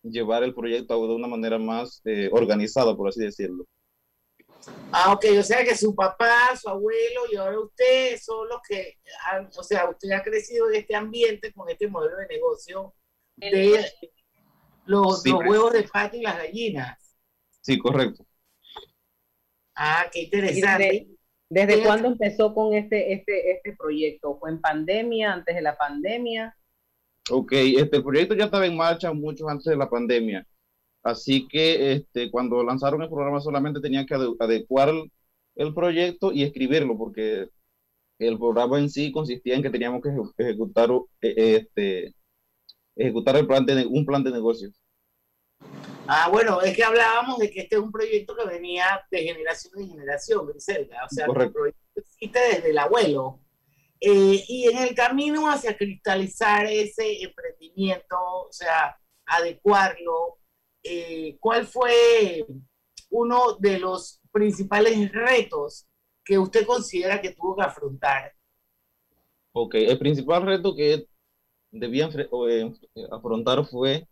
llevar 0.02 0.44
el 0.44 0.54
proyecto 0.54 1.06
de 1.08 1.14
una 1.14 1.28
manera 1.28 1.58
más 1.58 2.02
eh, 2.06 2.30
organizada, 2.32 2.96
por 2.96 3.08
así 3.08 3.20
decirlo. 3.22 3.66
Ah, 4.90 5.12
ok, 5.12 5.24
o 5.38 5.42
sea 5.42 5.64
que 5.64 5.76
su 5.76 5.94
papá, 5.94 6.56
su 6.60 6.68
abuelo 6.68 7.22
y 7.30 7.36
ahora 7.36 7.60
usted 7.60 8.18
son 8.18 8.48
los 8.48 8.58
que, 8.66 8.98
han- 9.26 9.50
o 9.56 9.62
sea, 9.62 9.88
usted 9.90 10.10
ha 10.12 10.22
crecido 10.22 10.68
en 10.70 10.76
este 10.76 10.94
ambiente 10.94 11.52
con 11.52 11.68
este 11.68 11.88
modelo 11.88 12.16
de 12.16 12.26
negocio 12.26 12.94
de 13.36 13.84
los, 14.86 15.20
Sí, 15.20 15.32
los 15.32 15.38
pero- 15.40 15.50
huevos 15.50 15.72
de 15.74 15.82
patio 15.82 16.20
y 16.20 16.22
las 16.22 16.38
gallinas. 16.38 17.16
Sí, 17.60 17.78
correcto. 17.78 18.24
Ah, 19.74 20.06
qué 20.12 20.20
¿Y 20.20 20.24
interesante. 20.24 21.06
¿Desde, 21.50 21.66
desde 21.74 21.84
cuándo 21.84 22.08
empezó 22.08 22.54
con 22.54 22.72
este, 22.74 23.12
este, 23.12 23.52
este 23.52 23.76
proyecto? 23.76 24.38
¿Fue 24.38 24.50
en 24.50 24.60
pandemia, 24.60 25.34
antes 25.34 25.54
de 25.54 25.62
la 25.62 25.76
pandemia? 25.76 26.56
Ok, 27.30 27.52
este 27.52 28.00
proyecto 28.00 28.34
ya 28.34 28.46
estaba 28.46 28.64
en 28.66 28.76
marcha 28.76 29.12
mucho 29.12 29.48
antes 29.48 29.66
de 29.66 29.76
la 29.76 29.88
pandemia. 29.88 30.46
Así 31.02 31.46
que 31.48 31.92
este, 31.92 32.30
cuando 32.30 32.62
lanzaron 32.62 33.02
el 33.02 33.08
programa 33.08 33.40
solamente 33.40 33.80
tenían 33.80 34.06
que 34.06 34.14
ade- 34.14 34.36
adecuar 34.40 34.92
el, 35.54 35.74
proyecto 35.74 36.32
y 36.32 36.42
escribirlo, 36.42 36.96
porque 36.96 37.48
el 38.18 38.38
programa 38.38 38.78
en 38.78 38.90
sí 38.90 39.12
consistía 39.12 39.54
en 39.54 39.62
que 39.62 39.70
teníamos 39.70 40.02
que 40.02 40.10
eje- 40.10 40.32
ejecutar, 40.38 40.90
eh, 41.22 41.56
este, 41.56 42.14
ejecutar 42.96 43.36
el 43.36 43.46
plan 43.46 43.64
de, 43.64 43.86
un 43.86 44.04
plan 44.04 44.22
de 44.24 44.32
negocios. 44.32 44.74
Ah, 46.10 46.28
bueno, 46.30 46.62
es 46.62 46.74
que 46.74 46.82
hablábamos 46.82 47.38
de 47.38 47.50
que 47.50 47.60
este 47.60 47.76
es 47.76 47.82
un 47.82 47.92
proyecto 47.92 48.34
que 48.34 48.46
venía 48.46 49.04
de 49.10 49.24
generación 49.24 49.74
en 49.78 49.90
generación, 49.90 50.46
Griselda. 50.46 51.04
O 51.04 51.14
sea, 51.14 51.26
el 51.26 51.52
proyecto 51.52 51.80
existe 51.96 52.38
desde 52.38 52.70
el 52.70 52.78
abuelo. 52.78 53.40
Eh, 54.00 54.42
y 54.48 54.68
en 54.68 54.78
el 54.78 54.94
camino 54.94 55.50
hacia 55.50 55.76
cristalizar 55.76 56.64
ese 56.66 57.22
emprendimiento, 57.22 58.16
o 58.16 58.48
sea, 58.52 58.96
adecuarlo, 59.26 60.38
eh, 60.82 61.36
¿cuál 61.40 61.66
fue 61.66 62.46
uno 63.10 63.56
de 63.58 63.78
los 63.78 64.20
principales 64.32 65.10
retos 65.12 65.86
que 66.24 66.38
usted 66.38 66.66
considera 66.66 67.20
que 67.20 67.34
tuvo 67.34 67.56
que 67.56 67.62
afrontar? 67.62 68.32
Ok, 69.52 69.74
el 69.76 69.98
principal 69.98 70.42
reto 70.42 70.76
que 70.76 71.06
debían 71.70 72.10
eh, 72.18 72.70
afrontar 73.10 73.66
fue 73.66 74.06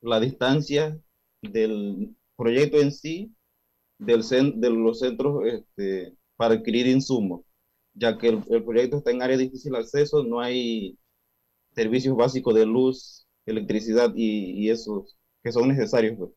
la 0.00 0.20
distancia 0.20 0.98
del 1.42 2.16
proyecto 2.36 2.80
en 2.80 2.92
sí 2.92 3.32
del 3.98 4.22
de 4.60 4.70
los 4.70 5.00
centros 5.00 5.44
este, 5.46 6.14
para 6.36 6.54
adquirir 6.54 6.86
insumos, 6.86 7.42
ya 7.94 8.18
que 8.18 8.28
el, 8.28 8.42
el 8.50 8.64
proyecto 8.64 8.98
está 8.98 9.10
en 9.10 9.22
área 9.22 9.36
de 9.36 9.44
difícil 9.44 9.74
acceso, 9.74 10.22
no 10.22 10.40
hay 10.40 10.98
servicios 11.74 12.16
básicos 12.16 12.54
de 12.54 12.66
luz, 12.66 13.26
electricidad 13.46 14.12
y, 14.14 14.66
y 14.66 14.70
esos 14.70 15.16
que 15.46 15.52
son 15.52 15.68
necesarios. 15.68 16.16
pues. 16.18 16.30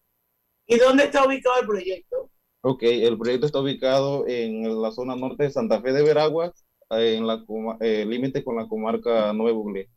¿Y 0.67 0.77
dónde 0.77 1.05
está 1.05 1.25
ubicado 1.25 1.59
el 1.59 1.65
proyecto? 1.65 2.29
Ok, 2.61 2.83
el 2.83 3.17
proyecto 3.17 3.47
está 3.47 3.59
ubicado 3.59 4.27
en 4.27 4.79
la 4.83 4.91
zona 4.91 5.15
norte 5.15 5.45
de 5.45 5.49
Santa 5.51 5.81
Fe 5.81 5.93
de 5.93 6.03
Veraguas, 6.03 6.63
en 6.91 7.25
la 7.25 7.43
eh, 7.81 8.05
límite 8.05 8.43
con 8.43 8.55
la 8.55 8.67
comarca 8.67 9.33
Nuevo 9.33 9.63
Buglé. 9.63 9.89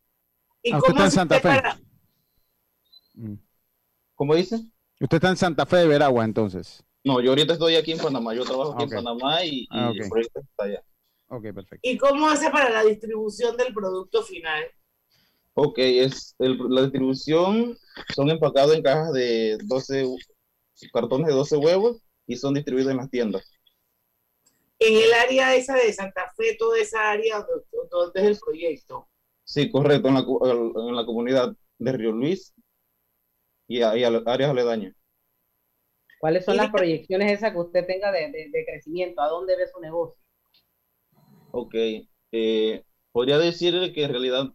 ¿Y 0.62 0.72
Ah, 0.72 0.78
usted 0.78 0.92
está 0.92 1.04
en 1.04 1.10
Santa 1.10 1.34
Fe. 1.40 1.48
para- 1.48 1.78
¿Cómo 4.14 4.34
dice? 4.34 4.56
Usted 4.98 5.16
está 5.16 5.28
en 5.28 5.36
Santa 5.36 5.66
Fe 5.66 5.76
de 5.76 5.88
Veragua, 5.88 6.24
entonces. 6.24 6.82
No, 7.04 7.20
yo 7.20 7.30
ahorita 7.32 7.52
estoy 7.52 7.76
aquí 7.76 7.92
en 7.92 7.98
Panamá, 7.98 8.32
yo 8.34 8.44
trabajo 8.44 8.72
aquí 8.72 8.84
en 8.84 8.90
Panamá 8.90 9.44
y, 9.44 9.50
y 9.64 9.68
Ah, 9.70 9.92
el 9.94 10.08
proyecto 10.08 10.40
está 10.40 10.64
allá. 10.64 10.82
Ok, 11.28 11.42
perfecto. 11.52 11.80
¿Y 11.82 11.98
cómo 11.98 12.28
hace 12.30 12.48
para 12.50 12.70
la 12.70 12.82
distribución 12.84 13.58
del 13.58 13.74
producto 13.74 14.22
final? 14.22 14.64
Ok, 15.54 15.78
es 15.78 16.34
el- 16.38 16.58
la 16.70 16.82
distribución 16.82 17.76
son 18.14 18.30
empacados 18.30 18.74
en 18.74 18.82
cajas 18.82 19.12
de 19.12 19.58
12 19.64 20.04
hu- 20.04 20.18
cartones 20.92 21.28
de 21.28 21.34
12 21.34 21.56
huevos 21.56 22.02
y 22.26 22.36
son 22.36 22.54
distribuidos 22.54 22.92
en 22.92 22.98
las 22.98 23.10
tiendas. 23.10 23.44
En 24.78 24.94
el 24.96 25.12
área 25.14 25.54
esa 25.54 25.74
de 25.76 25.92
Santa 25.94 26.30
Fe, 26.36 26.56
toda 26.58 26.78
esa 26.78 27.10
área 27.10 27.38
donde, 27.38 27.88
donde 27.90 28.20
es 28.20 28.26
el 28.26 28.38
proyecto. 28.38 29.08
Sí, 29.44 29.70
correcto, 29.70 30.08
en 30.08 30.14
la, 30.14 30.20
en 30.20 30.96
la 30.96 31.06
comunidad 31.06 31.54
de 31.78 31.92
Río 31.92 32.12
Luis 32.12 32.52
y, 33.68 33.82
a- 33.82 33.96
y 33.96 34.04
a 34.04 34.08
áreas 34.26 34.50
aledañas. 34.50 34.94
¿Cuáles 36.18 36.46
son 36.46 36.56
las 36.56 36.70
proyecciones 36.70 37.30
esas 37.32 37.52
que 37.52 37.58
usted 37.58 37.86
tenga 37.86 38.10
de, 38.12 38.30
de- 38.30 38.48
de 38.50 38.64
crecimiento? 38.64 39.20
¿A 39.20 39.28
dónde 39.28 39.56
ve 39.58 39.66
su 39.66 39.78
negocio? 39.78 40.16
Ok, 41.50 41.74
eh, 42.32 42.84
podría 43.12 43.38
decir 43.38 43.92
que 43.94 44.04
en 44.04 44.10
realidad 44.10 44.46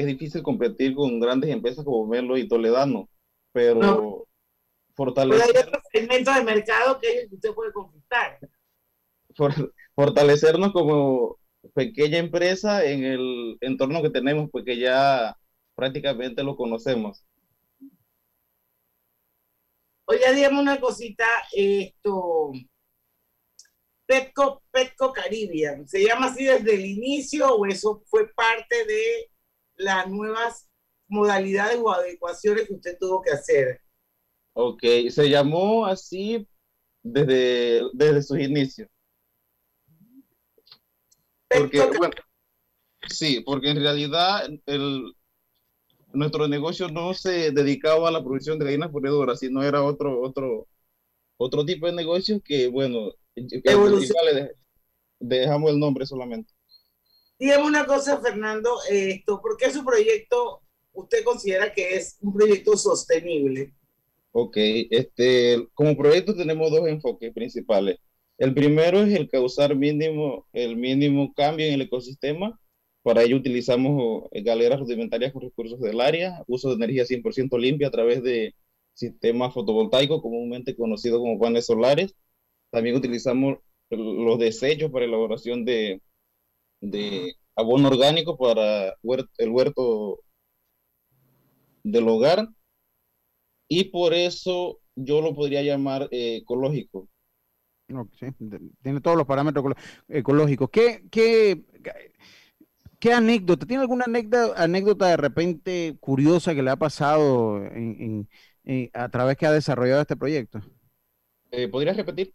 es 0.00 0.06
difícil 0.06 0.42
competir 0.42 0.94
con 0.94 1.18
grandes 1.20 1.50
empresas 1.50 1.84
como 1.84 2.06
Melo 2.06 2.36
y 2.36 2.48
Toledano, 2.48 3.08
pero 3.52 3.80
No. 3.80 3.92
Pero 3.96 4.18
hay 4.18 4.94
fortalecer, 4.94 5.68
otros 5.68 5.82
segmentos 5.92 6.34
de 6.34 6.42
mercado 6.44 6.98
que 6.98 7.28
usted 7.30 7.52
puede 7.52 7.72
conquistar. 7.72 8.38
for- 9.34 9.74
fortalecernos 9.94 10.72
como 10.72 11.38
pequeña 11.74 12.18
empresa 12.18 12.84
en 12.84 13.04
el 13.04 13.58
entorno 13.60 14.00
que 14.02 14.08
tenemos, 14.10 14.48
porque 14.50 14.78
ya 14.78 15.36
prácticamente 15.74 16.42
lo 16.42 16.56
conocemos. 16.56 17.26
Oye, 20.06 20.34
dígame 20.34 20.60
una 20.60 20.80
cosita, 20.80 21.26
esto, 21.52 22.52
Petco, 24.06 24.62
Petco 24.70 25.12
Caribbean, 25.12 25.86
¿se 25.88 26.04
llama 26.06 26.26
así 26.26 26.44
desde 26.44 26.74
el 26.74 26.86
inicio 26.86 27.48
o 27.54 27.66
eso 27.66 28.02
fue 28.06 28.28
parte 28.32 28.86
de 28.86 29.30
las 29.76 30.08
nuevas 30.08 30.68
modalidades 31.08 31.78
o 31.78 31.90
adecuaciones 31.90 32.66
que 32.66 32.74
usted 32.74 32.96
tuvo 32.98 33.22
que 33.22 33.30
hacer? 33.30 33.80
Ok, 34.52 34.82
se 35.10 35.28
llamó 35.28 35.86
así 35.86 36.46
desde, 37.02 37.82
desde 37.92 38.22
sus 38.22 38.38
inicios. 38.38 38.88
Porque, 41.48 41.80
bueno, 41.98 42.14
sí, 43.08 43.40
porque 43.40 43.70
en 43.70 43.80
realidad 43.80 44.48
el, 44.66 45.14
nuestro 46.12 46.48
negocio 46.48 46.88
no 46.88 47.14
se 47.14 47.52
dedicaba 47.52 48.08
a 48.08 48.12
la 48.12 48.22
producción 48.22 48.58
de 48.58 48.64
gallinas 48.64 48.90
ponedoras, 48.90 49.38
sino 49.38 49.62
era 49.62 49.82
otro, 49.82 50.20
otro, 50.20 50.66
otro 51.36 51.64
tipo 51.64 51.86
de 51.86 51.92
negocio 51.92 52.40
que, 52.42 52.68
bueno, 52.68 53.12
dejamos 55.20 55.70
el 55.70 55.78
nombre 55.78 56.06
solamente. 56.06 56.55
Dígame 57.38 57.66
una 57.66 57.84
cosa, 57.84 58.20
Fernando, 58.20 58.78
esto, 58.88 59.40
¿por 59.42 59.56
qué 59.56 59.70
su 59.70 59.84
proyecto 59.84 60.62
usted 60.92 61.22
considera 61.22 61.72
que 61.72 61.96
es 61.96 62.16
un 62.22 62.32
proyecto 62.32 62.76
sostenible? 62.76 63.74
Ok, 64.32 64.56
este, 64.90 65.66
como 65.74 65.96
proyecto 65.96 66.34
tenemos 66.34 66.70
dos 66.70 66.86
enfoques 66.88 67.32
principales. 67.32 67.98
El 68.38 68.54
primero 68.54 69.00
es 69.00 69.14
el 69.14 69.28
causar 69.28 69.74
mínimo, 69.76 70.46
el 70.52 70.76
mínimo 70.76 71.32
cambio 71.34 71.66
en 71.66 71.74
el 71.74 71.82
ecosistema. 71.82 72.58
Para 73.02 73.22
ello 73.22 73.36
utilizamos 73.36 74.24
galeras 74.32 74.80
rudimentarias 74.80 75.32
con 75.32 75.42
recursos 75.42 75.80
del 75.80 76.00
área, 76.00 76.42
uso 76.46 76.70
de 76.70 76.74
energía 76.76 77.04
100% 77.04 77.58
limpia 77.58 77.88
a 77.88 77.90
través 77.90 78.22
de 78.22 78.54
sistemas 78.94 79.54
fotovoltaicos, 79.54 80.22
comúnmente 80.22 80.74
conocidos 80.74 81.20
como 81.20 81.38
paneles 81.38 81.66
solares. 81.66 82.14
También 82.70 82.96
utilizamos 82.96 83.58
los 83.90 84.38
desechos 84.38 84.90
para 84.90 85.04
elaboración 85.04 85.64
de, 85.64 86.02
de 86.80 87.34
abono 87.56 87.88
orgánico 87.88 88.36
para 88.36 88.94
el 89.38 89.50
huerto 89.50 90.20
del 91.84 92.08
hogar. 92.08 92.48
Y 93.68 93.84
por 93.90 94.12
eso 94.12 94.80
yo 94.96 95.20
lo 95.20 95.32
podría 95.32 95.62
llamar 95.62 96.08
eh, 96.10 96.38
ecológico. 96.42 97.08
tiene 98.82 99.00
todos 99.00 99.16
los 99.16 99.26
parámetros 99.26 99.64
ecológicos. 100.08 100.70
¿Qué, 100.70 101.04
qué, 101.10 101.64
qué 102.98 103.12
anécdota? 103.12 103.66
¿Tiene 103.66 103.82
alguna 103.82 104.04
anécdota, 104.06 104.62
anécdota 104.62 105.06
de 105.08 105.16
repente 105.16 105.96
curiosa 106.00 106.54
que 106.54 106.62
le 106.62 106.70
ha 106.70 106.76
pasado 106.76 107.64
en, 107.66 108.28
a 108.94 109.08
través 109.08 109.36
que 109.36 109.46
ha 109.46 109.52
desarrollado 109.52 110.02
este 110.02 110.16
proyecto? 110.16 110.60
Eh, 111.50 111.68
¿Podrías 111.68 111.96
repetir? 111.96 112.34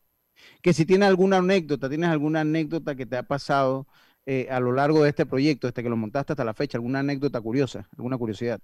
Que 0.62 0.74
si 0.74 0.86
tiene 0.86 1.06
alguna 1.06 1.38
anécdota, 1.38 1.90
tienes 1.90 2.10
alguna 2.10 2.42
anécdota 2.42 2.96
que 2.96 3.06
te 3.06 3.18
ha 3.18 3.24
pasado 3.24 3.88
eh, 4.26 4.48
a 4.52 4.60
lo 4.60 4.72
largo 4.72 5.04
de 5.04 5.10
este 5.10 5.26
proyecto, 5.26 5.68
desde 5.68 5.82
que 5.82 5.90
lo 5.90 5.98
montaste 5.98 6.34
hasta 6.34 6.46
la 6.46 6.54
fecha, 6.54 6.78
alguna 6.78 7.00
anécdota 7.00 7.42
curiosa, 7.42 7.90
alguna 7.98 8.18
curiosidad. 8.18 8.60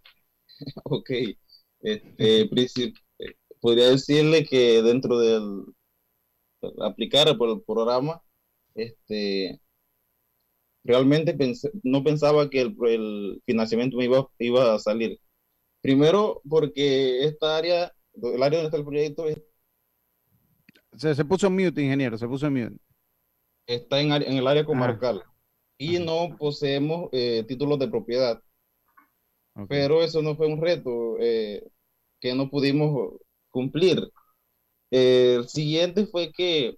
ok. 0.83 1.09
Este, 1.79 2.49
podría 3.59 3.89
decirle 3.89 4.45
que 4.45 4.81
dentro 4.83 5.19
del 5.19 5.63
aplicar 6.81 7.35
por 7.37 7.49
el 7.49 7.61
programa, 7.63 8.21
este, 8.75 9.59
realmente 10.83 11.35
no 11.83 12.03
pensaba 12.03 12.49
que 12.49 12.61
el, 12.61 13.41
financiamiento 13.45 13.97
me 13.97 14.05
iba, 14.05 14.29
iba 14.37 14.75
a 14.75 14.79
salir. 14.79 15.19
Primero, 15.81 16.41
porque 16.47 17.23
esta 17.23 17.57
área, 17.57 17.93
el 18.13 18.43
área 18.43 18.59
donde 18.59 18.65
está 18.65 18.77
el 18.77 18.85
proyecto 18.85 19.25
se, 20.95 21.13
se 21.13 21.25
puso 21.25 21.47
en 21.47 21.53
mute, 21.53 21.81
ingeniero, 21.81 22.17
se 22.17 22.27
puso 22.27 22.47
en 22.47 22.53
mute. 22.53 22.77
Está 23.67 23.99
en, 24.01 24.11
en 24.11 24.37
el 24.37 24.47
área 24.47 24.65
comarcal 24.65 25.23
y 25.77 25.99
no 25.99 26.35
poseemos 26.37 27.09
eh, 27.11 27.43
títulos 27.47 27.79
de 27.79 27.87
propiedad. 27.87 28.41
Pero 29.69 30.03
eso 30.03 30.21
no 30.21 30.35
fue 30.35 30.47
un 30.47 30.61
reto 30.61 31.17
eh, 31.19 31.63
que 32.19 32.35
no 32.35 32.49
pudimos 32.49 33.13
cumplir. 33.49 34.11
el 34.91 35.47
siguiente 35.49 36.05
fue 36.07 36.31
que 36.31 36.77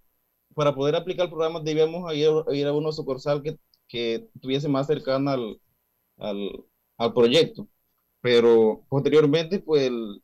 para 0.55 0.75
poder 0.75 0.95
aplicar 0.95 1.25
el 1.25 1.31
programa 1.31 1.61
debíamos 1.61 2.13
ir, 2.13 2.29
ir 2.53 2.67
a 2.67 2.73
una 2.73 2.91
sucursal 2.91 3.43
que, 3.43 3.57
que 3.87 4.29
estuviese 4.35 4.67
más 4.69 4.87
cercana 4.87 5.33
al, 5.33 5.61
al, 6.17 6.65
al, 6.97 7.13
proyecto. 7.13 7.67
Pero 8.21 8.85
posteriormente, 8.89 9.59
pues 9.59 9.83
el, 9.83 10.21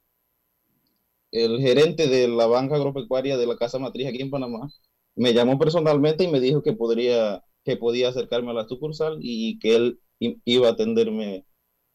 el 1.32 1.60
gerente 1.62 2.08
de 2.08 2.28
la 2.28 2.48
banca 2.48 2.76
agropecuaria 2.76 3.38
de 3.38 3.48
la 3.48 3.58
Casa 3.58 3.80
Matriz 3.80 4.08
aquí 4.08 4.22
en 4.22 4.30
Panamá 4.32 4.70
me 5.16 5.34
llamó 5.34 5.58
personalmente 5.60 6.24
y 6.24 6.28
me 6.30 6.40
dijo 6.40 6.62
que 6.64 6.74
podría 6.74 7.44
que 7.66 7.76
podía 7.76 8.09
acercarme 8.09 8.51
a 8.51 8.53
la 8.53 8.68
sucursal 8.68 9.18
y 9.20 9.59
que 9.59 9.76
él 9.76 9.99
iba 10.20 10.68
a 10.68 10.72
atenderme 10.72 11.45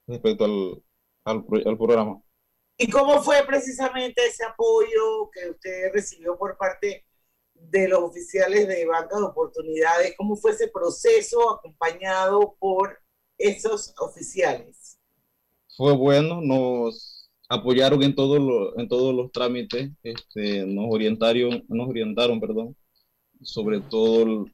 respecto 0.07 0.45
al, 0.45 0.83
al, 1.25 1.79
programa. 1.79 2.21
¿Y 2.77 2.91
cómo 2.91 3.23
fue 3.23 3.37
precisamente 3.47 4.27
ese 4.27 4.45
apoyo 4.45 5.31
que 5.33 5.51
usted 5.51 5.93
recibió 5.93 6.37
por 6.37 6.59
parte 6.59 7.07
de 7.55 7.89
los 7.89 8.01
oficiales 8.01 8.67
de 8.67 8.85
Banca 8.85 9.17
de 9.17 9.25
Oportunidades? 9.25 10.15
¿Cómo 10.17 10.35
fue 10.35 10.51
ese 10.51 10.69
proceso 10.69 11.55
acompañado 11.55 12.57
por 12.59 12.99
esos 13.39 13.95
oficiales? 13.99 14.99
Fue 15.77 15.93
bueno, 15.93 16.41
nos 16.41 17.31
apoyaron 17.49 18.03
en 18.03 18.15
todos 18.15 18.41
los, 18.41 18.77
en 18.77 18.89
todos 18.89 19.15
los 19.15 19.31
trámites, 19.31 19.93
este, 20.03 20.67
nos 20.67 20.87
orientaron, 20.91 21.65
nos 21.69 21.89
orientaron, 21.89 22.41
perdón, 22.41 22.77
sobre 23.43 23.81
todo 23.81 24.47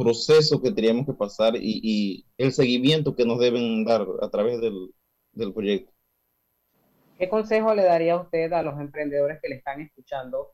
proceso 0.00 0.62
que 0.62 0.70
teníamos 0.70 1.04
que 1.04 1.12
pasar 1.12 1.54
y, 1.56 2.24
el 2.38 2.52
seguimiento 2.52 3.14
que 3.14 3.26
nos 3.26 3.38
deben 3.38 3.84
dar 3.84 4.06
a 4.22 4.30
través 4.30 4.60
del, 4.60 5.52
proyecto. 5.52 5.92
¿Qué 7.18 7.28
consejo 7.28 7.74
le 7.74 7.82
daría 7.82 8.16
usted 8.16 8.52
a 8.52 8.62
los 8.62 8.80
emprendedores 8.80 9.38
que 9.42 9.48
le 9.50 9.56
están 9.56 9.80
escuchando 9.80 10.52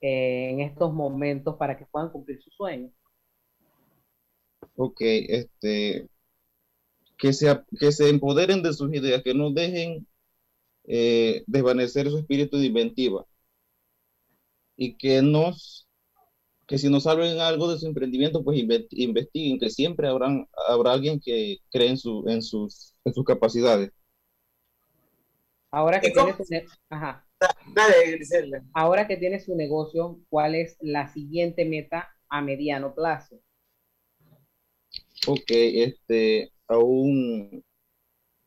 eh, 0.00 0.50
en 0.50 0.60
estos 0.60 0.92
momentos 0.92 1.56
para 1.56 1.76
que 1.78 1.84
puedan 1.86 2.10
cumplir 2.10 2.40
sus 2.42 2.54
sueños? 2.54 2.90
Ok, 4.76 5.00
este, 5.00 6.08
que 7.18 7.32
se, 7.32 7.46
que 7.78 7.92
se 7.92 8.08
empoderen 8.08 8.62
de 8.62 8.72
sus 8.72 8.92
ideas, 8.94 9.22
que 9.22 9.34
no 9.34 9.50
dejen 9.50 10.06
eh, 10.84 11.44
desvanecer 11.46 12.08
su 12.08 12.18
espíritu 12.18 12.58
de 12.58 12.66
inventiva 12.66 13.26
y 14.76 14.96
que 14.96 15.20
nos 15.22 15.85
que 16.66 16.78
si 16.78 16.90
no 16.90 17.00
saben 17.00 17.38
algo 17.38 17.70
de 17.70 17.78
su 17.78 17.86
emprendimiento, 17.86 18.42
pues 18.42 18.58
investiguen, 18.90 19.58
que 19.58 19.70
siempre 19.70 20.08
habrán, 20.08 20.48
habrá 20.68 20.92
alguien 20.92 21.20
que 21.20 21.58
cree 21.70 21.90
en, 21.90 21.96
su, 21.96 22.24
en, 22.28 22.42
sus, 22.42 22.94
en 23.04 23.14
sus 23.14 23.24
capacidades. 23.24 23.92
Ahora 25.70 26.00
que, 26.00 26.10
tiene 26.10 26.32
su 26.32 26.44
Ajá. 26.90 27.26
Ahora 28.72 29.06
que 29.06 29.16
tiene 29.16 29.40
su 29.40 29.54
negocio, 29.54 30.20
¿cuál 30.28 30.54
es 30.54 30.76
la 30.80 31.08
siguiente 31.08 31.64
meta 31.64 32.08
a 32.28 32.40
mediano 32.40 32.94
plazo? 32.94 33.38
Ok, 35.26 35.50
este, 35.50 36.52
aún 36.66 37.62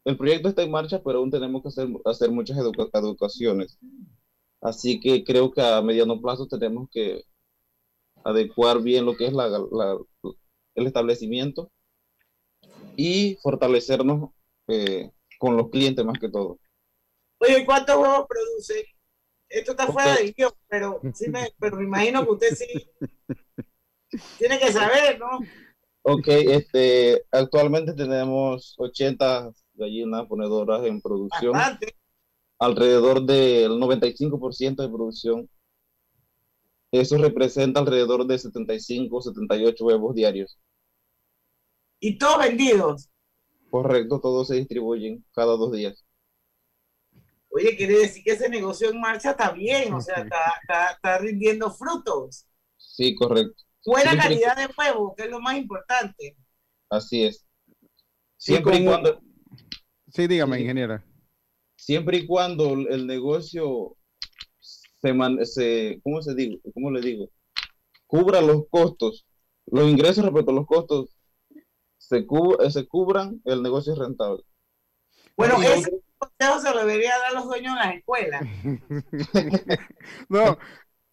el 0.05 0.17
proyecto 0.17 0.49
está 0.49 0.63
en 0.63 0.71
marcha, 0.71 1.01
pero 1.03 1.19
aún 1.19 1.31
tenemos 1.31 1.61
que 1.61 1.69
hacer, 1.69 1.87
hacer 2.05 2.31
muchas 2.31 2.57
educaciones. 2.57 3.77
Así 4.61 4.99
que 4.99 5.23
creo 5.23 5.51
que 5.51 5.61
a 5.61 5.81
mediano 5.81 6.19
plazo 6.19 6.47
tenemos 6.47 6.89
que 6.91 7.23
adecuar 8.23 8.81
bien 8.81 9.05
lo 9.05 9.15
que 9.15 9.27
es 9.27 9.33
la, 9.33 9.47
el 10.75 10.87
establecimiento 10.87 11.71
y 12.95 13.37
fortalecernos 13.41 14.31
eh, 14.67 15.11
con 15.39 15.55
los 15.55 15.69
clientes 15.69 16.03
más 16.05 16.19
que 16.19 16.29
todo. 16.29 16.59
Oye, 17.39 17.65
¿cuántos 17.65 17.95
huevos 17.95 18.25
produce? 18.27 18.85
Esto 19.47 19.71
está 19.71 19.87
fuera 19.87 20.15
de 20.15 20.31
guion, 20.31 20.51
pero, 20.67 21.01
sí 21.13 21.29
me, 21.29 21.47
pero 21.59 21.77
me 21.77 21.83
imagino 21.83 22.23
que 22.23 22.31
usted 22.31 22.55
sí 22.55 22.89
tiene 24.37 24.59
que 24.59 24.71
saber, 24.71 25.19
¿no? 25.19 25.39
Ok, 26.03 26.27
este, 26.27 27.25
actualmente 27.31 27.93
tenemos 27.93 28.75
80 28.77 29.51
gallinas 29.73 30.27
ponedoras 30.27 30.85
en 30.85 31.01
producción. 31.01 31.53
Alrededor 32.59 33.25
del 33.25 33.71
95% 33.71 34.81
de 34.81 34.89
producción 34.89 35.49
eso 36.91 37.17
representa 37.17 37.79
alrededor 37.79 38.25
de 38.25 38.39
75, 38.39 39.21
78 39.21 39.85
huevos 39.85 40.15
diarios. 40.15 40.59
¿Y 41.99 42.17
todos 42.17 42.39
vendidos? 42.39 43.09
Correcto, 43.69 44.19
todos 44.19 44.47
se 44.47 44.55
distribuyen 44.55 45.23
cada 45.33 45.55
dos 45.55 45.71
días. 45.71 46.03
Oye, 47.49 47.75
quiere 47.75 47.99
decir 47.99 48.23
que 48.23 48.31
ese 48.31 48.49
negocio 48.49 48.89
en 48.89 48.99
marcha 48.99 49.31
está 49.31 49.51
bien, 49.51 49.93
o 49.93 50.01
sea, 50.01 50.21
está, 50.21 50.91
está, 50.93 51.17
rindiendo 51.17 51.71
frutos. 51.71 52.45
Sí, 52.77 53.15
correcto. 53.15 53.63
Buena 53.85 54.15
calidad 54.15 54.55
de 54.55 54.69
huevo, 54.77 55.15
que 55.15 55.23
es 55.23 55.29
lo 55.29 55.39
más 55.39 55.57
importante. 55.57 56.37
Así 56.89 57.25
es. 57.25 57.45
Siempre 58.37 58.77
y 58.77 58.85
cuando... 58.85 59.21
Sí, 60.11 60.27
dígame, 60.27 60.61
ingeniera. 60.61 61.03
Siempre 61.75 62.17
y 62.17 62.27
cuando 62.27 62.73
el 62.73 63.07
negocio 63.07 63.97
se, 65.01 65.13
man- 65.13 65.45
se 65.45 65.99
¿cómo 66.03 66.21
se 66.21 66.35
digo? 66.35 66.59
¿Cómo 66.73 66.91
le 66.91 67.01
digo? 67.01 67.29
Cubra 68.07 68.41
los 68.41 68.63
costos, 68.69 69.25
los 69.67 69.89
ingresos 69.89 70.23
respecto 70.25 70.51
a 70.51 70.55
los 70.55 70.65
costos 70.65 71.17
se, 71.97 72.25
cu- 72.25 72.61
eh, 72.61 72.71
se 72.71 72.87
cubran, 72.87 73.41
el 73.45 73.61
negocio 73.61 73.93
es 73.93 73.99
rentable. 73.99 74.43
Bueno, 75.37 75.61
ese 75.61 75.91
consejo 76.17 76.59
se 76.59 76.73
lo 76.73 76.79
debería 76.79 77.11
dar 77.17 77.31
a 77.31 77.33
los 77.35 77.45
dueños 77.45 77.75
de 77.75 77.79
las 77.79 77.95
escuelas. 77.95 78.41
No, 80.29 80.57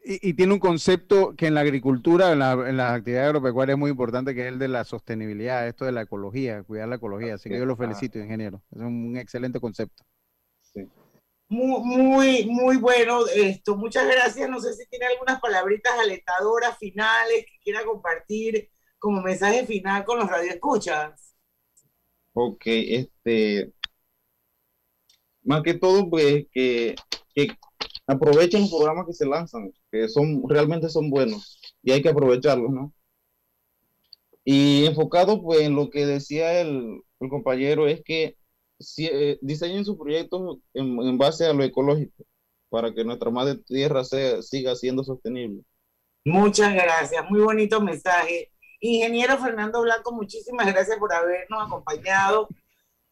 y, 0.04 0.30
y 0.30 0.34
tiene 0.34 0.52
un 0.54 0.58
concepto 0.60 1.34
que 1.36 1.46
en 1.48 1.54
la 1.54 1.60
agricultura, 1.60 2.32
en, 2.32 2.38
la- 2.40 2.52
en 2.68 2.76
las 2.76 2.92
actividades 2.92 3.26
agropecuarias 3.28 3.74
es 3.74 3.78
muy 3.78 3.90
importante, 3.90 4.34
que 4.34 4.42
es 4.42 4.48
el 4.52 4.58
de 4.58 4.68
la 4.68 4.84
sostenibilidad, 4.84 5.66
esto 5.66 5.84
de 5.84 5.92
la 5.92 6.02
ecología, 6.02 6.62
cuidar 6.62 6.88
la 6.88 6.96
ecología. 6.96 7.34
Así 7.34 7.48
que 7.48 7.58
yo 7.58 7.66
lo 7.66 7.76
felicito, 7.76 8.18
ingeniero. 8.18 8.62
Es 8.72 8.80
un 8.82 9.16
excelente 9.16 9.60
concepto. 9.60 10.04
Muy, 11.48 11.80
muy, 11.80 12.46
muy 12.46 12.76
bueno 12.76 13.26
esto. 13.26 13.76
Muchas 13.76 14.06
gracias. 14.06 14.48
No 14.50 14.60
sé 14.60 14.74
si 14.74 14.86
tiene 14.88 15.06
algunas 15.06 15.40
palabritas 15.40 15.98
alentadoras 15.98 16.76
finales 16.78 17.46
que 17.46 17.58
quiera 17.62 17.84
compartir 17.84 18.68
como 18.98 19.22
mensaje 19.22 19.64
final 19.66 20.04
con 20.04 20.18
los 20.18 20.28
radioescuchas. 20.28 21.34
Ok, 22.32 22.62
este, 22.66 23.72
más 25.42 25.62
que 25.62 25.74
todo, 25.74 26.10
pues, 26.10 26.46
que, 26.52 26.94
que 27.34 27.48
aprovechen 28.06 28.62
los 28.62 28.70
programas 28.70 29.06
que 29.06 29.12
se 29.14 29.26
lanzan, 29.26 29.72
que 29.90 30.08
son, 30.08 30.42
realmente 30.48 30.88
son 30.90 31.08
buenos, 31.08 31.60
y 31.82 31.92
hay 31.92 32.02
que 32.02 32.10
aprovecharlos, 32.10 32.70
¿no? 32.70 32.92
Y 34.44 34.84
enfocado, 34.84 35.42
pues, 35.42 35.60
en 35.60 35.76
lo 35.76 35.88
que 35.88 36.04
decía 36.04 36.60
el, 36.60 37.00
el 37.20 37.28
compañero, 37.30 37.88
es 37.88 38.02
que 38.04 38.36
si, 38.78 39.06
eh, 39.06 39.38
diseñen 39.40 39.84
sus 39.84 39.96
proyectos 39.96 40.58
en, 40.74 41.00
en 41.00 41.18
base 41.18 41.46
a 41.46 41.52
lo 41.52 41.64
ecológico, 41.64 42.24
para 42.68 42.92
que 42.92 43.04
nuestra 43.04 43.30
madre 43.30 43.56
tierra 43.56 44.04
sea, 44.04 44.42
siga 44.42 44.74
siendo 44.74 45.04
sostenible. 45.04 45.62
Muchas 46.24 46.74
gracias. 46.74 47.24
Muy 47.30 47.40
bonito 47.40 47.80
mensaje. 47.80 48.52
Ingeniero 48.80 49.38
Fernando 49.38 49.80
Blanco, 49.82 50.12
muchísimas 50.12 50.66
gracias 50.66 50.98
por 50.98 51.12
habernos 51.12 51.66
acompañado 51.66 52.48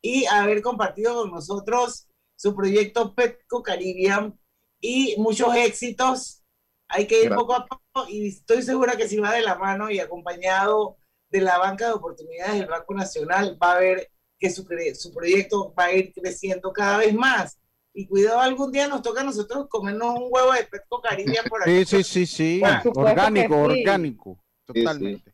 y 0.03 0.27
haber 0.27 0.61
compartido 0.62 1.23
con 1.23 1.31
nosotros 1.31 2.09
su 2.37 2.55
proyecto 2.55 3.15
Petco 3.15 3.62
Caribbean 3.62 4.39
y 4.81 5.15
muchos 5.19 5.55
éxitos. 5.57 6.43
Hay 6.89 7.07
que 7.07 7.23
ir 7.23 7.31
Gracias. 7.31 7.41
poco 7.41 7.55
a 7.55 7.67
poco 7.67 8.09
y 8.11 8.29
estoy 8.29 8.62
segura 8.62 8.97
que 8.97 9.09
si 9.09 9.19
va 9.19 9.33
de 9.33 9.41
la 9.41 9.55
mano 9.55 9.91
y 9.91 9.99
acompañado 9.99 10.99
de 11.31 11.41
la 11.41 11.59
banca 11.59 11.87
de 11.87 11.95
oportunidades 11.95 12.59
del 12.61 12.69
Banco 12.69 12.95
Nacional, 12.95 13.59
va 13.61 13.75
a 13.75 13.79
ver 13.79 14.11
que 14.45 14.51
su, 14.51 14.66
su 14.95 15.14
proyecto 15.14 15.72
va 15.74 15.84
a 15.84 15.92
ir 15.95 16.12
creciendo 16.12 16.70
cada 16.70 16.99
vez 16.99 17.14
más. 17.14 17.59
Y 17.95 18.07
cuidado, 18.07 18.40
algún 18.40 18.70
día 18.70 18.88
nos 18.88 19.01
toca 19.01 19.22
a 19.22 19.24
nosotros 19.24 19.68
comernos 19.70 20.18
un 20.18 20.28
huevo 20.28 20.53
de 20.53 20.64
Petco 20.64 21.01
Caribbean 21.01 21.47
por 21.49 21.62
aquí. 21.62 21.84
Sí, 21.86 22.03
sí, 22.03 22.26
sí, 22.26 22.26
sí. 22.26 22.62
Orgánico, 22.95 23.55
sí. 23.55 23.80
orgánico. 23.80 24.38
Totalmente. 24.66 25.32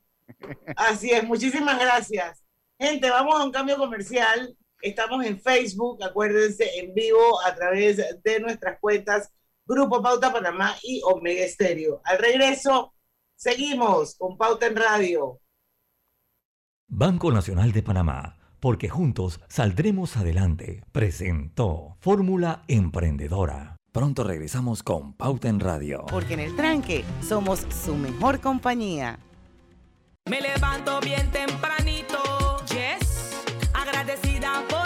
Así 0.76 1.10
es, 1.10 1.24
muchísimas 1.24 1.80
gracias. 1.80 2.44
Gente, 2.78 3.10
vamos 3.10 3.40
a 3.40 3.44
un 3.44 3.50
cambio 3.50 3.76
comercial. 3.78 4.56
Estamos 4.80 5.24
en 5.24 5.40
Facebook, 5.40 6.02
acuérdense, 6.04 6.78
en 6.78 6.94
vivo 6.94 7.42
a 7.44 7.54
través 7.54 7.96
de 8.22 8.40
nuestras 8.40 8.78
cuentas 8.78 9.32
Grupo 9.66 10.00
Pauta 10.00 10.32
Panamá 10.32 10.76
y 10.84 11.00
Omega 11.04 11.42
Estéreo. 11.42 12.00
Al 12.04 12.18
regreso, 12.18 12.94
seguimos 13.34 14.14
con 14.16 14.38
Pauta 14.38 14.66
en 14.66 14.76
Radio. 14.76 15.40
Banco 16.86 17.32
Nacional 17.32 17.72
de 17.72 17.82
Panamá, 17.82 18.39
porque 18.60 18.88
juntos 18.88 19.40
saldremos 19.48 20.16
adelante, 20.16 20.82
presentó 20.92 21.96
Fórmula 22.00 22.62
Emprendedora. 22.68 23.76
Pronto 23.92 24.22
regresamos 24.22 24.84
con 24.84 25.14
Pauta 25.14 25.48
en 25.48 25.58
Radio. 25.58 26.04
Porque 26.08 26.34
en 26.34 26.40
el 26.40 26.54
tranque 26.54 27.04
somos 27.26 27.66
su 27.84 27.96
mejor 27.96 28.40
compañía. 28.40 29.18
Me 30.28 30.40
levanto 30.40 31.00
bien 31.00 31.28
tempranito, 31.32 32.18
yes, 32.66 33.42
agradecida 33.74 34.62
por 34.68 34.79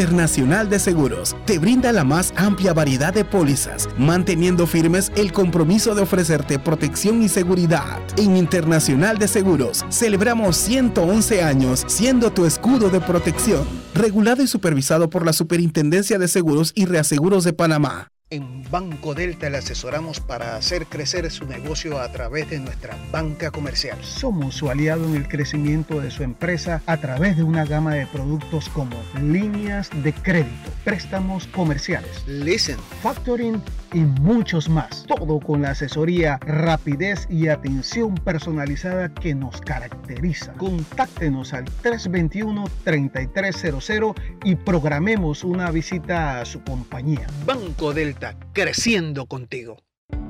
Internacional 0.00 0.70
de 0.70 0.78
Seguros 0.78 1.36
te 1.44 1.58
brinda 1.58 1.92
la 1.92 2.04
más 2.04 2.32
amplia 2.34 2.72
variedad 2.72 3.12
de 3.12 3.22
pólizas, 3.22 3.86
manteniendo 3.98 4.66
firmes 4.66 5.12
el 5.14 5.30
compromiso 5.30 5.94
de 5.94 6.00
ofrecerte 6.00 6.58
protección 6.58 7.22
y 7.22 7.28
seguridad. 7.28 7.98
En 8.16 8.34
Internacional 8.34 9.18
de 9.18 9.28
Seguros 9.28 9.84
celebramos 9.90 10.56
111 10.56 11.42
años 11.42 11.84
siendo 11.86 12.32
tu 12.32 12.46
escudo 12.46 12.88
de 12.88 13.02
protección, 13.02 13.68
regulado 13.92 14.42
y 14.42 14.46
supervisado 14.46 15.10
por 15.10 15.26
la 15.26 15.34
Superintendencia 15.34 16.18
de 16.18 16.28
Seguros 16.28 16.72
y 16.74 16.86
Reaseguros 16.86 17.44
de 17.44 17.52
Panamá. 17.52 18.10
En 18.32 18.62
Banco 18.70 19.12
Delta 19.12 19.50
le 19.50 19.58
asesoramos 19.58 20.20
para 20.20 20.54
hacer 20.54 20.86
crecer 20.86 21.28
su 21.32 21.46
negocio 21.46 21.98
a 21.98 22.12
través 22.12 22.48
de 22.48 22.60
nuestra 22.60 22.96
banca 23.10 23.50
comercial. 23.50 23.98
Somos 24.04 24.54
su 24.54 24.70
aliado 24.70 25.04
en 25.06 25.16
el 25.16 25.26
crecimiento 25.26 26.00
de 26.00 26.12
su 26.12 26.22
empresa 26.22 26.80
a 26.86 26.98
través 26.98 27.36
de 27.36 27.42
una 27.42 27.64
gama 27.64 27.92
de 27.92 28.06
productos 28.06 28.68
como 28.68 28.94
líneas 29.20 29.90
de 30.04 30.12
crédito, 30.12 30.70
préstamos 30.84 31.48
comerciales, 31.48 32.24
listen, 32.28 32.76
factoring 33.02 33.60
y 33.92 33.98
muchos 33.98 34.68
más. 34.68 35.04
Todo 35.08 35.40
con 35.40 35.62
la 35.62 35.70
asesoría, 35.70 36.38
rapidez 36.42 37.26
y 37.28 37.48
atención 37.48 38.14
personalizada 38.14 39.12
que 39.12 39.34
nos 39.34 39.60
caracteriza. 39.60 40.52
Contáctenos 40.52 41.52
al 41.52 41.64
321-3300 41.82 44.14
y 44.44 44.54
programemos 44.54 45.42
una 45.42 45.72
visita 45.72 46.40
a 46.40 46.44
su 46.44 46.62
compañía. 46.62 47.26
Banco 47.44 47.92
Delta, 47.92 48.19
creciendo 48.52 49.26
contigo. 49.26 49.78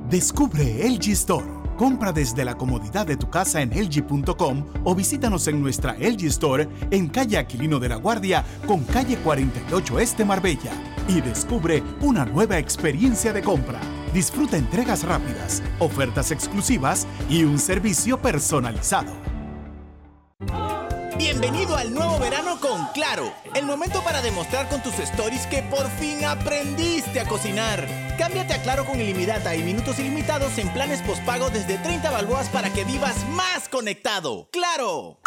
Descubre 0.09 0.89
LG 0.89 1.11
Store. 1.11 1.47
Compra 1.77 2.13
desde 2.13 2.45
la 2.45 2.57
comodidad 2.57 3.07
de 3.07 3.17
tu 3.17 3.31
casa 3.31 3.63
en 3.63 3.71
LG.com 3.71 4.67
o 4.85 4.95
visítanos 4.95 5.47
en 5.49 5.63
nuestra 5.63 5.95
LG 5.95 6.25
Store 6.27 6.69
en 6.91 7.09
calle 7.09 7.39
Aquilino 7.39 7.79
de 7.79 7.89
la 7.89 7.97
Guardia 7.97 8.45
con 8.67 8.85
calle 8.85 9.17
48 9.17 10.01
Este 10.01 10.25
Marbella 10.25 10.73
y 11.09 11.21
descubre 11.21 11.83
una 12.01 12.25
nueva 12.27 12.59
experiencia 12.59 13.33
de 13.33 13.43
compra. 13.43 13.81
Disfruta 14.13 14.57
entregas 14.57 15.05
rápidas, 15.05 15.63
ofertas 15.79 16.33
exclusivas 16.33 17.07
y 17.29 17.45
un 17.45 17.59
servicio 17.59 18.21
personalizado. 18.21 19.13
Bienvenido 21.21 21.77
al 21.77 21.93
nuevo 21.93 22.19
verano 22.19 22.59
con 22.59 22.87
Claro. 22.95 23.31
El 23.55 23.67
momento 23.67 24.03
para 24.03 24.23
demostrar 24.23 24.71
con 24.71 24.83
tus 24.83 24.99
stories 24.99 25.47
que 25.49 25.63
por 25.63 25.87
fin 25.99 26.25
aprendiste 26.25 27.21
a 27.21 27.29
cocinar. 27.29 27.87
Cámbiate 28.17 28.55
a 28.55 28.63
Claro 28.63 28.87
con 28.87 28.99
ilimitada 28.99 29.55
y 29.55 29.63
minutos 29.63 29.99
ilimitados 29.99 30.57
en 30.57 30.73
planes 30.73 31.03
postpago 31.03 31.51
desde 31.51 31.77
30 31.77 32.11
balboas 32.11 32.49
para 32.49 32.73
que 32.73 32.85
vivas 32.85 33.29
más 33.29 33.69
conectado. 33.69 34.49
¡Claro! 34.51 35.19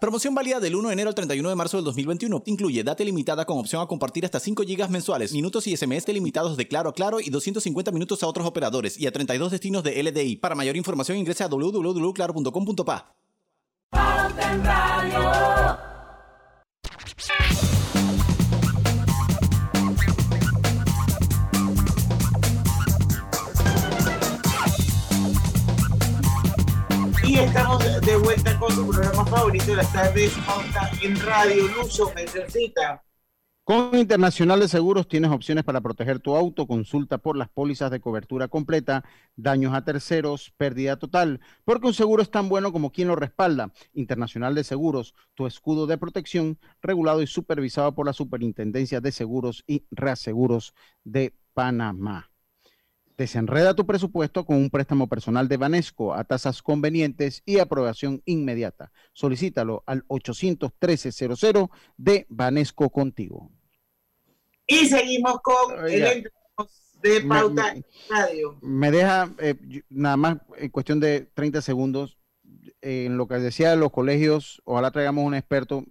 Promoción 0.00 0.34
válida 0.34 0.60
del 0.60 0.76
1 0.76 0.88
de 0.88 0.92
enero 0.94 1.08
al 1.10 1.14
31 1.14 1.46
de 1.46 1.54
marzo 1.56 1.76
del 1.76 1.84
2021. 1.84 2.42
Incluye 2.46 2.82
data 2.82 3.04
limitada 3.04 3.44
con 3.44 3.58
opción 3.58 3.82
a 3.82 3.86
compartir 3.86 4.24
hasta 4.24 4.40
5 4.40 4.62
GB 4.62 4.88
mensuales, 4.88 5.34
minutos 5.34 5.66
y 5.66 5.76
SMS 5.76 6.08
limitados 6.08 6.56
de 6.56 6.66
Claro 6.66 6.88
a 6.88 6.94
Claro 6.94 7.20
y 7.20 7.28
250 7.28 7.92
minutos 7.92 8.22
a 8.22 8.28
otros 8.28 8.46
operadores 8.46 8.98
y 8.98 9.06
a 9.06 9.12
32 9.12 9.50
destinos 9.50 9.84
de 9.84 10.02
LDI. 10.02 10.36
Para 10.36 10.54
mayor 10.54 10.78
información 10.78 11.18
ingresa 11.18 11.44
a 11.44 11.48
www.claro.com.pa. 11.48 13.23
Y 27.26 27.38
estamos 27.38 27.82
de 28.02 28.16
vuelta 28.16 28.58
con 28.58 28.70
su 28.72 28.88
programa 28.88 29.26
favorito 29.26 29.66
de 29.66 29.76
las 29.76 29.92
tardes, 29.92 30.32
en 31.02 31.20
Radio. 31.20 31.68
Lucho, 31.68 32.12
mencioncita. 32.14 33.02
Con 33.64 33.96
Internacional 33.96 34.60
de 34.60 34.68
Seguros 34.68 35.08
tienes 35.08 35.30
opciones 35.30 35.64
para 35.64 35.80
proteger 35.80 36.20
tu 36.20 36.36
auto, 36.36 36.66
consulta 36.66 37.16
por 37.16 37.34
las 37.34 37.48
pólizas 37.48 37.90
de 37.90 37.98
cobertura 37.98 38.48
completa, 38.48 39.04
daños 39.36 39.72
a 39.72 39.82
terceros, 39.82 40.52
pérdida 40.58 40.98
total, 40.98 41.40
porque 41.64 41.86
un 41.86 41.94
seguro 41.94 42.22
es 42.22 42.30
tan 42.30 42.50
bueno 42.50 42.72
como 42.72 42.92
quien 42.92 43.08
lo 43.08 43.16
respalda. 43.16 43.72
Internacional 43.94 44.54
de 44.54 44.64
Seguros, 44.64 45.14
tu 45.32 45.46
escudo 45.46 45.86
de 45.86 45.96
protección, 45.96 46.58
regulado 46.82 47.22
y 47.22 47.26
supervisado 47.26 47.94
por 47.94 48.04
la 48.04 48.12
Superintendencia 48.12 49.00
de 49.00 49.12
Seguros 49.12 49.64
y 49.66 49.86
Reaseguros 49.90 50.74
de 51.02 51.34
Panamá. 51.54 52.33
Desenreda 53.16 53.74
tu 53.74 53.86
presupuesto 53.86 54.44
con 54.44 54.56
un 54.56 54.70
préstamo 54.70 55.06
personal 55.08 55.46
de 55.48 55.56
Banesco 55.56 56.14
a 56.14 56.24
tasas 56.24 56.60
convenientes 56.62 57.42
y 57.46 57.58
aprobación 57.60 58.20
inmediata. 58.24 58.90
Solicítalo 59.12 59.84
al 59.86 60.04
813-00 60.08 61.70
de 61.96 62.26
Banesco 62.28 62.90
contigo. 62.90 63.52
Y 64.66 64.86
seguimos 64.88 65.38
con 65.42 65.78
el 65.78 65.84
Oiga. 65.84 66.12
entreno 66.12 66.34
de 67.02 67.20
Pauta 67.20 67.74
me- 67.74 67.84
Radio. 68.08 68.58
Me 68.62 68.90
deja 68.90 69.30
eh, 69.38 69.54
nada 69.90 70.16
más 70.16 70.38
en 70.56 70.70
cuestión 70.70 70.98
de 70.98 71.20
30 71.34 71.62
segundos. 71.62 72.18
Eh, 72.84 73.06
en 73.06 73.16
lo 73.16 73.26
que 73.28 73.36
decía 73.36 73.70
de 73.70 73.76
los 73.76 73.90
colegios, 73.92 74.62
ojalá 74.64 74.90
traigamos 74.92 75.24
un 75.24 75.34
experto. 75.34 75.84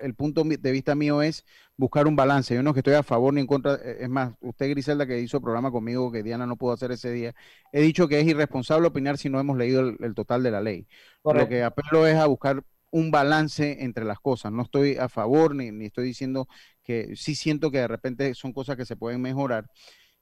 el 0.00 0.14
punto 0.14 0.44
de 0.44 0.72
vista 0.72 0.94
mío 0.94 1.22
es 1.22 1.44
buscar 1.76 2.06
un 2.08 2.16
balance. 2.16 2.54
Yo 2.54 2.62
no 2.62 2.70
es 2.70 2.74
que 2.74 2.80
estoy 2.80 2.94
a 2.94 3.02
favor 3.04 3.34
ni 3.34 3.40
en 3.42 3.46
contra. 3.46 3.74
eh, 3.76 3.98
Es 4.00 4.08
más, 4.10 4.34
usted, 4.40 4.70
Griselda, 4.70 5.06
que 5.06 5.20
hizo 5.20 5.36
el 5.38 5.42
programa 5.42 5.70
conmigo, 5.70 6.10
que 6.12 6.22
Diana 6.22 6.46
no 6.46 6.56
pudo 6.56 6.72
hacer 6.72 6.92
ese 6.92 7.12
día, 7.12 7.34
he 7.72 7.82
dicho 7.82 8.08
que 8.08 8.20
es 8.20 8.26
irresponsable 8.26 8.88
opinar 8.88 9.18
si 9.18 9.28
no 9.30 9.40
hemos 9.40 9.56
leído 9.58 9.80
el, 9.82 9.96
el 10.00 10.14
total 10.14 10.42
de 10.42 10.50
la 10.50 10.60
ley. 10.60 10.86
Lo 11.28 11.46
que 11.48 11.62
apelo 11.62 12.06
es 12.06 12.16
a 12.16 12.26
buscar 12.26 12.64
un 12.90 13.10
balance 13.10 13.82
entre 13.84 14.04
las 14.04 14.20
cosas. 14.20 14.52
No 14.52 14.62
estoy 14.62 14.96
a 14.96 15.08
favor 15.08 15.54
ni, 15.54 15.70
ni 15.72 15.86
estoy 15.86 16.04
diciendo 16.06 16.48
que 16.82 17.16
sí 17.16 17.34
siento 17.34 17.70
que 17.70 17.78
de 17.78 17.88
repente 17.88 18.34
son 18.34 18.52
cosas 18.52 18.76
que 18.76 18.84
se 18.86 18.96
pueden 18.96 19.20
mejorar. 19.22 19.66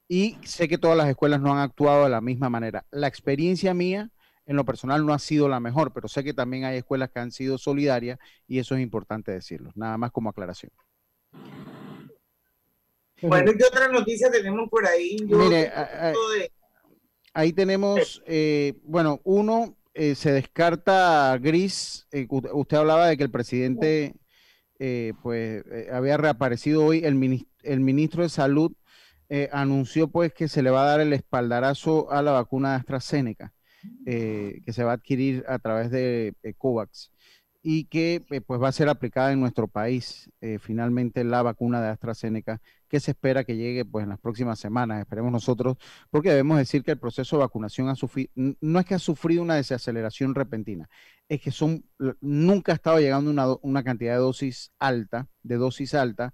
Y 0.07 0.37
sé 0.43 0.67
que 0.67 0.77
todas 0.77 0.97
las 0.97 1.09
escuelas 1.09 1.41
no 1.41 1.53
han 1.53 1.59
actuado 1.59 2.03
de 2.03 2.09
la 2.09 2.21
misma 2.21 2.49
manera. 2.49 2.85
La 2.91 3.07
experiencia 3.07 3.73
mía, 3.73 4.09
en 4.51 4.57
lo 4.57 4.65
personal, 4.65 5.05
no 5.05 5.13
ha 5.13 5.19
sido 5.19 5.47
la 5.47 5.59
mejor, 5.61 5.93
pero 5.93 6.07
sé 6.09 6.23
que 6.23 6.33
también 6.33 6.65
hay 6.65 6.77
escuelas 6.77 7.09
que 7.09 7.19
han 7.21 7.31
sido 7.31 7.57
solidarias 7.57 8.19
y 8.47 8.59
eso 8.59 8.75
es 8.75 8.81
importante 8.81 9.31
decirlo. 9.31 9.71
Nada 9.75 9.97
más 9.97 10.11
como 10.11 10.29
aclaración. 10.29 10.71
Bueno, 13.21 13.51
¿qué 13.57 13.63
otra 13.63 13.87
noticia 13.87 14.29
tenemos 14.29 14.69
por 14.69 14.85
ahí? 14.85 15.17
Yo 15.25 15.37
Mire, 15.37 15.69
de- 15.69 16.51
Ahí 17.33 17.53
tenemos, 17.53 18.21
eh, 18.25 18.73
bueno, 18.83 19.21
uno, 19.23 19.77
eh, 19.93 20.15
se 20.15 20.33
descarta 20.33 21.37
Gris. 21.37 22.07
eh, 22.11 22.27
usted 22.29 22.75
hablaba 22.77 23.07
de 23.07 23.15
que 23.15 23.23
el 23.23 23.31
presidente, 23.31 24.15
eh, 24.79 25.13
pues, 25.23 25.63
eh, 25.71 25.87
había 25.93 26.17
reaparecido 26.17 26.83
hoy. 26.85 27.05
El, 27.05 27.45
el 27.63 27.79
ministro 27.79 28.23
de 28.23 28.29
Salud 28.29 28.73
eh, 29.29 29.47
anunció, 29.53 30.09
pues, 30.09 30.33
que 30.33 30.49
se 30.49 30.61
le 30.61 30.71
va 30.71 30.83
a 30.83 30.87
dar 30.87 30.99
el 30.99 31.13
espaldarazo 31.13 32.11
a 32.11 32.21
la 32.21 32.33
vacuna 32.33 32.71
de 32.71 32.75
AstraZeneca, 32.79 33.53
eh, 34.05 34.61
que 34.65 34.73
se 34.73 34.83
va 34.83 34.91
a 34.91 34.95
adquirir 34.95 35.43
a 35.47 35.59
través 35.59 35.91
de 35.91 36.35
COVAX 36.57 37.11
y 37.63 37.85
que, 37.85 38.25
eh, 38.31 38.41
pues, 38.41 38.61
va 38.61 38.69
a 38.69 38.71
ser 38.71 38.89
aplicada 38.89 39.31
en 39.31 39.39
nuestro 39.39 39.67
país, 39.67 40.31
eh, 40.41 40.57
finalmente, 40.59 41.23
la 41.23 41.43
vacuna 41.43 41.81
de 41.81 41.89
AstraZeneca, 41.89 42.59
que 42.87 42.99
se 42.99 43.11
espera 43.11 43.43
que 43.43 43.55
llegue, 43.55 43.85
pues, 43.85 44.03
en 44.03 44.09
las 44.09 44.19
próximas 44.19 44.59
semanas, 44.59 44.99
esperemos 44.99 45.31
nosotros, 45.31 45.77
porque 46.09 46.29
debemos 46.29 46.57
decir 46.57 46.83
que 46.83 46.91
el 46.91 46.99
proceso 46.99 47.37
de 47.37 47.41
vacunación 47.41 47.87
ha 47.89 47.95
sufrido, 47.95 48.31
no 48.35 48.79
es 48.79 48.85
que 48.85 48.95
ha 48.95 48.99
sufrido 48.99 49.43
una 49.43 49.55
desaceleración 49.55 50.33
repentina, 50.33 50.89
es 51.29 51.39
que 51.41 51.51
son, 51.51 51.85
nunca 52.19 52.71
ha 52.71 52.75
estado 52.75 52.99
llegando 52.99 53.29
una, 53.29 53.45
una 53.61 53.83
cantidad 53.83 54.13
de 54.13 54.19
dosis 54.19 54.71
alta, 54.79 55.27
de 55.43 55.55
dosis 55.57 55.93
alta, 55.93 56.33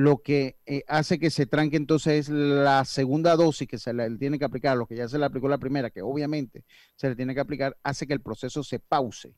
lo 0.00 0.18
que 0.22 0.58
eh, 0.64 0.84
hace 0.86 1.18
que 1.18 1.28
se 1.28 1.46
tranque 1.46 1.76
entonces 1.76 2.28
la 2.28 2.84
segunda 2.84 3.34
dosis 3.34 3.66
que 3.66 3.78
se 3.78 3.92
le 3.92 4.08
tiene 4.16 4.38
que 4.38 4.44
aplicar, 4.44 4.76
lo 4.76 4.86
que 4.86 4.94
ya 4.94 5.08
se 5.08 5.18
le 5.18 5.24
aplicó 5.24 5.48
la 5.48 5.58
primera, 5.58 5.90
que 5.90 6.02
obviamente 6.02 6.64
se 6.94 7.08
le 7.08 7.16
tiene 7.16 7.34
que 7.34 7.40
aplicar, 7.40 7.76
hace 7.82 8.06
que 8.06 8.12
el 8.12 8.20
proceso 8.20 8.62
se 8.62 8.78
pause. 8.78 9.34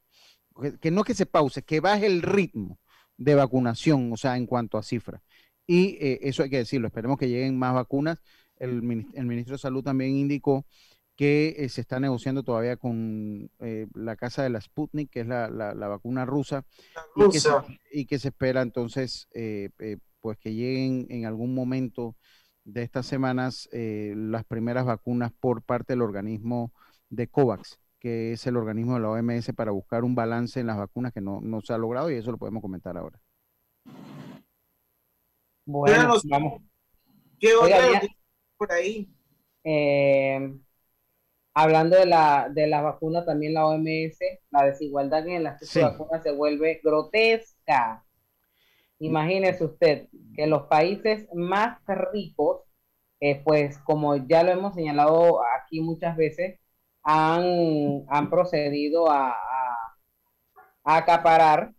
Que, 0.61 0.79
que 0.79 0.91
no 0.91 1.03
que 1.03 1.15
se 1.15 1.25
pause, 1.25 1.63
que 1.63 1.81
baje 1.81 2.05
el 2.05 2.21
ritmo 2.21 2.79
de 3.17 3.35
vacunación, 3.37 4.13
o 4.13 4.19
sea, 4.19 4.37
en 4.37 4.45
cuanto 4.47 4.77
a 4.77 4.83
cifras. 4.83 5.23
Y 5.67 5.97
eh, 5.99 6.19
eso 6.23 6.43
hay 6.43 6.51
que 6.51 6.59
decirlo, 6.59 6.89
esperemos 6.89 7.19
que 7.19 7.29
lleguen 7.31 7.59
más 7.59 7.73
vacunas. 7.73 8.21
El, 8.57 8.83
el 9.15 9.25
ministro 9.27 9.55
de 9.55 9.59
Salud 9.59 9.83
también 9.83 10.15
indicó 10.15 10.67
que 11.17 11.55
eh, 11.57 11.71
se 11.71 11.81
está 11.81 12.01
negociando 12.01 12.43
todavía 12.43 12.77
con 12.77 13.51
eh, 13.61 13.87
la 13.95 14.17
casa 14.17 14.43
de 14.43 14.51
la 14.51 14.61
Sputnik, 14.61 15.09
que 15.11 15.21
es 15.21 15.27
la, 15.27 15.49
la- 15.49 15.73
la 15.75 15.89
vacuna 15.89 16.27
rusa, 16.27 16.67
y 17.17 17.31
que, 17.31 17.41
se, 17.41 17.49
rusa. 17.49 17.67
y 17.93 18.05
que 18.05 18.19
se 18.19 18.29
espera 18.29 18.61
entonces 18.61 19.27
eh, 19.33 19.71
pues 20.21 20.39
que 20.39 20.55
lleguen 20.55 21.07
en 21.11 21.27
algún 21.27 21.55
momento 21.55 22.17
de 22.65 22.83
estas 22.83 23.07
semanas 23.07 23.69
eh, 23.73 24.13
las 24.17 24.45
primeras 24.45 24.85
vacunas 24.85 25.33
por 25.33 25.63
parte 25.63 25.93
del 25.95 26.03
organismo 26.03 26.73
de 27.09 27.29
COVAX, 27.29 27.81
que 27.99 28.33
es 28.33 28.47
el 28.47 28.57
organismo 28.57 28.95
de 28.95 29.01
la 29.01 29.11
OMS 29.11 29.53
para 29.55 29.73
buscar 29.73 30.05
un 30.05 30.15
balance 30.15 30.61
en 30.61 30.67
las 30.67 30.77
vacunas 30.77 31.13
que 31.13 31.21
no, 31.21 31.41
no 31.41 31.61
se 31.61 31.73
ha 31.73 31.79
logrado 31.79 32.11
y 32.11 32.15
eso 32.15 32.31
lo 32.31 32.39
podemos 32.39 32.63
comentar 32.63 32.97
ahora. 32.97 33.19
Bueno, 35.67 36.15
vamos. 36.25 36.63
¿Qué 37.39 37.55
otra 37.55 38.03
por 38.57 38.73
ahí? 38.73 39.09
Eh, 39.65 40.55
hablando 41.55 41.97
de 41.97 42.07
la, 42.07 42.49
de 42.53 42.67
la 42.67 42.83
vacuna, 42.83 43.25
también 43.25 43.55
la 43.55 43.67
OMS, 43.67 44.19
la 44.51 44.65
desigualdad 44.65 45.27
en 45.27 45.35
el 45.35 45.47
acceso 45.47 45.73
Sí. 45.73 45.81
a 45.81 45.91
vacunas 45.91 46.23
se 46.23 46.33
vuelve 46.33 46.81
grotesca. 46.83 48.05
Imagínese 49.01 49.65
usted 49.65 50.09
que 50.37 50.47
los 50.49 50.65
países 50.69 51.29
más 51.35 51.79
ricos, 52.13 52.63
eh, 53.21 53.43
pues 53.45 53.79
como 53.81 54.17
ya 54.17 54.43
lo 54.45 54.53
hemos 54.53 54.75
señalado 54.75 55.41
aquí 55.59 55.81
muchas 55.83 56.17
veces, 56.17 56.61
han, 57.03 58.05
han 58.09 58.31
procedido 58.31 59.11
a, 59.11 59.31
a- 59.33 59.97
a 60.85 60.97
acaparar 60.99 61.73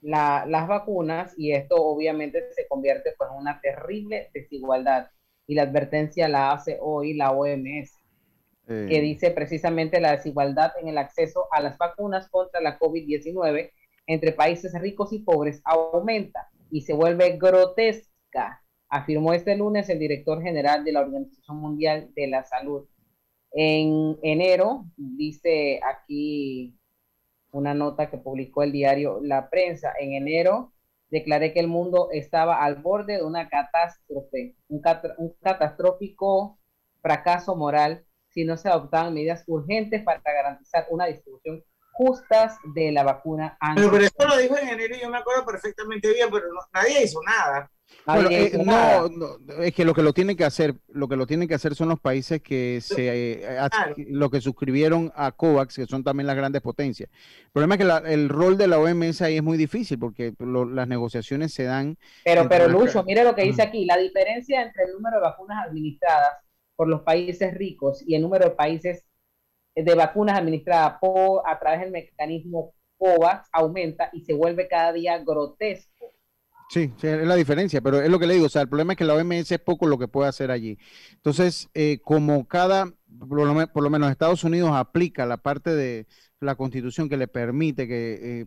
la- 0.00 0.44
las 0.46 0.68
vacunas 0.68 1.34
y 1.38 1.52
esto 1.52 1.76
obviamente 1.76 2.42
se 2.54 2.66
convierte 2.68 3.14
pues, 3.16 3.30
en 3.30 3.36
una 3.38 3.60
terrible 3.60 4.30
desigualdad. 4.34 5.08
Y 5.46 5.54
la 5.54 5.62
advertencia 5.62 6.28
la 6.28 6.52
hace 6.52 6.78
hoy 6.80 7.14
la 7.14 7.32
OMS, 7.32 7.92
Eh, 8.68 8.86
que 8.88 9.00
dice 9.00 9.30
precisamente 9.32 10.00
la 10.00 10.12
desigualdad 10.12 10.72
en 10.80 10.88
el 10.88 10.98
acceso 10.98 11.48
a 11.52 11.60
las 11.62 11.78
vacunas 11.78 12.28
contra 12.30 12.60
la 12.60 12.78
COVID-19 12.78 13.72
entre 14.06 14.32
países 14.32 14.72
ricos 14.80 15.12
y 15.12 15.20
pobres 15.20 15.60
aumenta 15.64 16.48
y 16.70 16.82
se 16.82 16.92
vuelve 16.92 17.36
grotesca, 17.36 18.62
afirmó 18.88 19.32
este 19.32 19.56
lunes 19.56 19.88
el 19.88 19.98
director 19.98 20.42
general 20.42 20.84
de 20.84 20.92
la 20.92 21.00
Organización 21.00 21.58
Mundial 21.58 22.10
de 22.14 22.26
la 22.26 22.44
Salud. 22.44 22.86
En 23.52 24.18
enero, 24.22 24.86
dice 24.96 25.80
aquí 25.84 26.74
una 27.52 27.74
nota 27.74 28.10
que 28.10 28.16
publicó 28.16 28.62
el 28.62 28.72
diario 28.72 29.20
La 29.22 29.50
Prensa, 29.50 29.92
en 30.00 30.14
enero 30.14 30.72
declaré 31.10 31.52
que 31.52 31.60
el 31.60 31.68
mundo 31.68 32.08
estaba 32.10 32.64
al 32.64 32.76
borde 32.76 33.18
de 33.18 33.22
una 33.22 33.50
catástrofe, 33.50 34.56
un, 34.68 34.80
cat- 34.80 35.14
un 35.18 35.34
catastrófico 35.42 36.58
fracaso 37.02 37.54
moral 37.54 38.06
si 38.30 38.46
no 38.46 38.56
se 38.56 38.70
adoptaban 38.70 39.12
medidas 39.12 39.44
urgentes 39.46 40.02
para 40.02 40.22
garantizar 40.24 40.86
una 40.88 41.04
distribución 41.04 41.62
justas 42.02 42.56
de 42.74 42.90
la 42.92 43.02
vacuna 43.04 43.56
Pero, 43.76 43.90
pero 43.90 44.04
esto 44.04 44.26
lo 44.26 44.36
dijo 44.36 44.56
en 44.58 44.68
enero 44.68 44.96
y 44.96 45.00
yo 45.00 45.10
me 45.10 45.18
acuerdo 45.18 45.44
perfectamente 45.46 46.12
bien, 46.12 46.28
pero 46.30 46.46
no- 46.52 46.60
nadie 46.72 47.04
hizo 47.04 47.20
nada. 47.22 47.70
Bueno, 48.06 48.30
eh, 48.30 48.50
no, 48.64 49.08
no, 49.10 49.62
es 49.62 49.74
que 49.74 49.84
lo 49.84 49.92
que 49.94 50.02
lo 50.02 50.14
tienen 50.14 50.34
que 50.34 50.44
hacer, 50.46 50.74
lo 50.88 51.08
que 51.08 51.16
lo 51.16 51.26
tienen 51.26 51.46
que 51.46 51.54
hacer 51.54 51.74
son 51.74 51.90
los 51.90 52.00
países 52.00 52.40
que 52.42 52.80
se 52.80 53.42
eh, 53.42 53.58
adqui- 53.60 54.06
lo 54.08 54.30
que 54.30 54.40
suscribieron 54.40 55.12
a 55.14 55.30
COVAX, 55.30 55.76
que 55.76 55.86
son 55.86 56.02
también 56.02 56.26
las 56.26 56.34
grandes 56.36 56.62
potencias. 56.62 57.10
El 57.44 57.50
problema 57.52 57.74
es 57.74 57.78
que 57.78 57.84
la- 57.84 57.98
el 57.98 58.28
rol 58.30 58.56
de 58.56 58.66
la 58.66 58.78
OMS 58.78 59.20
ahí 59.22 59.36
es 59.36 59.42
muy 59.42 59.58
difícil 59.58 59.98
porque 59.98 60.32
lo- 60.38 60.64
las 60.64 60.88
negociaciones 60.88 61.52
se 61.52 61.64
dan. 61.64 61.98
Pero, 62.24 62.48
pero 62.48 62.66
las- 62.66 62.72
Lucho, 62.80 63.04
mire 63.04 63.24
lo 63.24 63.34
que 63.34 63.42
dice 63.42 63.60
aquí, 63.62 63.84
la 63.84 63.98
diferencia 63.98 64.62
entre 64.62 64.84
el 64.84 64.92
número 64.92 65.16
de 65.18 65.22
vacunas 65.22 65.66
administradas 65.66 66.38
por 66.74 66.88
los 66.88 67.02
países 67.02 67.52
ricos 67.54 68.02
y 68.06 68.14
el 68.14 68.22
número 68.22 68.46
de 68.46 68.50
países 68.52 69.04
de 69.74 69.94
vacunas 69.94 70.38
administradas 70.38 70.98
por, 71.00 71.42
a 71.46 71.58
través 71.58 71.80
del 71.80 71.90
mecanismo 71.90 72.74
COVAX 72.98 73.48
aumenta 73.52 74.10
y 74.12 74.20
se 74.20 74.32
vuelve 74.32 74.68
cada 74.68 74.92
día 74.92 75.18
grotesco. 75.18 76.12
Sí, 76.68 76.90
sí, 76.96 77.06
es 77.06 77.26
la 77.26 77.34
diferencia, 77.34 77.82
pero 77.82 78.00
es 78.00 78.08
lo 78.08 78.18
que 78.18 78.26
le 78.26 78.34
digo, 78.34 78.46
o 78.46 78.48
sea, 78.48 78.62
el 78.62 78.68
problema 78.68 78.94
es 78.94 78.96
que 78.96 79.04
la 79.04 79.14
OMS 79.14 79.52
es 79.52 79.58
poco 79.58 79.86
lo 79.86 79.98
que 79.98 80.08
puede 80.08 80.30
hacer 80.30 80.50
allí. 80.50 80.78
Entonces, 81.12 81.68
eh, 81.74 81.98
como 82.02 82.48
cada, 82.48 82.90
por 83.28 83.44
lo, 83.44 83.66
por 83.66 83.82
lo 83.82 83.90
menos 83.90 84.10
Estados 84.10 84.42
Unidos 84.42 84.70
aplica 84.72 85.26
la 85.26 85.36
parte 85.36 85.74
de 85.74 86.06
la 86.40 86.54
constitución 86.54 87.10
que 87.10 87.18
le 87.18 87.28
permite 87.28 87.86
que 87.86 88.40
eh, 88.40 88.46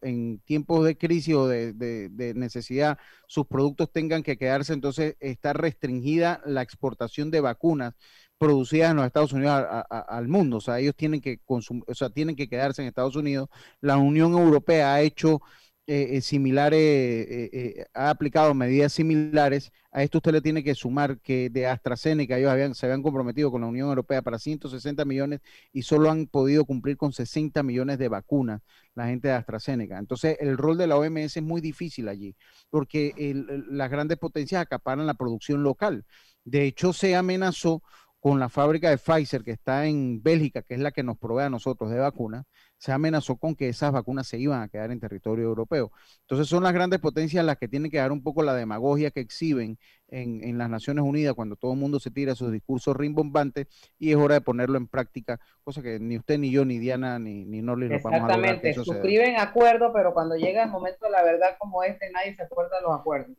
en, 0.00 0.38
tiempos 0.44 0.84
de 0.84 0.96
crisis 0.96 1.34
o 1.34 1.48
de 1.48 2.32
necesidad 2.36 2.98
sus 3.26 3.46
productos 3.46 3.90
tengan 3.90 4.22
que 4.22 4.38
quedarse, 4.38 4.72
entonces 4.72 5.16
está 5.18 5.52
restringida 5.52 6.40
la 6.46 6.62
exportación 6.62 7.32
de 7.32 7.40
vacunas, 7.40 7.94
producidas 8.38 8.90
en 8.90 8.96
los 8.98 9.06
Estados 9.06 9.32
Unidos 9.32 9.64
al 9.90 10.28
mundo. 10.28 10.58
O 10.58 10.60
sea, 10.60 10.78
ellos 10.78 10.94
tienen 10.96 11.20
que 11.20 11.40
consum- 11.44 11.84
o 11.86 11.94
sea, 11.94 12.10
tienen 12.10 12.36
que 12.36 12.48
quedarse 12.48 12.82
en 12.82 12.88
Estados 12.88 13.16
Unidos. 13.16 13.48
La 13.80 13.96
Unión 13.98 14.32
Europea 14.32 14.94
ha 14.94 15.00
hecho 15.02 15.40
eh, 15.88 16.16
eh, 16.16 16.20
similares, 16.20 16.78
eh, 16.80 17.50
eh, 17.52 17.86
ha 17.94 18.10
aplicado 18.10 18.52
medidas 18.54 18.92
similares. 18.92 19.70
A 19.92 20.02
esto 20.02 20.18
usted 20.18 20.32
le 20.32 20.40
tiene 20.42 20.64
que 20.64 20.74
sumar 20.74 21.20
que 21.20 21.48
de 21.48 21.66
AstraZeneca 21.66 22.36
ellos 22.38 22.50
habían, 22.50 22.74
se 22.74 22.86
habían 22.86 23.02
comprometido 23.02 23.50
con 23.52 23.60
la 23.62 23.68
Unión 23.68 23.88
Europea 23.88 24.20
para 24.20 24.38
160 24.38 25.04
millones 25.04 25.40
y 25.72 25.82
solo 25.82 26.10
han 26.10 26.26
podido 26.26 26.64
cumplir 26.64 26.96
con 26.96 27.12
60 27.12 27.62
millones 27.62 27.98
de 27.98 28.08
vacunas 28.08 28.60
la 28.94 29.06
gente 29.06 29.28
de 29.28 29.34
AstraZeneca. 29.34 29.98
Entonces, 29.98 30.36
el 30.40 30.56
rol 30.58 30.76
de 30.76 30.86
la 30.88 30.96
OMS 30.96 31.36
es 31.38 31.42
muy 31.42 31.60
difícil 31.60 32.08
allí, 32.08 32.34
porque 32.70 33.12
las 33.68 33.90
grandes 33.90 34.18
potencias 34.18 34.62
acaparan 34.62 35.06
la 35.06 35.14
producción 35.14 35.62
local. 35.62 36.04
De 36.44 36.64
hecho, 36.64 36.92
se 36.92 37.14
amenazó 37.16 37.82
con 38.26 38.40
la 38.40 38.48
fábrica 38.48 38.90
de 38.90 38.98
Pfizer 38.98 39.44
que 39.44 39.52
está 39.52 39.86
en 39.86 40.20
Bélgica, 40.20 40.62
que 40.62 40.74
es 40.74 40.80
la 40.80 40.90
que 40.90 41.04
nos 41.04 41.16
provee 41.16 41.44
a 41.44 41.48
nosotros 41.48 41.92
de 41.92 42.00
vacunas, 42.00 42.44
se 42.76 42.90
amenazó 42.90 43.36
con 43.36 43.54
que 43.54 43.68
esas 43.68 43.92
vacunas 43.92 44.26
se 44.26 44.36
iban 44.36 44.62
a 44.62 44.68
quedar 44.68 44.90
en 44.90 44.98
territorio 44.98 45.44
europeo. 45.44 45.92
Entonces 46.22 46.48
son 46.48 46.64
las 46.64 46.72
grandes 46.72 46.98
potencias 46.98 47.44
las 47.44 47.56
que 47.56 47.68
tienen 47.68 47.88
que 47.88 47.98
dar 47.98 48.10
un 48.10 48.24
poco 48.24 48.42
la 48.42 48.52
demagogia 48.56 49.12
que 49.12 49.20
exhiben 49.20 49.78
en, 50.08 50.42
en 50.42 50.58
las 50.58 50.68
Naciones 50.68 51.04
Unidas 51.04 51.34
cuando 51.34 51.54
todo 51.54 51.74
el 51.74 51.78
mundo 51.78 52.00
se 52.00 52.10
tira 52.10 52.34
sus 52.34 52.50
discursos 52.50 52.96
rimbombantes 52.96 53.68
y 53.96 54.10
es 54.10 54.16
hora 54.16 54.34
de 54.34 54.40
ponerlo 54.40 54.76
en 54.76 54.88
práctica, 54.88 55.38
cosa 55.62 55.80
que 55.80 56.00
ni 56.00 56.18
usted, 56.18 56.36
ni 56.40 56.50
yo, 56.50 56.64
ni 56.64 56.80
Diana, 56.80 57.20
ni, 57.20 57.44
ni 57.44 57.62
Norlis 57.62 57.90
lo 57.90 58.00
vamos 58.00 58.12
a 58.12 58.16
Exactamente, 58.24 58.74
suscriben 58.74 59.38
acuerdos, 59.38 59.92
pero 59.94 60.12
cuando 60.12 60.34
llega 60.34 60.64
el 60.64 60.70
momento 60.70 61.06
de 61.06 61.12
la 61.12 61.22
verdad 61.22 61.50
como 61.60 61.84
este, 61.84 62.10
nadie 62.10 62.34
se 62.34 62.42
acuerda 62.42 62.78
de 62.78 62.82
los 62.82 62.98
acuerdos. 62.98 63.36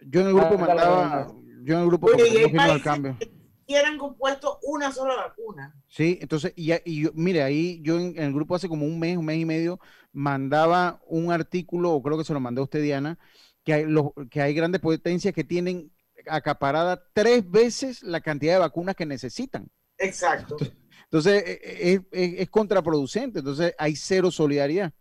Yo 0.00 0.22
en 0.22 0.28
el 0.28 0.32
grupo 0.32 0.54
Ah, 0.54 0.66
mandaba, 0.66 1.26
yo 1.62 1.74
en 1.74 1.80
el 1.82 1.86
grupo 1.88 2.08
y 2.16 2.20
hay 2.22 2.44
firma 2.48 2.68
del 2.68 2.82
Quieran 3.70 3.98
compuesto 3.98 4.58
una 4.64 4.90
sola 4.90 5.14
vacuna. 5.14 5.80
Sí, 5.86 6.18
entonces, 6.20 6.52
y, 6.56 6.72
y 6.84 7.02
yo, 7.04 7.10
mire, 7.14 7.44
ahí 7.44 7.80
yo 7.84 8.00
en, 8.00 8.18
en 8.18 8.24
el 8.24 8.32
grupo 8.32 8.56
hace 8.56 8.68
como 8.68 8.84
un 8.84 8.98
mes, 8.98 9.16
un 9.16 9.24
mes 9.24 9.38
y 9.38 9.44
medio, 9.44 9.78
mandaba 10.12 11.00
un 11.06 11.30
artículo, 11.30 11.92
o 11.92 12.02
creo 12.02 12.18
que 12.18 12.24
se 12.24 12.32
lo 12.32 12.40
mandé 12.40 12.60
a 12.60 12.64
usted, 12.64 12.82
Diana, 12.82 13.16
que 13.62 13.72
hay, 13.74 13.84
los, 13.84 14.06
que 14.28 14.40
hay 14.42 14.54
grandes 14.54 14.80
potencias 14.80 15.32
que 15.32 15.44
tienen 15.44 15.92
acaparada 16.26 17.00
tres 17.12 17.48
veces 17.48 18.02
la 18.02 18.20
cantidad 18.20 18.54
de 18.54 18.58
vacunas 18.58 18.96
que 18.96 19.06
necesitan. 19.06 19.68
Exacto. 19.98 20.56
Entonces, 21.04 21.44
e- 21.46 21.60
e- 21.62 21.92
es, 21.92 22.00
es- 22.10 22.40
es 22.40 22.50
contraproducente. 22.50 23.38
Entonces, 23.38 23.72
hay 23.78 23.94
cero 23.94 24.32
solidaridad. 24.32 24.92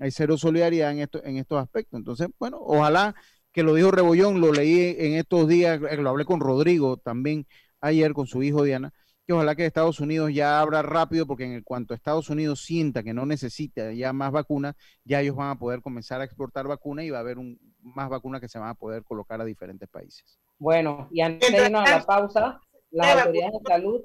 Hay 0.00 0.10
cero 0.10 0.36
solidaridad 0.36 0.90
en, 0.90 0.98
esto, 0.98 1.22
en 1.24 1.36
estos 1.36 1.62
aspectos. 1.62 1.96
Entonces, 1.96 2.26
bueno, 2.40 2.58
ojalá 2.60 3.14
que 3.52 3.62
lo 3.62 3.72
dijo 3.72 3.92
Rebollón, 3.92 4.40
lo 4.40 4.52
leí 4.52 4.96
en 4.98 5.14
estos 5.14 5.46
días, 5.48 5.80
eh, 5.88 5.96
lo 5.96 6.10
hablé 6.10 6.24
con 6.24 6.40
Rodrigo 6.40 6.96
también 6.98 7.46
ayer, 7.80 8.12
con 8.12 8.26
su 8.26 8.42
hijo 8.42 8.62
Diana, 8.62 8.92
que 9.26 9.32
ojalá 9.32 9.56
que 9.56 9.66
Estados 9.66 9.98
Unidos 9.98 10.32
ya 10.32 10.60
abra 10.60 10.82
rápido, 10.82 11.26
porque 11.26 11.44
en 11.44 11.52
el 11.52 11.64
cuanto 11.64 11.94
Estados 11.94 12.30
Unidos 12.30 12.60
sienta 12.64 13.02
que 13.02 13.12
no 13.12 13.26
necesita 13.26 13.92
ya 13.92 14.12
más 14.12 14.30
vacunas, 14.30 14.76
ya 15.04 15.20
ellos 15.20 15.34
van 15.34 15.50
a 15.50 15.58
poder 15.58 15.82
comenzar 15.82 16.20
a 16.20 16.24
exportar 16.24 16.68
vacunas 16.68 17.04
y 17.04 17.10
va 17.10 17.18
a 17.18 17.22
haber 17.22 17.38
un, 17.38 17.58
más 17.80 18.08
vacunas 18.08 18.40
que 18.40 18.48
se 18.48 18.58
van 18.58 18.68
a 18.68 18.74
poder 18.74 19.02
colocar 19.02 19.40
a 19.40 19.44
diferentes 19.44 19.88
países. 19.88 20.38
Bueno, 20.58 21.08
y 21.10 21.20
antes 21.22 21.50
de 21.50 21.64
irnos 21.66 21.88
a 21.88 21.98
la 21.98 22.04
pausa, 22.04 22.60
las 22.90 23.16
autoridades 23.16 23.52
de 23.52 23.68
salud 23.68 24.04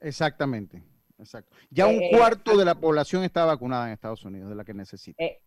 Exactamente, 0.00 0.82
exacto. 1.18 1.56
Ya 1.70 1.86
un 1.86 2.02
Eh, 2.02 2.10
cuarto 2.14 2.56
de 2.56 2.66
la 2.66 2.74
población 2.74 3.24
está 3.24 3.46
vacunada 3.46 3.86
en 3.86 3.94
Estados 3.94 4.24
Unidos, 4.24 4.50
de 4.50 4.56
la 4.56 4.64
que 4.64 4.74
necesita. 4.74 5.22
Eh, 5.24 5.40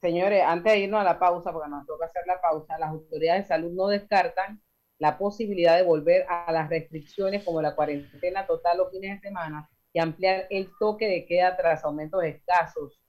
señores, 0.00 0.44
antes 0.46 0.72
de 0.72 0.78
irnos 0.78 1.00
a 1.00 1.04
la 1.04 1.18
pausa, 1.18 1.52
porque 1.52 1.68
nos 1.68 1.84
toca 1.86 2.06
hacer 2.06 2.22
la 2.26 2.40
pausa, 2.40 2.78
las 2.78 2.90
autoridades 2.90 3.42
de 3.42 3.48
salud 3.48 3.72
no 3.72 3.88
descartan 3.88 4.62
la 4.98 5.18
posibilidad 5.18 5.76
de 5.76 5.82
volver 5.82 6.26
a 6.28 6.50
las 6.52 6.68
restricciones 6.68 7.44
como 7.44 7.60
la 7.60 7.74
cuarentena 7.74 8.46
total 8.46 8.78
los 8.78 8.90
fines 8.90 9.20
de 9.20 9.28
semana 9.28 9.68
y 9.92 9.98
ampliar 9.98 10.46
el 10.50 10.70
toque 10.78 11.06
de 11.06 11.26
queda 11.26 11.56
tras 11.56 11.84
aumentos 11.84 12.22
escasos 12.24 13.00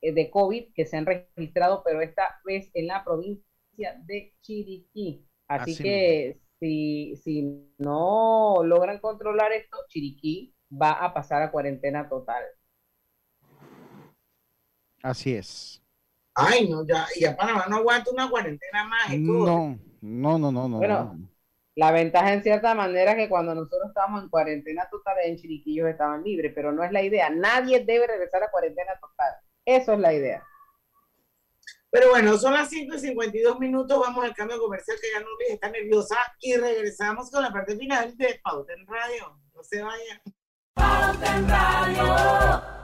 eh, 0.00 0.12
de 0.12 0.30
COVID 0.30 0.72
que 0.74 0.86
se 0.86 0.96
han 0.96 1.06
registrado, 1.06 1.82
pero 1.84 2.00
esta 2.00 2.40
vez 2.44 2.70
en 2.74 2.86
la 2.88 3.04
provincia 3.04 4.00
de 4.04 4.34
Chiriquí. 4.40 5.26
Así, 5.48 5.72
Así 5.72 5.82
que 5.82 6.40
si, 6.58 7.16
si 7.16 7.72
no 7.78 8.62
logran 8.64 8.98
controlar 8.98 9.52
esto, 9.52 9.76
Chiriquí 9.88 10.54
va 10.70 10.92
a 10.92 11.12
pasar 11.12 11.42
a 11.42 11.50
cuarentena 11.50 12.08
total. 12.08 12.42
Así 15.02 15.34
es. 15.34 15.82
Ay, 16.34 16.68
no, 16.68 16.84
ya, 16.84 17.06
ya 17.20 17.36
Panamá 17.36 17.66
no 17.68 17.76
aguanta 17.76 18.10
una 18.10 18.28
cuarentena 18.28 18.84
más. 18.84 19.16
No, 19.18 19.78
no, 20.04 20.38
no, 20.38 20.52
no, 20.52 20.68
no. 20.68 20.76
Bueno, 20.76 21.14
no. 21.16 21.28
La 21.76 21.90
ventaja 21.90 22.32
en 22.32 22.42
cierta 22.42 22.74
manera 22.74 23.12
es 23.12 23.16
que 23.16 23.28
cuando 23.28 23.54
nosotros 23.54 23.88
estábamos 23.88 24.22
en 24.22 24.28
cuarentena 24.28 24.86
total 24.90 25.16
en 25.24 25.36
Chiriquillos 25.36 25.88
estaban 25.88 26.22
libres, 26.22 26.52
pero 26.54 26.72
no 26.72 26.84
es 26.84 26.92
la 26.92 27.02
idea. 27.02 27.30
Nadie 27.30 27.84
debe 27.84 28.06
regresar 28.06 28.42
a 28.42 28.50
cuarentena 28.50 28.92
total. 29.00 29.34
Eso 29.64 29.94
es 29.94 29.98
la 29.98 30.12
idea. 30.12 30.46
Pero 31.90 32.10
bueno, 32.10 32.36
son 32.36 32.52
las 32.52 32.68
5 32.68 32.96
y 32.96 32.98
52 32.98 33.58
minutos. 33.58 33.98
Vamos 33.98 34.24
al 34.24 34.34
cambio 34.34 34.58
comercial 34.58 34.98
que 35.00 35.08
ya 35.12 35.20
Nuris 35.20 35.50
está 35.50 35.70
nerviosa 35.70 36.16
y 36.40 36.54
regresamos 36.56 37.30
con 37.30 37.42
la 37.42 37.52
parte 37.52 37.76
final 37.76 38.16
de 38.16 38.40
Pauta 38.42 38.72
en 38.74 38.86
Radio. 38.86 39.40
No 39.54 39.62
se 39.62 39.82
vayan. 39.82 40.20
Pauta 40.74 41.36
en 41.36 41.48
Radio. 41.48 42.83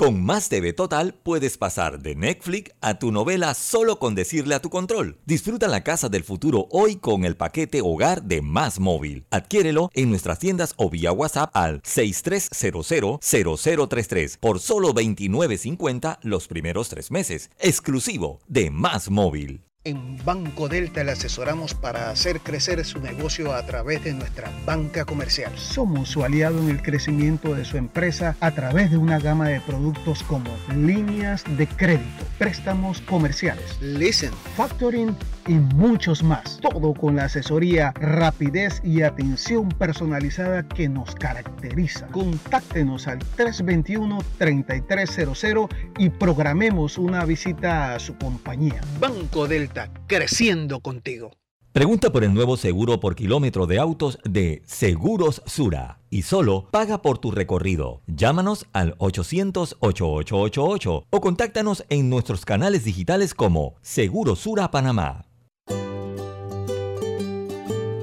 Con 0.00 0.24
Más 0.24 0.48
TV 0.48 0.72
Total 0.72 1.12
puedes 1.12 1.58
pasar 1.58 2.00
de 2.00 2.14
Netflix 2.14 2.72
a 2.80 2.98
tu 2.98 3.12
novela 3.12 3.52
solo 3.52 3.98
con 3.98 4.14
decirle 4.14 4.54
a 4.54 4.62
tu 4.62 4.70
control. 4.70 5.18
Disfruta 5.26 5.68
la 5.68 5.84
casa 5.84 6.08
del 6.08 6.24
futuro 6.24 6.68
hoy 6.70 6.96
con 6.96 7.26
el 7.26 7.36
paquete 7.36 7.82
hogar 7.82 8.22
de 8.22 8.40
Más 8.40 8.80
Móvil. 8.80 9.26
Adquiérelo 9.28 9.90
en 9.92 10.08
nuestras 10.08 10.38
tiendas 10.38 10.72
o 10.78 10.88
vía 10.88 11.12
WhatsApp 11.12 11.50
al 11.52 11.82
63000033 11.82 14.38
por 14.38 14.58
solo 14.58 14.94
$29.50 14.94 16.16
los 16.22 16.48
primeros 16.48 16.88
tres 16.88 17.10
meses. 17.10 17.50
Exclusivo 17.58 18.40
de 18.48 18.70
Más 18.70 19.10
Móvil. 19.10 19.60
En 19.82 20.22
Banco 20.26 20.68
Delta 20.68 21.02
le 21.04 21.12
asesoramos 21.12 21.72
para 21.72 22.10
hacer 22.10 22.40
crecer 22.40 22.84
su 22.84 23.00
negocio 23.00 23.54
a 23.54 23.64
través 23.64 24.04
de 24.04 24.12
nuestra 24.12 24.52
banca 24.66 25.06
comercial. 25.06 25.50
Somos 25.56 26.10
su 26.10 26.22
aliado 26.22 26.58
en 26.58 26.68
el 26.68 26.82
crecimiento 26.82 27.54
de 27.54 27.64
su 27.64 27.78
empresa 27.78 28.36
a 28.40 28.50
través 28.50 28.90
de 28.90 28.98
una 28.98 29.18
gama 29.18 29.48
de 29.48 29.62
productos 29.62 30.22
como 30.24 30.50
líneas 30.76 31.44
de 31.56 31.66
crédito, 31.66 32.26
préstamos 32.38 33.00
comerciales, 33.00 33.80
leasing, 33.80 34.34
factoring 34.54 35.16
y 35.46 35.54
muchos 35.54 36.22
más. 36.22 36.58
Todo 36.60 36.92
con 36.94 37.16
la 37.16 37.24
asesoría, 37.24 37.92
rapidez 37.96 38.80
y 38.84 39.02
atención 39.02 39.68
personalizada 39.68 40.68
que 40.68 40.88
nos 40.88 41.12
caracteriza. 41.14 42.06
Contáctenos 42.08 43.08
al 43.08 43.20
321-3300 43.36 45.68
y 45.98 46.10
programemos 46.10 46.98
una 46.98 47.24
visita 47.24 47.94
a 47.94 47.98
su 47.98 48.16
compañía. 48.16 48.82
Banco 49.00 49.48
Delta, 49.48 49.90
creciendo 50.06 50.80
contigo. 50.80 51.32
Pregunta 51.72 52.10
por 52.10 52.24
el 52.24 52.34
nuevo 52.34 52.56
seguro 52.56 52.98
por 52.98 53.14
kilómetro 53.14 53.68
de 53.68 53.78
autos 53.78 54.18
de 54.24 54.60
Seguros 54.66 55.40
Sura 55.46 56.00
y 56.10 56.22
solo 56.22 56.66
paga 56.72 57.00
por 57.00 57.18
tu 57.18 57.30
recorrido. 57.30 58.02
Llámanos 58.08 58.66
al 58.72 58.98
800-8888 58.98 61.04
o 61.08 61.20
contáctanos 61.20 61.84
en 61.88 62.10
nuestros 62.10 62.44
canales 62.44 62.84
digitales 62.84 63.34
como 63.34 63.76
Segurosura 63.82 64.72
Panamá. 64.72 65.29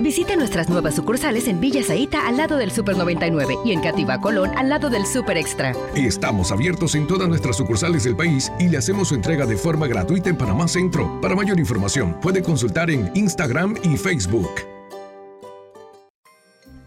Visite 0.00 0.36
nuestras 0.36 0.68
nuevas 0.68 0.94
sucursales 0.94 1.48
en 1.48 1.58
Villa 1.60 1.82
Zaita 1.82 2.28
al 2.28 2.36
lado 2.36 2.56
del 2.56 2.70
Super 2.70 2.96
99 2.96 3.58
y 3.64 3.72
en 3.72 3.80
Cativa 3.80 4.20
Colón 4.20 4.52
al 4.56 4.68
lado 4.68 4.90
del 4.90 5.04
Super 5.04 5.36
Extra. 5.36 5.74
Estamos 5.96 6.52
abiertos 6.52 6.94
en 6.94 7.08
todas 7.08 7.28
nuestras 7.28 7.56
sucursales 7.56 8.04
del 8.04 8.14
país 8.14 8.52
y 8.60 8.68
le 8.68 8.78
hacemos 8.78 9.08
su 9.08 9.16
entrega 9.16 9.44
de 9.44 9.56
forma 9.56 9.88
gratuita 9.88 10.30
en 10.30 10.38
Panamá 10.38 10.68
Centro. 10.68 11.20
Para 11.20 11.34
mayor 11.34 11.58
información, 11.58 12.16
puede 12.20 12.44
consultar 12.44 12.90
en 12.90 13.10
Instagram 13.14 13.76
y 13.82 13.96
Facebook. 13.96 14.50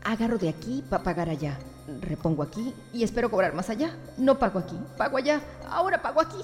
Agarro 0.05 0.37
de 0.37 0.47
aquí 0.47 0.81
para 0.89 1.03
pagar 1.03 1.29
allá. 1.29 1.59
Repongo 1.99 2.43
aquí 2.43 2.73
y 2.93 3.03
espero 3.03 3.29
cobrar 3.29 3.53
más 3.53 3.69
allá. 3.69 3.93
No 4.17 4.39
pago 4.39 4.59
aquí, 4.59 4.77
pago 4.97 5.17
allá. 5.17 5.41
Ahora 5.69 6.01
pago 6.01 6.21
aquí. 6.21 6.37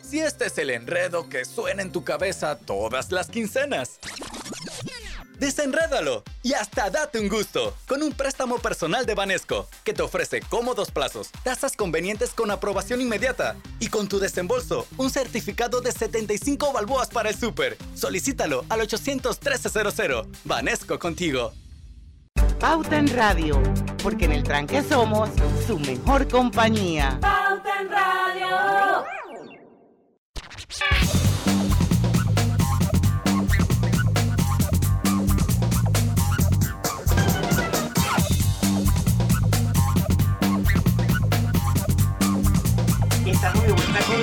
Si 0.00 0.20
este 0.20 0.46
es 0.46 0.58
el 0.58 0.70
enredo 0.70 1.28
que 1.28 1.44
suena 1.44 1.82
en 1.82 1.90
tu 1.90 2.04
cabeza 2.04 2.56
todas 2.56 3.10
las 3.10 3.28
quincenas. 3.28 3.98
Desenrédalo 5.38 6.22
y 6.42 6.52
hasta 6.54 6.90
date 6.90 7.18
un 7.18 7.28
gusto 7.28 7.74
con 7.88 8.02
un 8.02 8.12
préstamo 8.12 8.58
personal 8.58 9.06
de 9.06 9.14
Banesco 9.14 9.68
que 9.82 9.92
te 9.92 10.02
ofrece 10.02 10.40
cómodos 10.40 10.90
plazos, 10.90 11.30
tasas 11.42 11.76
convenientes 11.76 12.30
con 12.30 12.50
aprobación 12.50 13.00
inmediata 13.00 13.56
y 13.80 13.88
con 13.88 14.08
tu 14.08 14.18
desembolso 14.18 14.86
un 14.96 15.10
certificado 15.10 15.80
de 15.80 15.92
75 15.92 16.72
balboas 16.72 17.08
para 17.08 17.30
el 17.30 17.36
súper. 17.36 17.76
Solicítalo 17.94 18.64
al 18.68 18.80
800 18.80 19.38
1300. 19.40 20.26
Banesco 20.44 20.98
contigo. 20.98 21.52
Pauta 22.60 22.96
en 22.96 23.08
Radio, 23.08 23.62
porque 24.02 24.24
en 24.24 24.32
el 24.32 24.42
tranque 24.42 24.82
somos 24.82 25.28
su 25.66 25.78
mejor 25.78 26.28
compañía. 26.28 27.18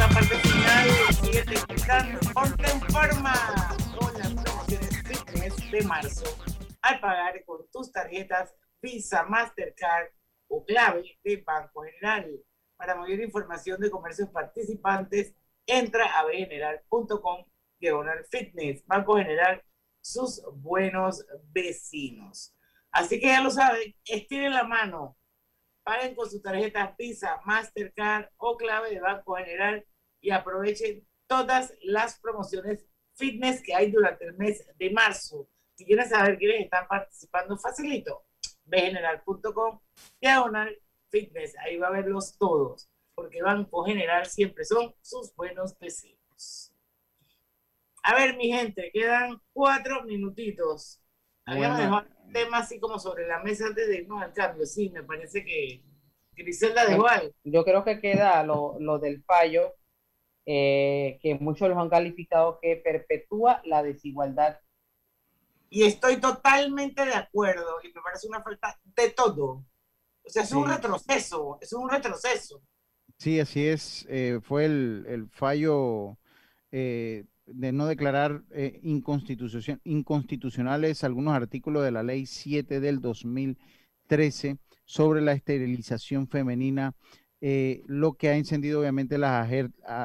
La 0.02 0.10
parte 0.10 0.36
final. 0.36 0.90
Síguete 1.14 1.54
escuchando. 1.54 2.20
Ponte 2.34 2.72
en 2.72 2.82
forma 2.82 3.34
con 4.00 4.14
las 4.18 4.34
promociones 4.34 5.04
fitness 5.04 5.72
de 5.72 5.82
marzo. 5.84 6.26
Al 6.82 7.00
pagar 7.00 7.46
con 7.46 7.70
tus 7.72 7.92
tarjetas 7.92 8.56
Visa, 8.82 9.24
Mastercard 9.24 10.08
o 10.48 10.66
clave 10.66 11.20
de 11.24 11.38
Banco 11.46 11.84
General. 11.84 12.28
Para 12.78 12.96
mayor 12.96 13.20
información 13.20 13.80
de 13.80 13.92
comercios 13.92 14.30
participantes, 14.30 15.36
entra 15.68 16.20
a 16.20 16.26
bgeneral.com 16.26 17.46
diagonal 17.80 18.26
fitness. 18.26 18.84
Banco 18.88 19.18
General, 19.18 19.64
sus 20.02 20.42
buenos 20.56 21.24
vecinos. 21.52 22.56
Así 22.92 23.20
que 23.20 23.28
ya 23.28 23.42
lo 23.42 23.52
saben, 23.52 23.96
estiren 24.04 24.52
la 24.52 24.64
mano, 24.64 25.16
paguen 25.84 26.16
con 26.16 26.28
sus 26.28 26.42
tarjetas 26.42 26.98
Visa, 26.98 27.40
Mastercard 27.46 28.30
o 28.38 28.58
clave 28.58 28.90
de 28.90 29.00
Banco 29.00 29.36
General 29.36 29.86
y 30.22 30.32
aprovechen 30.32 31.06
todas 31.28 31.74
las 31.84 32.20
promociones 32.20 32.86
fitness 33.16 33.62
que 33.62 33.74
hay 33.76 33.92
durante 33.92 34.26
el 34.26 34.34
mes 34.38 34.66
de 34.78 34.90
marzo. 34.92 35.48
Si 35.76 35.86
quieren 35.86 36.08
saber 36.08 36.38
quiénes 36.38 36.66
están 36.66 36.88
participando, 36.88 37.58
facilito. 37.58 38.24
bgeneral.com, 38.66 39.80
diagonal 40.22 40.78
fitness. 41.10 41.58
Ahí 41.58 41.78
va 41.78 41.88
a 41.88 41.92
verlos 41.92 42.38
todos, 42.38 42.90
porque 43.16 43.42
Banco 43.42 43.84
General 43.84 44.26
siempre 44.28 44.64
son 44.64 44.96
sus 45.02 45.36
buenos 45.36 45.78
vecinos. 45.80 46.72
A 48.04 48.16
ver, 48.16 48.36
mi 48.38 48.52
gente, 48.52 48.90
quedan 48.94 49.40
cuatro 49.54 50.04
minutitos. 50.04 51.02
Habíamos 51.46 51.78
Bueno. 51.80 52.02
dejado 52.02 52.24
un 52.26 52.34
tema 52.34 52.58
así 52.60 52.80
como 52.80 52.98
sobre 53.00 53.28
la 53.28 53.40
mesa 53.44 53.68
antes 53.68 53.88
de 53.88 53.98
irnos 54.02 54.22
al 54.22 54.34
cambio. 54.34 54.66
Sí, 54.66 54.90
me 54.90 55.04
parece 55.04 55.44
que 55.44 55.84
Griselda 56.34 56.86
dejó 56.86 57.08
algo. 57.08 57.34
Yo 57.44 57.64
creo 57.64 57.84
que 57.84 58.00
queda 58.00 58.44
lo, 58.44 58.78
lo 58.80 58.98
del 59.00 59.22
fallo, 59.24 59.76
eh, 60.46 61.20
que 61.22 61.36
muchos 61.36 61.70
los 61.70 61.78
han 61.78 61.90
calificado 61.90 62.60
que 62.62 62.76
perpetúa 62.78 63.62
la 63.66 63.84
desigualdad. 63.84 64.60
Y 65.70 65.84
estoy 65.84 66.18
totalmente 66.18 67.06
de 67.06 67.14
acuerdo 67.14 67.78
y 67.84 67.88
me 67.94 68.02
parece 68.02 68.28
una 68.28 68.44
falta 68.44 68.80
de 68.96 69.10
todo. 69.12 69.66
O 70.24 70.30
sea, 70.30 70.44
es 70.44 70.52
un 70.52 70.68
retroceso, 70.70 71.58
es 71.62 71.72
un 71.74 71.90
retroceso. 71.90 72.62
Sí, 73.18 73.40
así 73.40 73.66
es. 73.66 74.06
eh, 74.10 74.40
fue 74.42 74.66
el, 74.66 75.06
el 75.08 75.30
fallo 75.30 76.18
eh, 76.72 77.26
de 77.46 77.72
no 77.72 77.86
declarar 77.86 78.44
eh, 78.52 78.80
inconstitucion- 78.84 79.80
inconstitucionales 79.84 81.04
algunos 81.04 81.34
artículos 81.34 81.84
de 81.84 81.92
la 81.92 82.04
Ley 82.04 82.26
7 82.26 82.80
del 82.80 83.00
2013 83.00 84.58
sobre 84.86 85.22
la 85.22 85.34
esterilización 85.34 86.28
femenina, 86.28 86.94
eh, 87.42 87.82
lo 87.88 88.14
que 88.14 88.30
ha 88.30 88.36
encendido 88.36 88.80
obviamente 88.80 89.18
las 89.18 89.50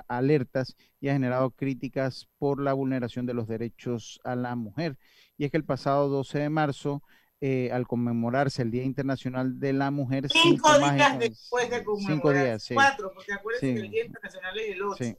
alertas 0.09 0.74
y 1.01 1.09
ha 1.09 1.12
generado 1.12 1.51
críticas 1.51 2.28
por 2.39 2.61
la 2.61 2.72
vulneración 2.72 3.26
de 3.26 3.34
los 3.34 3.47
derechos 3.47 4.20
a 4.24 4.34
la 4.37 4.55
mujer. 4.57 4.97
Y 5.37 5.45
es 5.45 5.51
que 5.51 5.57
el 5.59 5.64
pasado 5.64 6.09
12 6.09 6.39
de 6.39 6.49
marzo, 6.49 7.03
eh, 7.43 7.70
al 7.72 7.87
conmemorarse 7.87 8.62
el 8.62 8.70
Día 8.70 8.82
Internacional 8.84 9.61
de 9.61 9.74
la 9.74 9.91
Mujer, 9.91 10.26
Cinco 10.30 10.70
cinco 10.72 10.78
días 10.78 11.18
después 11.18 11.68
de 11.70 11.76
cinco 11.80 11.93
conmemorar. 11.93 12.45
días, 12.45 12.62
sí. 12.62 12.74
Cuatro, 12.74 13.12
porque 13.14 13.32
acuérdense 13.34 13.66
Sí. 13.68 13.74
que 13.74 13.80
el 13.87 13.91
Día 13.91 14.05
Internacional 14.07 14.59
es 14.59 14.68
el 14.70 14.82
8. 14.82 15.05
Sí, 15.05 15.16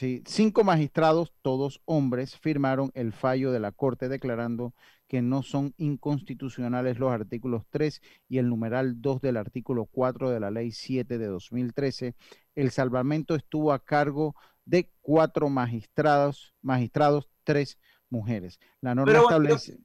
sí. 0.00 0.22
Cinco 0.26 0.64
magistrados, 0.64 1.32
todos 1.42 1.80
hombres, 1.84 2.36
firmaron 2.38 2.90
el 2.94 3.12
fallo 3.12 3.52
de 3.52 3.60
la 3.60 3.70
Corte 3.72 4.08
declarando 4.08 4.74
que 5.06 5.22
no 5.22 5.42
son 5.42 5.74
inconstitucionales 5.76 6.98
los 6.98 7.12
artículos 7.12 7.64
3 7.70 8.00
y 8.28 8.38
el 8.38 8.48
numeral 8.48 9.00
2 9.00 9.20
del 9.20 9.36
artículo 9.36 9.86
4 9.86 10.30
de 10.30 10.40
la 10.40 10.50
Ley 10.50 10.70
7 10.72 11.18
de 11.18 11.26
2013. 11.26 12.14
El 12.54 12.70
salvamento 12.70 13.34
estuvo 13.34 13.72
a 13.72 13.84
cargo 13.84 14.34
de 14.64 14.92
cuatro 15.00 15.48
magistrados, 15.48 16.54
magistrados, 16.62 17.28
tres 17.44 17.78
mujeres. 18.08 18.58
La 18.80 18.94
norma 18.94 19.12
Pero 19.12 19.22
bueno, 19.24 19.48
yo- 19.48 19.54
establece... 19.56 19.82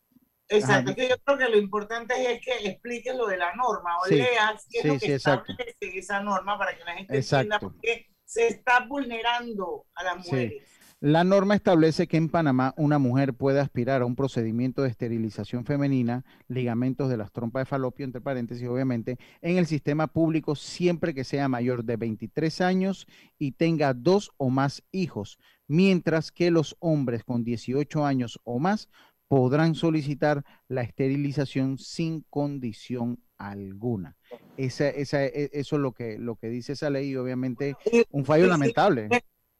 Exacto, 0.47 0.91
Ajá, 0.91 1.01
es 1.01 1.09
yo 1.09 1.15
creo 1.25 1.37
que 1.39 1.49
lo 1.49 1.57
importante 1.57 2.13
es 2.31 2.39
que 2.39 2.69
expliques 2.69 3.15
lo 3.15 3.25
de 3.25 3.37
la 3.37 3.55
norma 3.55 3.97
o 3.97 4.05
Sí, 4.05 4.13
leas 4.15 4.67
qué 4.69 4.77
es 4.77 4.81
sí, 4.83 4.87
lo 4.89 4.93
sí, 4.99 5.05
que 5.07 5.13
exacto. 5.15 5.51
establece 5.51 5.97
esa 5.97 6.21
norma 6.21 6.55
para 6.59 6.77
que 6.77 6.83
la 6.83 6.93
gente 6.93 7.17
entienda 7.17 7.55
Exacto. 7.55 7.59
por 7.71 7.81
qué 7.81 8.05
se 8.25 8.47
está 8.47 8.85
vulnerando 8.87 9.85
a 9.95 10.03
las 10.03 10.25
Sí. 10.25 10.31
mujeres. 10.31 10.63
La 11.01 11.23
norma 11.23 11.55
establece 11.55 12.07
que 12.07 12.17
en 12.17 12.29
Panamá 12.29 12.73
una 12.77 12.97
mujer 12.97 13.33
puede 13.33 13.59
aspirar 13.59 14.01
a 14.01 14.05
un 14.05 14.15
procedimiento 14.15 14.81
de 14.81 14.89
esterilización 14.89 15.65
femenina, 15.65 16.23
ligamentos 16.47 17.09
de 17.09 17.17
las 17.17 17.31
trompas 17.31 17.61
de 17.61 17.65
falopio, 17.65 18.05
entre 18.05 18.21
paréntesis, 18.21 18.67
obviamente, 18.67 19.19
en 19.41 19.57
el 19.57 19.67
sistema 19.67 20.07
público 20.07 20.55
siempre 20.55 21.13
que 21.13 21.25
sea 21.25 21.47
mayor 21.49 21.83
de 21.83 21.97
23 21.97 22.61
años 22.61 23.07
y 23.37 23.51
tenga 23.51 23.93
dos 23.93 24.31
o 24.37 24.49
más 24.49 24.83
hijos, 24.91 25.37
mientras 25.67 26.31
que 26.31 26.49
los 26.49 26.75
hombres 26.79 27.23
con 27.23 27.43
18 27.43 28.05
años 28.05 28.39
o 28.43 28.57
más 28.57 28.89
podrán 29.27 29.75
solicitar 29.75 30.43
la 30.69 30.81
esterilización 30.81 31.77
sin 31.77 32.21
condición 32.29 33.19
alguna. 33.37 34.15
Esa, 34.57 34.89
esa, 34.89 35.25
e- 35.25 35.49
eso 35.53 35.75
es 35.75 35.81
lo 35.81 35.91
que, 35.91 36.17
lo 36.17 36.35
que 36.35 36.47
dice 36.47 36.73
esa 36.73 36.89
ley 36.89 37.09
y 37.09 37.15
obviamente 37.15 37.75
un 38.11 38.25
fallo 38.25 38.47
lamentable. 38.47 39.09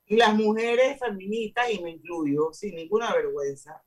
Y 0.07 0.17
las 0.17 0.35
mujeres 0.35 0.99
feministas, 0.99 1.71
y 1.71 1.81
me 1.81 1.91
incluyo, 1.91 2.49
sin 2.53 2.75
ninguna 2.75 3.13
vergüenza, 3.13 3.81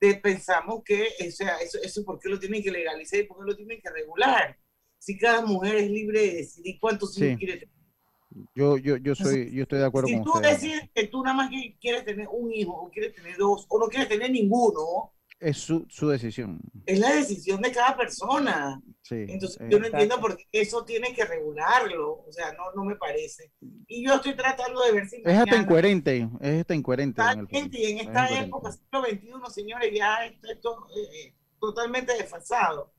de- 0.00 0.14
pensamos 0.16 0.82
que, 0.84 1.08
o 1.26 1.30
sea, 1.30 1.56
eso, 1.58 1.78
eso 1.82 2.04
¿por 2.04 2.18
qué 2.18 2.28
lo 2.28 2.38
tienen 2.38 2.62
que 2.62 2.70
legalizar 2.70 3.20
y 3.20 3.24
por 3.24 3.38
qué 3.38 3.50
lo 3.50 3.56
tienen 3.56 3.80
que 3.80 3.90
regular? 3.90 4.56
Si 4.98 5.18
cada 5.18 5.44
mujer 5.44 5.76
es 5.76 5.90
libre 5.90 6.20
de 6.20 6.34
decidir 6.36 6.78
cuántos 6.80 7.16
hijos 7.18 7.30
Sí. 7.30 7.36
quiere 7.36 7.52
tener. 7.58 7.74
Yo, 8.54 8.78
yo, 8.78 8.96
yo 8.96 9.14
soy, 9.14 9.50
yo 9.52 9.64
estoy 9.64 9.80
de 9.80 9.84
acuerdo 9.84 10.08
Si 10.08 10.14
con 10.14 10.24
tú 10.24 10.32
usted. 10.34 10.48
decides 10.50 10.90
que 10.94 11.06
tú 11.08 11.22
nada 11.22 11.36
más 11.36 11.50
quieres 11.80 12.04
tener 12.04 12.28
un 12.30 12.50
hijo, 12.52 12.72
o 12.72 12.90
quieres 12.90 13.14
tener 13.14 13.36
dos, 13.36 13.66
o 13.68 13.78
no 13.78 13.88
quieres 13.88 14.08
tener 14.08 14.30
ninguno, 14.30 15.11
Es 15.42 15.58
su, 15.58 15.84
su 15.88 16.08
decisión. 16.08 16.60
es 16.86 16.98
la 17.00 17.14
decisión 17.14 17.60
de 17.60 17.72
cada 17.72 17.96
persona. 17.96 18.80
Sí. 19.02 19.24
Entonces, 19.28 19.58
yo 19.68 19.78
no 19.80 19.86
entiendo 19.86 20.20
por 20.20 20.36
qué 20.36 20.46
eso 20.52 20.84
tiene 20.84 21.12
que 21.14 21.24
regularlo. 21.24 22.22
O 22.26 22.30
sea, 22.32 22.52
no, 22.52 22.72
no 22.76 22.84
me 22.84 22.94
parece. 22.96 23.50
Y 23.88 24.06
yo 24.06 24.14
estoy 24.14 24.36
tratando 24.36 24.80
de 24.82 24.92
ver 24.92 25.08
si 25.08 25.16
es 25.16 25.36
hasta 25.38 25.56
incoherente, 25.56 26.28
es 26.40 26.60
hasta 26.60 26.74
incoherente. 26.74 27.20
en 27.20 27.70
y 27.72 27.84
en 27.86 27.98
Es 27.98 28.06
esta 28.06 28.22
incoherente. 28.24 28.44
época, 28.46 28.72
siglo 28.72 29.02
XXI, 29.02 29.52
señores, 29.54 29.90
ya 29.92 30.24
esto 30.26 30.48
esto, 30.52 30.86
eh, 30.96 31.34
totalmente 31.60 32.12
desfasado. 32.14 32.92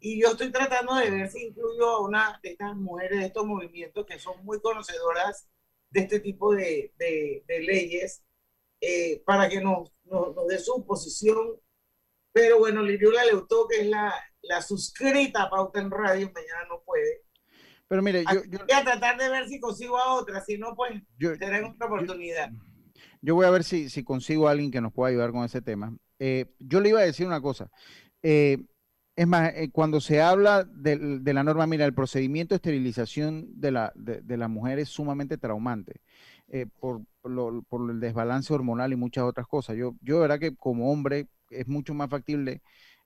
Y 0.00 0.20
yo 0.22 0.28
estoy 0.28 0.52
tratando 0.52 0.94
de 0.94 1.10
ver 1.10 1.28
si 1.28 1.46
incluyo 1.46 1.88
a 1.88 2.06
una 2.06 2.38
de 2.44 2.50
estas 2.50 2.76
mujeres 2.76 3.18
de 3.18 3.26
estos 3.26 3.44
movimientos 3.44 4.06
que 4.06 4.20
son 4.20 4.44
muy 4.44 4.60
conocedoras 4.60 5.48
de 5.90 6.00
este 6.02 6.20
tipo 6.20 6.54
de, 6.54 6.92
de- 6.98 7.42
de 7.48 7.60
leyes 7.60 8.22
eh, 8.80 9.20
para 9.26 9.48
que 9.48 9.60
nos, 9.60 9.92
nos, 10.04 10.36
nos 10.36 10.46
dé 10.46 10.58
su 10.60 10.84
posición. 10.86 11.58
Pero 12.32 12.58
bueno, 12.58 12.82
Liriola 12.82 13.24
Leutó, 13.24 13.66
que 13.68 13.80
es 13.82 13.86
la, 13.88 14.12
la 14.42 14.62
suscrita 14.62 15.44
a 15.44 15.50
Pauta 15.50 15.80
en 15.80 15.90
Radio, 15.90 16.30
mañana 16.34 16.62
no 16.68 16.82
puede. 16.84 17.22
Pero 17.88 18.02
mire, 18.02 18.22
yo, 18.32 18.42
yo, 18.48 18.58
Voy 18.58 18.76
a 18.76 18.84
tratar 18.84 19.18
de 19.18 19.28
ver 19.30 19.48
si 19.48 19.58
consigo 19.60 19.96
a 19.98 20.12
otra, 20.14 20.42
si 20.44 20.58
no, 20.58 20.74
pues 20.76 21.02
Yo- 21.18 21.34
será 21.36 21.66
otra 21.66 21.86
oportunidad. 21.86 22.50
yo 23.22 23.34
voy 23.34 23.46
a 23.46 23.50
ver 23.50 23.64
si, 23.64 23.88
si 23.88 24.04
consigo 24.04 24.46
a 24.46 24.50
alguien 24.50 24.70
que 24.70 24.80
nos 24.80 24.92
pueda 24.92 25.10
ayudar 25.10 25.32
con 25.32 25.44
ese 25.44 25.62
tema. 25.62 25.96
Eh, 26.18 26.46
yo 26.58 26.80
le 26.80 26.90
iba 26.90 27.00
a 27.00 27.04
decir 27.04 27.26
una 27.26 27.40
cosa. 27.40 27.70
Eh, 28.22 28.58
es 29.16 29.26
más, 29.26 29.52
eh, 29.54 29.70
cuando 29.72 30.00
se 30.00 30.20
habla 30.20 30.64
del- 30.64 31.24
de, 31.24 31.32
la 31.32 31.42
norma, 31.42 31.66
mira, 31.66 31.84
el 31.86 31.94
procedimiento 31.94 32.54
de 32.54 32.56
esterilización 32.56 33.46
de 33.58 33.70
la, 33.72 33.92
de, 33.96 34.20
de 34.20 34.36
la 34.36 34.48
mujer 34.48 34.78
es 34.78 34.90
sumamente 34.90 35.38
traumante 35.38 36.00
por, 36.80 37.00
por 37.20 37.30
lo- 37.30 37.62
por 37.68 37.90
el 37.90 38.00
desbalance 38.00 38.52
hormonal 38.54 38.92
y 38.92 38.96
muchas 38.96 39.24
otras 39.24 39.46
cosas. 39.46 39.76
Yo, 39.76 39.94
yo, 40.02 40.16
de 40.16 40.20
verdad 40.20 40.38
que 40.38 40.54
como 40.56 40.90
hombre 40.92 41.26
es 41.50 41.66
mucho 41.68 41.94
más 41.94 42.10
factible 42.10 42.62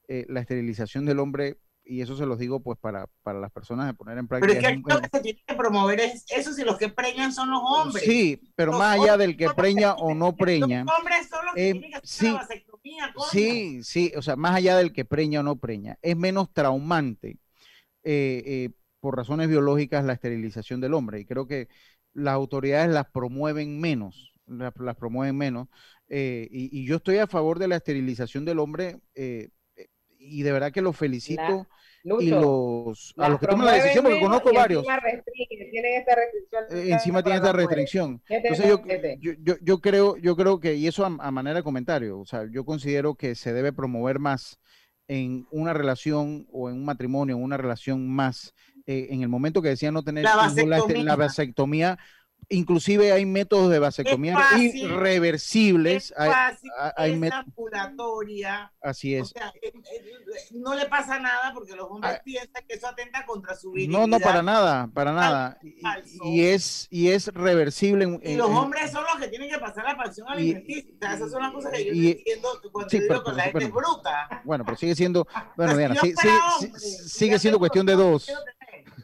eh, 0.09 0.27
la 0.29 0.41
esterilización 0.41 1.05
del 1.07 1.21
hombre, 1.21 1.59
y 1.85 2.01
eso 2.01 2.17
se 2.17 2.27
los 2.27 2.39
digo 2.39 2.61
pues 2.63 2.79
para, 2.79 3.09
para 3.25 3.41
las 3.41 3.51
personas 3.51 3.87
de 3.87 3.95
poner 3.95 4.17
en 4.19 4.29
Pero 4.29 4.41
práctica. 4.41 4.61
es 4.61 4.67
que 4.67 4.71
es 4.73 4.77
un- 4.77 4.85
lo 4.95 5.01
que 5.01 5.09
se 5.17 5.21
tiene 5.21 5.43
que 5.47 5.55
promover 5.55 6.01
es 6.01 6.25
eso, 6.31 6.53
si 6.53 6.63
los 6.65 6.79
que 6.79 6.89
preñan 6.89 7.33
son 7.33 7.51
los 7.51 7.61
hombres. 7.65 8.05
Sí, 8.05 8.41
pero 8.55 8.71
Los 8.73 8.79
más 8.81 9.01
allá 9.01 9.17
del 9.17 9.37
que 9.37 9.51
preña 9.51 9.95
o 9.95 10.15
no 10.15 10.37
preña, 10.37 10.85
Los 10.85 10.99
hombres 10.99 11.29
son 11.29 11.45
los 11.47 11.55
que 11.55 11.69
eh, 11.69 11.73
tienen 11.73 11.91
que 11.91 11.97
hacer 11.97 12.09
sí, 12.09 12.27
la 12.27 12.33
vasectomía. 12.35 13.15
Sí, 13.31 13.83
sí, 13.83 14.13
o 14.17 14.23
sea, 14.23 14.37
más 14.37 14.55
allá 14.55 14.77
del 14.77 14.93
que 14.93 15.05
preña 15.05 15.41
o 15.41 15.43
no 15.43 15.57
preña, 15.57 15.99
es 16.03 16.17
menos 16.17 16.53
traumante 16.53 17.39
eh, 18.05 18.43
eh, 18.47 18.71
por 19.01 19.17
razones 19.17 19.49
biológicas 19.49 20.05
la 20.05 20.13
esterilización 20.13 20.81
del 20.81 20.95
hombre. 20.95 21.21
Y 21.21 21.25
creo 21.25 21.47
que 21.47 21.69
las 22.13 22.35
autoridades 22.35 22.91
las 22.91 23.11
promueven 23.11 23.81
menos, 23.81 24.32
las, 24.47 24.73
las 24.79 24.97
promueven 24.97 25.37
menos. 25.37 25.69
eh, 26.09 26.49
y, 26.51 26.81
y 26.81 26.87
yo 26.87 26.97
estoy 26.97 27.19
a 27.19 27.27
favor 27.27 27.59
de 27.59 27.69
la 27.69 27.77
esterilización 27.77 28.45
del 28.45 28.59
hombre 28.59 28.99
eh, 29.15 29.49
eh, 29.77 29.89
y 30.19 30.43
de 30.43 30.53
verdad 30.53 30.73
que 30.73 30.83
los 30.83 30.97
felicito. 30.97 31.67
y 32.05 32.09
Lucho, 32.09 32.41
los, 32.41 33.15
a 33.17 33.29
los 33.29 33.39
que 33.39 33.47
toman 33.47 33.67
la 33.67 33.73
decisión, 33.75 34.05
porque 34.05 34.21
conozco 34.21 34.53
varios. 34.53 34.85
encima 34.85 35.71
tienen 35.71 35.95
esta 36.01 36.15
restricción. 36.17 36.65
Eh, 36.71 36.93
encima 36.93 37.23
tiene 37.23 37.23
para 37.23 37.37
esta 37.37 37.47
las 37.47 37.55
mujeres. 37.63 37.67
restricción. 37.69 38.23
¿Qué 38.27 38.41
te 38.41 38.49
Entonces 38.49 38.67
yo, 38.69 38.83
yo, 39.21 39.33
yo, 39.41 39.55
yo 39.63 39.81
creo, 39.81 40.17
yo 40.17 40.37
creo 40.37 40.59
que, 40.61 40.75
y 40.75 40.87
eso 40.89 41.05
a, 41.05 41.07
a 41.21 41.31
manera 41.31 41.57
de 41.57 41.63
comentario, 41.63 42.19
o 42.19 42.27
sea, 42.27 42.47
yo 42.51 42.65
considero 42.65 43.15
que 43.15 43.35
se 43.37 43.53
debe 43.53 43.73
promover 43.73 44.19
más 44.19 44.59
en 45.09 45.47
una 45.51 45.73
relación 45.75 46.47
o 46.53 46.69
en 46.71 46.77
un 46.77 46.85
matrimonio, 46.85 47.37
en 47.37 47.43
una 47.43 47.57
relación 47.57 48.09
más, 48.09 48.53
eh, 48.87 49.09
en 49.11 49.23
el 49.23 49.29
momento 49.29 49.63
que 49.63 49.69
decían 49.69 49.95
no 49.95 50.03
tener 50.03 50.25
La 50.25 50.31
la, 50.31 50.37
vasectomía. 50.43 51.05
la 51.05 51.17
vasectomía, 51.17 51.99
inclusive 52.49 53.13
hay 53.13 53.25
métodos 53.27 53.71
de 53.71 53.79
vasectomía 53.79 54.35
fácil, 54.39 54.75
irreversibles. 54.77 56.13
hay- 56.17 56.31
Fácil, 56.31 56.71
hay- 56.79 57.13
hay 57.13 57.23
es 57.25 57.33
ambulatoria. 57.33 58.73
así 58.83 59.17
O 59.19 59.23
es. 59.23 59.31
sea, 59.31 59.53
eh, 59.63 59.73
eh, 59.75 60.13
no 60.53 60.75
le 60.75 60.87
pasa 60.87 61.19
nada 61.19 61.53
porque 61.55 61.75
los 61.75 61.89
hombres 61.91 62.21
piensan 62.25 62.63
que 62.69 62.75
eso 62.75 62.87
atenta 62.89 63.25
contra 63.27 63.55
su 63.55 63.71
virilidad. 63.73 64.01
No, 64.01 64.07
no, 64.07 64.21
para 64.21 64.43
nada, 64.43 64.89
para 64.93 65.13
nada. 65.13 65.59
Y, 65.63 65.81
y 66.31 66.45
es, 66.47 66.87
y 66.91 67.09
es 67.09 67.29
reversible. 67.29 68.05
en- 68.05 68.21
Y 68.23 68.33
en- 68.33 68.39
los 68.39 68.51
en- 68.51 68.57
hombres 68.57 68.91
son 68.91 69.05
los 69.05 69.17
que 69.21 69.29
tienen 69.29 69.51
que 69.51 69.59
pasar 69.59 69.85
la 69.85 69.97
pensión 70.03 70.29
alimenticia. 70.29 70.91
O 71.01 71.15
esas 71.15 71.31
son 71.31 71.43
las 71.43 71.53
cosas 71.53 71.73
que 71.73 71.85
yo 71.87 71.93
y- 71.93 72.11
entiendo 72.13 72.49
cuando 72.71 72.91
sí, 72.91 72.99
yo 72.99 73.03
pero- 73.09 73.15
digo 73.21 73.25
que 73.25 73.31
pero- 73.31 73.37
la 73.37 73.43
gente 73.45 73.65
es 73.65 73.71
bueno. 73.73 73.89
bruta. 73.95 74.43
Bueno, 74.45 74.65
pero 74.65 74.77
sigue 74.77 74.95
siendo, 74.95 75.27
bueno, 75.57 75.77
Diana, 75.79 75.95
sí- 76.01 76.15
sigue 77.07 77.39
siendo 77.39 77.59
cuestión 77.59 77.87
de 77.87 77.95
dos. 77.95 78.29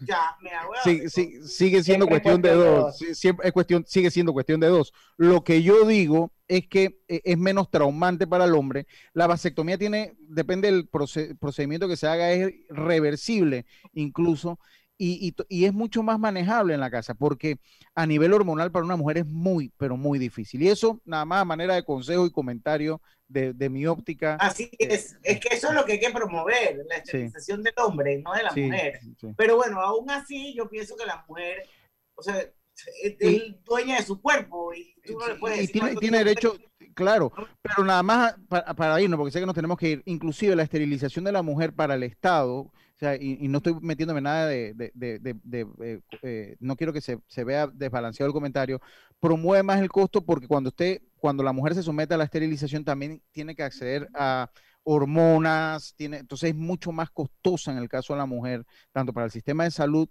Ya, 0.07 0.37
me 0.41 0.51
hago 0.51 0.73
Sí, 0.85 1.09
sí, 1.09 1.41
sigue 1.47 1.83
siendo 1.83 2.07
Siempre 2.07 2.09
cuestión 2.09 2.43
de 2.43 2.51
dos. 2.55 2.85
dos. 2.85 2.99
sí, 2.99 3.15
siempre 3.15 3.47
es 3.49 3.53
cuestión, 3.53 3.85
sigue 3.87 4.11
siendo 4.11 4.33
cuestión 4.33 4.61
de 4.61 4.69
dos. 4.69 4.93
Lo 5.17 5.43
que 5.45 5.63
yo 5.63 5.87
digo 5.87 6.33
es 6.47 6.67
que 6.69 7.01
eh, 7.09 7.21
es 7.25 7.39
menos 7.39 7.71
traumante 7.71 8.27
para 8.27 8.45
el 8.45 8.55
hombre. 8.55 8.87
La 9.13 9.27
vasectomía 9.27 9.79
tiene, 9.79 10.15
depende 10.21 10.71
del 10.71 10.91
proce- 10.91 11.37
procedimiento 11.39 11.89
que 11.89 11.97
se 11.97 12.07
haga, 12.07 12.31
es 12.33 12.53
reversible 12.69 13.67
incluso. 13.93 14.59
Y, 15.01 15.29
y 15.29 15.35
y 15.49 15.65
es 15.65 15.73
mucho 15.73 16.03
más 16.03 16.19
manejable 16.19 16.75
en 16.75 16.81
la 16.81 16.91
casa, 16.91 17.15
porque 17.15 17.59
a 17.95 18.05
nivel 18.05 18.33
hormonal 18.33 18.73
para 18.73 18.85
una 18.85 18.97
mujer 18.97 19.19
es 19.19 19.27
muy, 19.27 19.73
pero 19.77 19.97
muy 19.97 20.19
difícil. 20.19 20.61
Y 20.63 20.69
eso, 20.69 21.01
nada 21.05 21.25
más 21.25 21.43
a 21.43 21.45
manera 21.45 21.75
de 21.77 21.85
consejo 21.85 22.27
y 22.27 22.33
comentario 22.33 23.01
de, 23.29 23.53
de 23.53 23.69
mi 23.69 23.87
óptica. 23.87 24.35
Así 24.41 24.71
es, 24.79 25.17
es 25.23 25.39
que 25.39 25.55
eso 25.55 25.69
es 25.69 25.75
lo 25.75 25.85
que 25.85 25.93
hay 25.93 26.01
que 26.01 26.11
promover, 26.11 26.85
la 26.89 26.97
esterilización 26.97 27.63
del 27.63 27.75
hombre, 27.77 28.21
no 28.25 28.33
de 28.33 28.43
la 28.43 28.51
Sí, 28.51 28.63
mujer. 28.63 28.99
sí. 29.21 29.29
Pero 29.37 29.57
bueno, 29.57 29.81
aún 29.81 30.11
así 30.11 30.53
yo 30.57 30.69
pienso 30.69 30.97
que 30.97 31.07
la 31.07 31.25
mujer, 31.29 31.63
o 32.17 32.23
sea, 32.23 32.37
es, 33.03 33.65
dueña 33.65 33.99
de 33.99 34.03
su 34.03 34.21
cuerpo 34.21 34.73
y 34.75 34.95
tú 35.05 35.19
no 35.19 35.29
le 35.29 35.35
puedes 35.37 35.59
y 35.59 35.61
decir 35.61 35.73
tiene, 35.75 35.87
cuánto 35.89 36.01
tiene 36.01 36.19
derecho, 36.19 36.57
claro, 36.95 37.33
pero 37.63 37.85
nada 37.85 38.03
más 38.03 38.35
para, 38.49 38.75
para 38.75 39.01
irnos, 39.01 39.19
porque 39.19 39.33
sé 39.33 39.41
que 39.41 39.47
nos 39.47 39.55
tenemos 39.55 39.79
que 39.79 39.89
ir, 39.91 40.03
inclusive 40.07 40.57
la 40.57 40.63
esterilización 40.63 41.25
de 41.25 41.33
la 41.33 41.43
mujer 41.43 41.73
para 41.73 41.95
el 41.95 42.03
Estado, 42.03 42.73
o 42.99 43.01
sea, 43.01 43.15
y, 43.17 43.39
y 43.41 43.49
no 43.49 43.59
estoy 43.59 43.75
metiéndome 43.81 44.21
nada 44.21 44.47
de, 44.47 44.75
de- 44.75 44.91
de- 44.95 45.19
de- 45.21 45.37
de, 45.45 45.67
eh, 45.83 46.01
eh, 46.23 46.57
no 46.61 46.77
quiero 46.77 46.93
que 46.93 47.01
se, 47.01 47.21
se 47.29 47.45
vea 47.45 47.69
desbalanceado 47.69 48.27
el 48.29 48.33
comentario, 48.33 48.81
promueve 49.21 49.63
más 49.63 49.81
el 49.81 49.89
costo 49.89 50.25
porque 50.25 50.49
cuando 50.49 50.69
usted, 50.71 51.01
cuando 51.19 51.43
la 51.45 51.53
mujer 51.53 51.75
se 51.75 51.83
somete 51.83 52.15
a 52.15 52.17
la 52.17 52.25
esterilización 52.25 52.85
también 52.85 53.23
tiene 53.33 53.55
que 53.55 53.63
acceder 53.63 54.09
a 54.15 54.51
hormonas, 54.83 55.95
tiene, 55.97 56.19
entonces 56.19 56.51
es 56.51 56.57
mucho 56.57 56.93
más 56.93 57.11
costosa 57.11 57.71
en 57.73 57.79
el 57.79 57.89
caso 57.89 58.15
de 58.15 58.19
la 58.19 58.27
mujer, 58.27 58.65
tanto 58.93 59.13
para 59.13 59.27
el 59.27 59.33
sistema 59.33 59.65
de 59.65 59.71
salud 59.71 60.09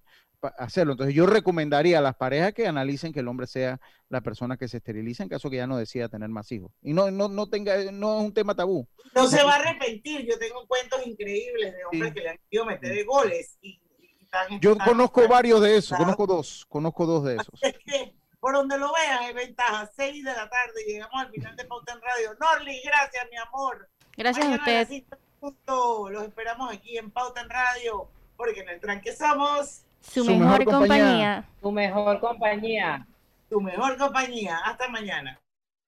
hacerlo. 0.57 0.93
Entonces 0.93 1.15
yo 1.15 1.25
recomendaría 1.25 1.99
a 1.99 2.01
las 2.01 2.15
parejas 2.15 2.53
que 2.53 2.67
analicen 2.67 3.11
que 3.13 3.21
el 3.21 3.27
hombre 3.27 3.47
sea 3.47 3.79
la 4.09 4.21
persona 4.21 4.57
que 4.57 4.67
se 4.67 4.77
esteriliza 4.77 5.23
en 5.23 5.29
caso 5.29 5.49
que 5.49 5.57
ya 5.57 5.67
no 5.67 5.77
decida 5.77 6.09
tener 6.09 6.29
más 6.29 6.51
hijos. 6.51 6.71
Y 6.81 6.93
no, 6.93 7.09
no, 7.11 7.27
no 7.27 7.47
tenga, 7.49 7.75
no 7.91 8.19
es 8.19 8.25
un 8.25 8.33
tema 8.33 8.55
tabú. 8.55 8.87
No 9.15 9.27
se 9.27 9.43
va 9.43 9.53
a 9.53 9.55
arrepentir. 9.59 10.25
Yo 10.25 10.37
tengo 10.37 10.65
cuentos 10.67 11.05
increíbles 11.05 11.73
de 11.73 11.85
hombres 11.85 12.13
que 12.13 12.21
le 12.21 12.29
han 12.29 12.37
querido 12.37 12.65
meter 12.65 12.93
de 12.95 13.03
goles. 13.03 13.57
Y, 13.61 13.81
y 13.99 14.23
están- 14.23 14.59
Yo 14.59 14.73
están- 14.73 14.87
conozco 14.87 15.27
varios 15.27 15.61
de 15.61 15.77
esos, 15.77 15.97
conozco 15.97 16.27
dos, 16.27 16.65
conozco 16.69 17.05
dos 17.05 17.23
de 17.25 17.35
esos. 17.35 17.59
Es 17.63 17.73
que 17.85 18.13
por 18.39 18.53
donde 18.53 18.77
lo 18.77 18.91
veas 18.93 19.21
hay 19.21 19.33
ventaja. 19.33 19.89
6 19.95 20.23
de 20.23 20.31
la 20.31 20.47
tarde 20.49 20.83
llegamos 20.87 21.19
al 21.19 21.31
final 21.31 21.55
de 21.55 21.65
Pauta 21.65 21.93
en 21.93 22.01
Radio. 22.01 22.35
Norli, 22.39 22.81
gracias, 22.85 23.25
mi 23.31 23.37
amor. 23.37 23.89
Gracias 24.15 24.45
a 24.45 24.49
Mañana 24.49 24.63
usted. 24.63 24.79
las 24.79 24.87
cinco 24.89 25.15
en 25.15 25.39
punto. 25.39 26.09
Los 26.11 26.23
esperamos 26.23 26.71
aquí 26.71 26.97
en 26.97 27.11
Pauta 27.11 27.41
en 27.41 27.49
Radio. 27.49 28.09
Porque 28.37 28.59
en 28.59 28.69
el 28.69 28.79
tranque 28.79 29.15
somos 29.15 29.81
Su, 30.01 30.25
mejor, 30.25 30.63
compañía. 30.65 31.49
Tu 31.61 31.71
mejor 31.71 32.19
compañía. 32.19 33.07
tu 33.49 33.61
mejor 33.61 33.97
compañía. 33.97 34.57
Hasta 34.65 34.87
mañana. 34.89 35.39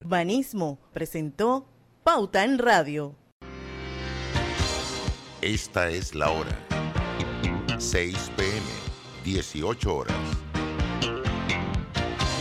Urbanismo 0.01 0.79
presentó 0.93 1.67
Pauta 2.03 2.43
en 2.43 2.57
Radio. 2.57 3.15
Esta 5.41 5.89
es 5.89 6.15
la 6.15 6.29
hora. 6.31 6.57
6 7.77 8.31
pm, 8.35 8.61
18 9.23 9.95
horas. 9.95 10.15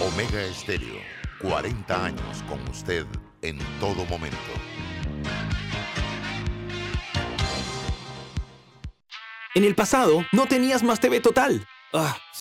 Omega 0.01 0.43
Estéreo, 0.43 1.01
40 1.41 2.05
años 2.05 2.43
con 2.49 2.61
usted 2.69 3.07
en 3.43 3.59
todo 3.81 4.05
momento. 4.07 4.39
En 9.59 9.65
el 9.65 9.75
pasado, 9.75 10.25
no 10.31 10.47
tenías 10.47 10.85
más 10.85 11.01
TV 11.01 11.19
total. 11.19 11.67
Ah, 11.93 12.17